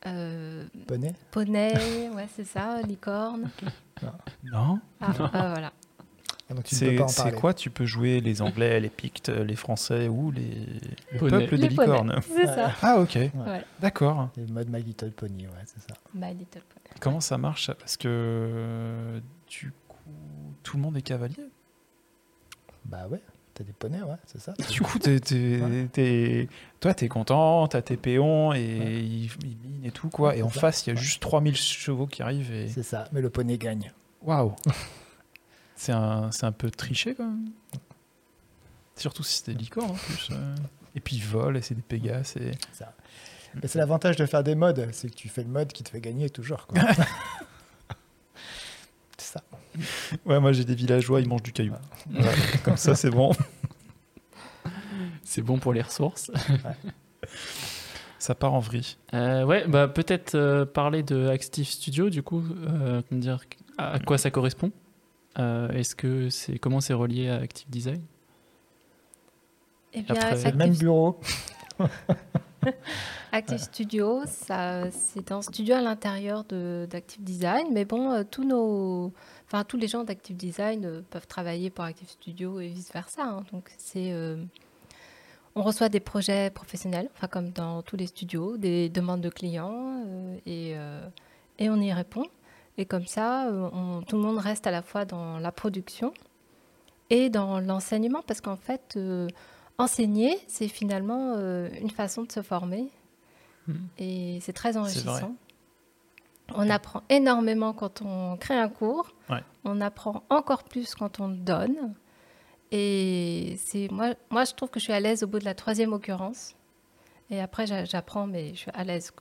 [0.07, 3.49] euh, Poney poney Ouais, c'est ça, licorne.
[4.45, 4.81] Non.
[5.01, 5.73] Ah, ah, voilà.
[6.51, 6.97] Ah, C'est
[7.35, 10.67] quoi Tu peux jouer les Anglais, les Pictes, les Français ou les
[11.13, 11.31] le Poney.
[11.31, 12.21] peuple des Les licornes?
[12.23, 12.73] C'est ça.
[12.83, 13.65] Ah ok, Ouais.
[13.81, 14.29] d'accord.
[14.37, 15.97] Le mode My Little Pony, ouais, c'est ça.
[16.15, 16.97] My Little Pony.
[17.01, 17.71] Comment ça marche?
[17.79, 19.97] Parce que euh, du coup,
[20.63, 21.47] tout le monde est cavalier?
[22.85, 23.23] Bah ouais,
[23.55, 24.53] t'as des poneys, ouais, c'est ça.
[24.71, 25.89] Du coup, t'es- t'es- Ouais.
[25.93, 26.49] t'es-
[26.81, 29.03] toi, t'es content, t'as tes péons et Ouais.
[29.05, 30.35] ils, ils minent et tout quoi.
[30.37, 30.61] Et en C'est ça.
[30.61, 31.01] face, il y a Ouais.
[31.03, 33.93] juste 3000 chevaux qui arrivent et C'est ça, mais le poney gagne.
[34.23, 34.55] waouh.
[35.77, 37.51] c'est un, c'est un peu triché quand même.
[38.97, 40.29] Surtout si c'est des licornes en plus.
[40.33, 40.55] euh.
[40.95, 42.93] Et puis ils volent et c'est des pégases et Ça.
[43.55, 45.91] Mais c'est l'avantage de faire des modes, c'est que tu fais le mode qui te
[45.91, 46.67] fait gagner toujours.
[46.67, 46.81] quoi.
[50.25, 51.75] Ouais, moi j'ai des villageois, ils mangent du caillou.
[52.11, 52.33] Voilà,
[52.65, 53.33] Comme ça, c'est bon.
[55.25, 56.31] C'est bon pour les ressources.
[58.19, 58.97] Ça part en vrille.
[59.15, 63.39] Euh, ouais, bah peut-être euh, parler de Active Studio du coup, euh, comment dire
[63.79, 64.71] à quoi ça correspond.
[65.39, 68.03] Euh, Est-ce que c'est comment c'est relié à Active Design?
[69.95, 71.19] Eh bien, Après- C'est le même Active, bureau.
[73.33, 78.45] Active Studio, ça, c'est un studio à l'intérieur de- d'Active Design, mais bon, euh, tous
[78.45, 79.13] nos,
[79.53, 83.43] enfin tous les gens d'Active Design euh, peuvent travailler pour Active Studio et vice versa.
[83.53, 84.43] Donc c'est, euh,
[85.55, 90.03] on reçoit des projets professionnels, enfin comme dans tous les studios, des demandes de clients
[90.07, 90.75] euh, et
[91.59, 92.25] et on y répond.
[92.79, 96.15] Et comme ça, on- tout le monde reste à la fois dans la production
[97.11, 99.29] et dans l'enseignement, parce qu'en fait, euh,
[99.77, 102.89] enseigner, c'est finalement euh, une façon de se former.
[103.69, 103.89] Mhm.
[103.99, 105.37] Et c'est très enrichissant.
[106.57, 109.13] On apprend énormément quand on crée un cours.
[109.31, 109.41] Ouais.
[109.65, 111.95] On apprend encore plus quand on le donne.
[112.71, 115.55] Et c'est moi, moi, je trouve que je suis à l'aise au bout de la
[115.55, 116.55] troisième occurrence.
[117.31, 119.13] Et après, j'a- j'apprends, mais je suis à l'aise.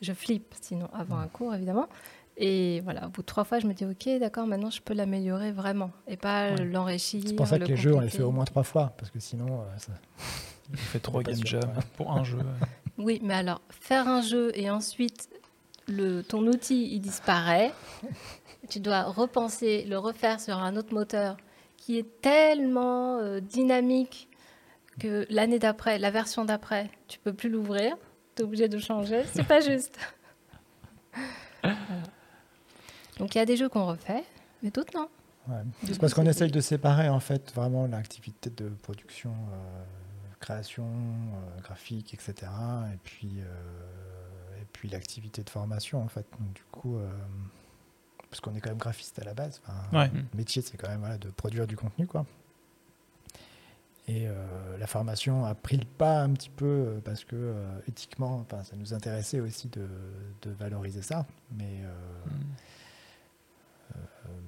[0.00, 1.88] Je flippe, sinon, avant un cours, évidemment.
[2.36, 4.94] Et voilà, au bout de trois fois, je me dis, OK, d'accord, maintenant, je peux
[4.94, 5.90] l'améliorer vraiment.
[6.06, 6.64] Et pas Ouais.
[6.66, 7.22] l'enrichir.
[7.26, 9.10] C'est pour ça que le les jeux, on les fait au moins trois fois, parce
[9.10, 9.92] que sinon, euh, ça-
[10.72, 11.62] On fait trois game jam
[11.96, 12.38] pour un jeu.
[12.98, 15.30] Oui, mais alors, faire un jeu et ensuite
[15.88, 17.72] le, ton outil, il disparaît.
[18.68, 21.36] tu dois repenser, le refaire sur un autre moteur
[21.76, 24.28] qui est tellement euh, dynamique
[24.98, 27.96] que l'année d'après, la version d'après, tu peux plus l'ouvrir.
[28.34, 29.22] Tu es obligé de changer.
[29.32, 29.98] C'est pas juste.
[31.62, 31.76] Voilà.
[33.18, 34.24] Donc, il y a des jeux qu'on refait,
[34.62, 35.08] mais d'autres non.
[35.48, 35.62] ouais.
[35.84, 39.82] C'est parce qu'on essaye de séparer en fait vraiment l'activité de production, euh,
[40.38, 42.50] création, euh, graphique, etc.
[42.92, 43.44] Et puis, euh,
[44.78, 46.24] puis l'activité de formation en fait.
[46.38, 47.10] Donc du coup, euh,
[48.30, 49.60] parce qu'on est quand même graphiste à la base.
[49.92, 50.08] Ouais.
[50.14, 52.24] Le métier, c'est quand même voilà, de produire du contenu, quoi.
[54.06, 57.80] Et euh, la formation a pris le pas un petit peu euh, parce que euh,
[57.88, 59.88] éthiquement, enfin, ça nous intéressait aussi de,
[60.42, 61.26] de valoriser ça.
[61.50, 61.90] Mais, euh,
[63.96, 63.98] euh,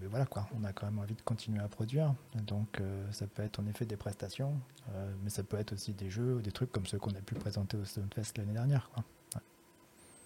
[0.01, 2.14] mais voilà, quoi, on a quand même envie de continuer à produire.
[2.47, 4.55] Donc euh, ça peut être en effet des prestations,
[4.95, 7.20] euh, mais ça peut être aussi des jeux ou des trucs comme ceux qu'on a
[7.20, 8.89] pu présenter au Stonefest l'année dernière.
[8.95, 9.03] Quoi.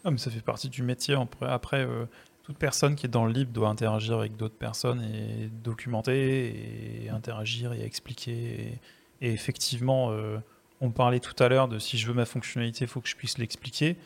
[0.05, 1.17] Ah, mais ça fait partie du métier.
[1.41, 2.05] Après, euh,
[2.43, 7.09] toute personne qui est dans le libre doit interagir avec d'autres personnes et documenter et
[7.11, 8.33] interagir et expliquer.
[9.21, 10.39] Et, et effectivement, euh,
[10.81, 13.17] on parlait tout à l'heure de si je veux ma fonctionnalité, il faut que je
[13.17, 13.97] puisse l'expliquer.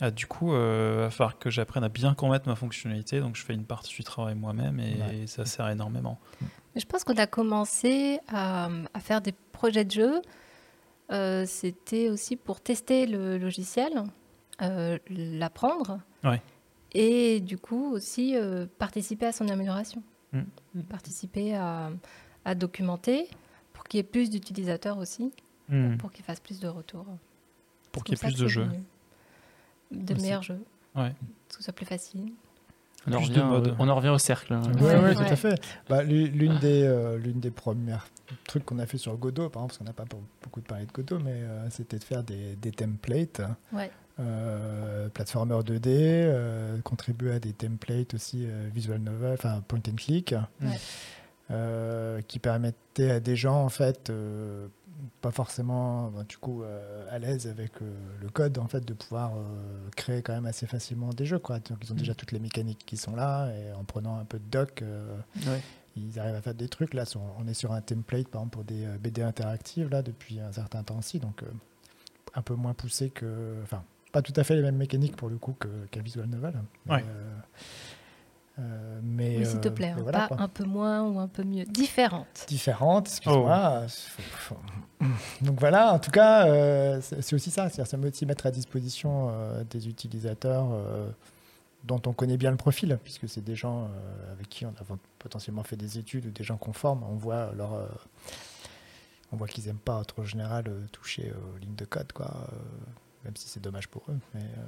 [0.00, 3.20] Ah, du coup, il va falloir que j'apprenne à bien connaître ma fonctionnalité.
[3.20, 5.26] Donc, je fais une partie du travail moi-même et Ouais.
[5.26, 6.18] ça sert énormément.
[6.74, 10.22] Je pense qu'on a commencé à, à faire des projets de jeux.
[11.12, 14.02] Euh, C'était aussi pour tester le logiciel,
[14.62, 16.00] euh, l'apprendre.
[16.22, 16.40] Ouais.
[16.92, 20.02] Et du coup aussi euh, participer à son amélioration.
[20.32, 20.82] Mm.
[20.88, 21.90] Participer à,
[22.44, 23.28] à documenter
[23.72, 25.32] pour qu'il y ait plus d'utilisateurs aussi,
[25.70, 25.96] Hmm.
[25.96, 27.06] pour qu'ils fassent plus de retours.
[27.90, 28.68] Pour qu'il y ait plus de jeux.
[29.90, 30.22] De Aussi.
[30.22, 30.60] meilleurs jeux.
[30.94, 31.14] Ouais.
[31.48, 32.32] Que ce soit plus facile.
[33.06, 34.52] On en, Plus revient, euh, on en revient au cercle.
[34.52, 34.60] hein.
[34.76, 35.14] Oui, Ouais, ouais, ouais.
[35.14, 35.58] tout à fait.
[35.88, 38.06] Bah, l'u- l'une des, euh, l'une des premières
[38.46, 40.04] trucs qu'on a fait sur Godot, par exemple, parce qu'on n'a pas
[40.42, 43.40] beaucoup parlé de Godot, mais euh, c'était de faire des, des templates,
[43.72, 43.90] Ouais.
[44.20, 49.96] Euh, platformer 2D, euh, contribuer à des templates aussi euh, visual novel, enfin point and
[49.96, 50.66] click, Mm.
[50.68, 50.78] Ouais.
[51.50, 54.10] euh, qui permettaient à des gens en fait
[55.20, 56.62] pas forcément bah, du coup
[57.10, 59.32] à l'aise avec le code en fait de pouvoir
[59.96, 62.82] créer quand même assez facilement des jeux quoi donc ils ont déjà toutes les mécaniques
[62.86, 64.82] qui sont là et en prenant un peu de doc
[65.46, 65.60] Ouais.
[65.96, 67.04] ils arrivent à faire des trucs là
[67.38, 70.82] on est sur un template par exemple pour des BD interactives là depuis un certain
[70.82, 71.42] temps aussi donc
[72.34, 73.82] un peu moins poussé que enfin
[74.14, 76.54] pas tout à fait les mêmes mécaniques pour le coup que- qu'un visual novel
[76.86, 77.04] mais, Ouais.
[77.06, 77.34] euh,
[78.60, 79.88] euh, mais Oui, s'il te euh, plaît.
[79.90, 81.64] hein, voilà, pas quoi un peu moins ou un peu mieux.
[81.64, 82.44] Différente.
[82.46, 83.86] différentes, excuse-moi.
[83.88, 84.56] Faut-
[85.42, 89.28] Donc voilà, en tout cas, euh, c'est aussi ça, c'est-à-dire c'est aussi mettre à disposition
[89.30, 91.10] euh, des utilisateurs euh,
[91.82, 94.96] dont on connaît bien le profil, puisque c'est des gens euh, avec qui on a
[95.18, 97.02] potentiellement fait des études ou des gens conformes.
[97.02, 97.86] On voit leur, euh,
[99.32, 102.30] on voit qu'ils n'aiment pas, en trop général, euh, toucher aux lignes de code, quoi.
[103.24, 104.18] Euh, même si c'est dommage pour eux.
[104.34, 104.62] Mais euh,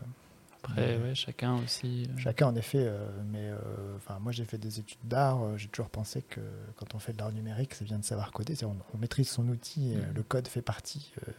[0.62, 2.08] Après, ouais, chacun aussi.
[2.10, 2.78] euh, chacun, en effet.
[2.86, 3.56] euh, mais euh,
[3.96, 5.42] enfin, moi, j'ai fait des études d'art.
[5.42, 6.40] euh, j'ai toujours pensé que
[6.76, 8.54] quand on fait de l'art numérique, c'est bien de savoir coder.
[8.54, 10.12] C'est- On, on maîtrise son outil et Mhm.
[10.14, 11.32] le code fait partie euh,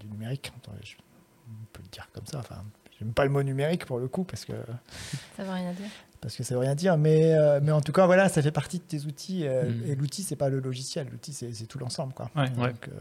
[0.00, 0.52] du numérique.
[0.56, 0.94] Attends, je-
[1.48, 2.38] on peut le dire comme ça.
[2.38, 2.64] Enfin,
[2.98, 4.52] j'aime pas le mot numérique pour le coup parce que
[5.36, 5.88] Ça veut rien dire.
[6.20, 6.96] parce que ça veut rien dire.
[6.96, 9.46] Mais euh, mais en tout cas, voilà, ça fait partie de tes outils.
[9.46, 9.82] euh, Mhm.
[9.86, 11.08] Et l'outil, c'est pas le logiciel.
[11.10, 12.30] L'outil, c'est tout l'ensemble, quoi.
[12.36, 12.42] Ouais.
[12.56, 12.68] Ouais.
[12.72, 12.92] Donc, euh,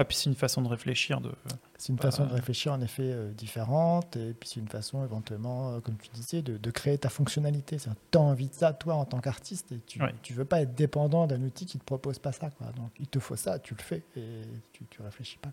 [0.00, 1.20] Ah, puis c'est une façon de réfléchir.
[1.20, 1.32] De...
[1.76, 5.04] C'est une Bah, façon de réfléchir en effet euh, différente et puis c'est une façon
[5.04, 7.78] éventuellement, euh, comme tu disais, de, de créer ta fonctionnalité.
[7.78, 10.14] Tu as envie de ça toi en tant qu'artiste et tu Ouais.
[10.22, 12.50] tu veux pas être dépendant d'un outil qui te propose pas ça.
[12.50, 12.68] Quoi.
[12.76, 14.42] Donc il te faut ça, tu le fais et
[14.72, 15.50] tu, tu réfléchis pas.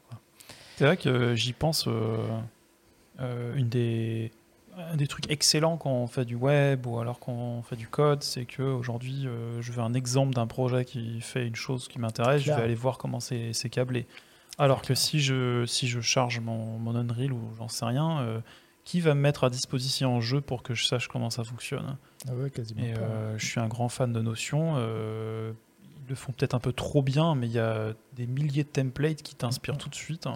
[0.77, 1.87] C'est vrai que euh, j'y pense.
[1.87, 2.17] euh,
[3.21, 4.31] euh, une des,
[4.77, 7.87] un des trucs excellents quand on fait du web ou alors quand on fait du
[7.87, 11.87] code, c'est que aujourd'hui, euh, je veux un exemple d'un projet qui fait une chose
[11.87, 14.05] qui m'intéresse, je vais aller voir comment c'est câblé.
[14.57, 18.39] Alors que si je, si je charge mon, mon Unreal ou j'en sais rien, euh,
[18.83, 21.97] qui va me mettre à disposition en jeu pour que je sache comment ça fonctionne?
[22.27, 22.99] Ah ouais, quasiment Et pas.
[23.01, 24.75] euh, je suis un grand fan de Notion.
[24.77, 25.51] euh,
[26.03, 28.69] ils le font peut-être un peu trop bien, mais il y a des milliers de
[28.69, 30.27] templates qui t'inspirent tout de suite.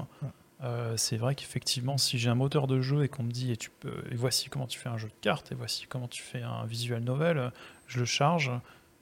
[0.61, 3.55] Euh, c'est vrai qu'effectivement, si j'ai un moteur de jeu et qu'on me dit et,
[3.57, 6.21] tu peux, et voici comment tu fais un jeu de cartes, et voici comment tu
[6.23, 7.51] fais un visual novel,
[7.87, 8.51] je le charge.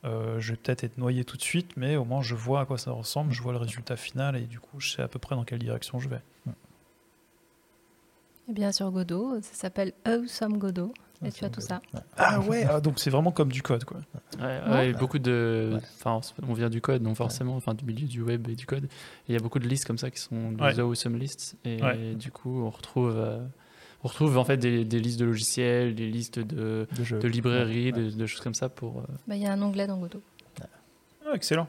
[0.06, 2.66] Euh, je vais peut-être être noyé tout de suite, mais au moins je vois à
[2.66, 5.20] quoi ça ressemble, je vois le résultat final et du coup je sais à peu
[5.20, 6.22] près dans quelle direction je vais.
[8.50, 10.94] Et bien sûr, Godot, ça s'appelle Awesome Godot.
[11.26, 11.82] Et tu as tout ça.
[12.16, 13.98] Ah ouais, ah, donc c'est vraiment comme du code quoi.
[14.40, 15.72] Ouais, Non ouais, beaucoup de.
[15.74, 15.80] Ouais.
[15.96, 18.88] Enfin, on vient du code, donc forcément, enfin, du milieu du web et du code.
[19.28, 20.80] Il y a beaucoup de listes comme ça qui sont des Ouais.
[20.80, 21.58] awesome lists.
[21.66, 22.14] Et Ouais.
[22.14, 23.40] du coup, on retrouve, euh,
[24.04, 27.20] on retrouve en fait des, des listes de logiciels, des listes de, De, jeux.
[27.20, 28.06] de librairies, Ouais, ouais.
[28.12, 29.00] De, de choses comme ça pour.
[29.00, 30.22] euh, Bah, Il y a un onglet dans Godot.
[31.26, 31.68] Ah, excellent.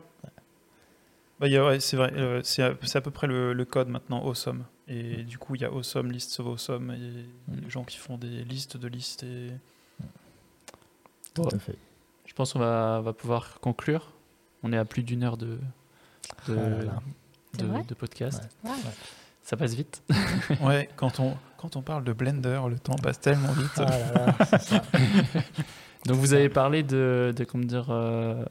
[1.41, 4.65] Bah, ouais, c'est vrai, euh, c'est à, peu près le, le code maintenant, Awesome.
[4.89, 6.97] Et du coup, il y a Awesome, Lists of Awesome, et
[7.53, 7.61] Mm.
[7.65, 9.23] les gens qui font des listes de listes.
[9.23, 9.51] Et...
[11.35, 11.55] Tout Ouais.
[11.55, 11.77] à fait.
[12.27, 14.13] Je pense qu'on va, va pouvoir conclure.
[14.63, 15.59] On est à plus d'une heure de,
[16.49, 17.03] de, Ah là là.
[17.53, 18.49] C'est de- vrai de podcast.
[19.43, 20.03] Ça passe vite.
[20.61, 23.71] Ouais, quand on, quand on parle de Blender, le temps passe tellement vite.
[23.77, 23.99] Ah là
[24.39, 24.83] là, c'est ça.
[26.07, 28.45] Donc, vous avez parlé de, de comment dire, euh,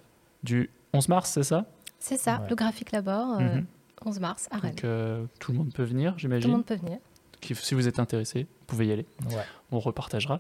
[0.44, 1.66] du 11 mars, c'est ça?
[2.00, 2.50] C'est ça, Ouais.
[2.50, 3.66] le graphique Labor, euh, Mhm.
[4.06, 4.72] 11 mars, à Rennes.
[4.72, 6.52] Donc, euh, tout le monde peut venir, Tout le j'imagine.
[6.52, 7.00] monde peut venir.
[7.42, 9.06] Si vous êtes intéressé, vous pouvez y aller.
[9.30, 9.44] Ouais.
[9.72, 10.40] on repartagera.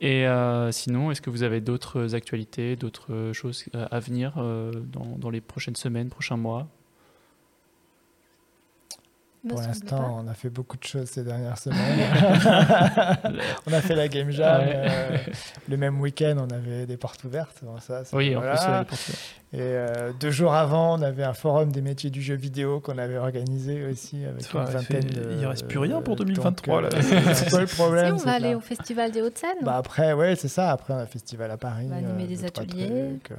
[0.00, 5.16] Et euh, sinon, est-ce que vous avez d'autres actualités, d'autres choses à venir euh, dans,
[5.18, 6.68] dans les prochaines semaines, prochains mois?
[9.48, 11.78] Pour semble l'instant, on a fait beaucoup de choses ces dernières semaines.
[13.66, 14.60] on a fait la Game Jam.
[14.60, 14.72] Ouais.
[14.74, 15.16] euh,
[15.68, 17.58] le même week-end, on avait des portes ouvertes.
[17.62, 19.10] Bon, ça, c'est- Oui, en plus, ouais, portes-
[19.54, 22.96] Et euh, deux jours avant, on avait un forum des métiers du jeu vidéo qu'on
[22.98, 25.36] avait organisé aussi avec une il vingtaine fait- de.
[25.40, 26.88] il reste plus rien pour donc, 2023, là.
[26.94, 27.00] euh,
[27.34, 29.58] c'est quoi le problème Si, on c'est va aller là- au Festival des Hauts-de-Seine.
[29.62, 30.70] Bah après, ouais, c'est ça.
[30.70, 31.86] Après, on a un festival à Paris.
[31.86, 33.18] On va animer euh, des deux, trois ateliers.
[33.20, 33.38] trucs,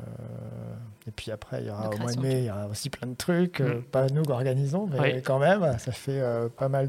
[1.08, 3.08] et puis après, il y aura au mois de mai, il y aura aussi plein
[3.08, 3.60] de trucs.
[3.62, 3.84] euh, Mm.
[3.84, 5.22] Pas nous qui organisons, mais Oui.
[5.22, 6.88] quand même, ça fait euh, pas mal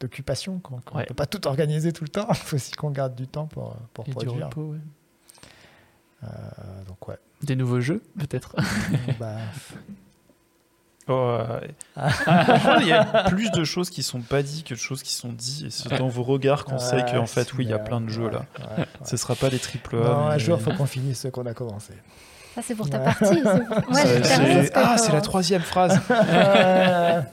[0.00, 0.58] d'occupations.
[0.60, 1.04] qu'on Ouais.
[1.04, 2.26] peut pas tout organiser tout le temps.
[2.30, 4.46] Il faut aussi qu'on garde du temps pour, pour et du produire.
[4.46, 4.78] repos, ouais.
[6.24, 6.28] Euh,
[6.88, 7.18] donc ouais.
[7.42, 8.56] Des nouveaux jeux, peut-être
[9.20, 9.36] bah,
[11.08, 11.60] Oh, euh,
[12.10, 15.14] franchement, il y a plus de choses qui sont pas dites que de choses qui
[15.14, 15.66] sont dites.
[15.66, 18.08] Et c'est dans vos regards qu'on sait qu'en fait, oui, il y a plein de
[18.08, 18.44] jeux là.
[18.58, 19.98] ouais, ouais, Ce sera pas des triple A.
[20.00, 21.92] Non, un jour, il faut qu'on finisse ce qu'on a commencé.
[22.56, 23.24] Ça, c'est pour ta partie.
[23.92, 25.96] c'est- Ah, c'est la troisième phrase.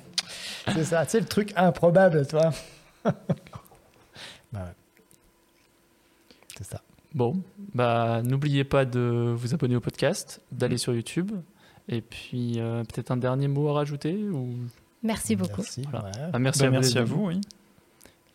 [0.74, 2.52] C'est ça, tu sais, le truc improbable, toi.
[3.04, 3.14] bah
[4.54, 4.62] ouais.
[6.58, 6.82] C'est ça.
[7.14, 7.42] Bon,
[7.76, 11.32] bah n'oubliez pas de vous abonner au podcast, d'aller sur YouTube,
[11.90, 14.56] et puis euh, peut-être un dernier mot à rajouter ou...
[15.04, 15.62] Merci beaucoup.
[15.62, 15.84] Merci.
[15.92, 16.06] Voilà.
[16.06, 16.30] ouais.
[16.34, 16.74] Ah, merci Bah, à vous.
[16.76, 17.20] merci à d'être venus.
[17.22, 17.42] vous, oui.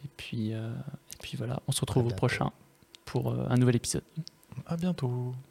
[0.05, 2.51] Et puis, euh, et puis voilà, on se retrouve au prochain
[3.07, 4.05] pour euh, un nouvel épisode.
[4.67, 5.35] À bientôt.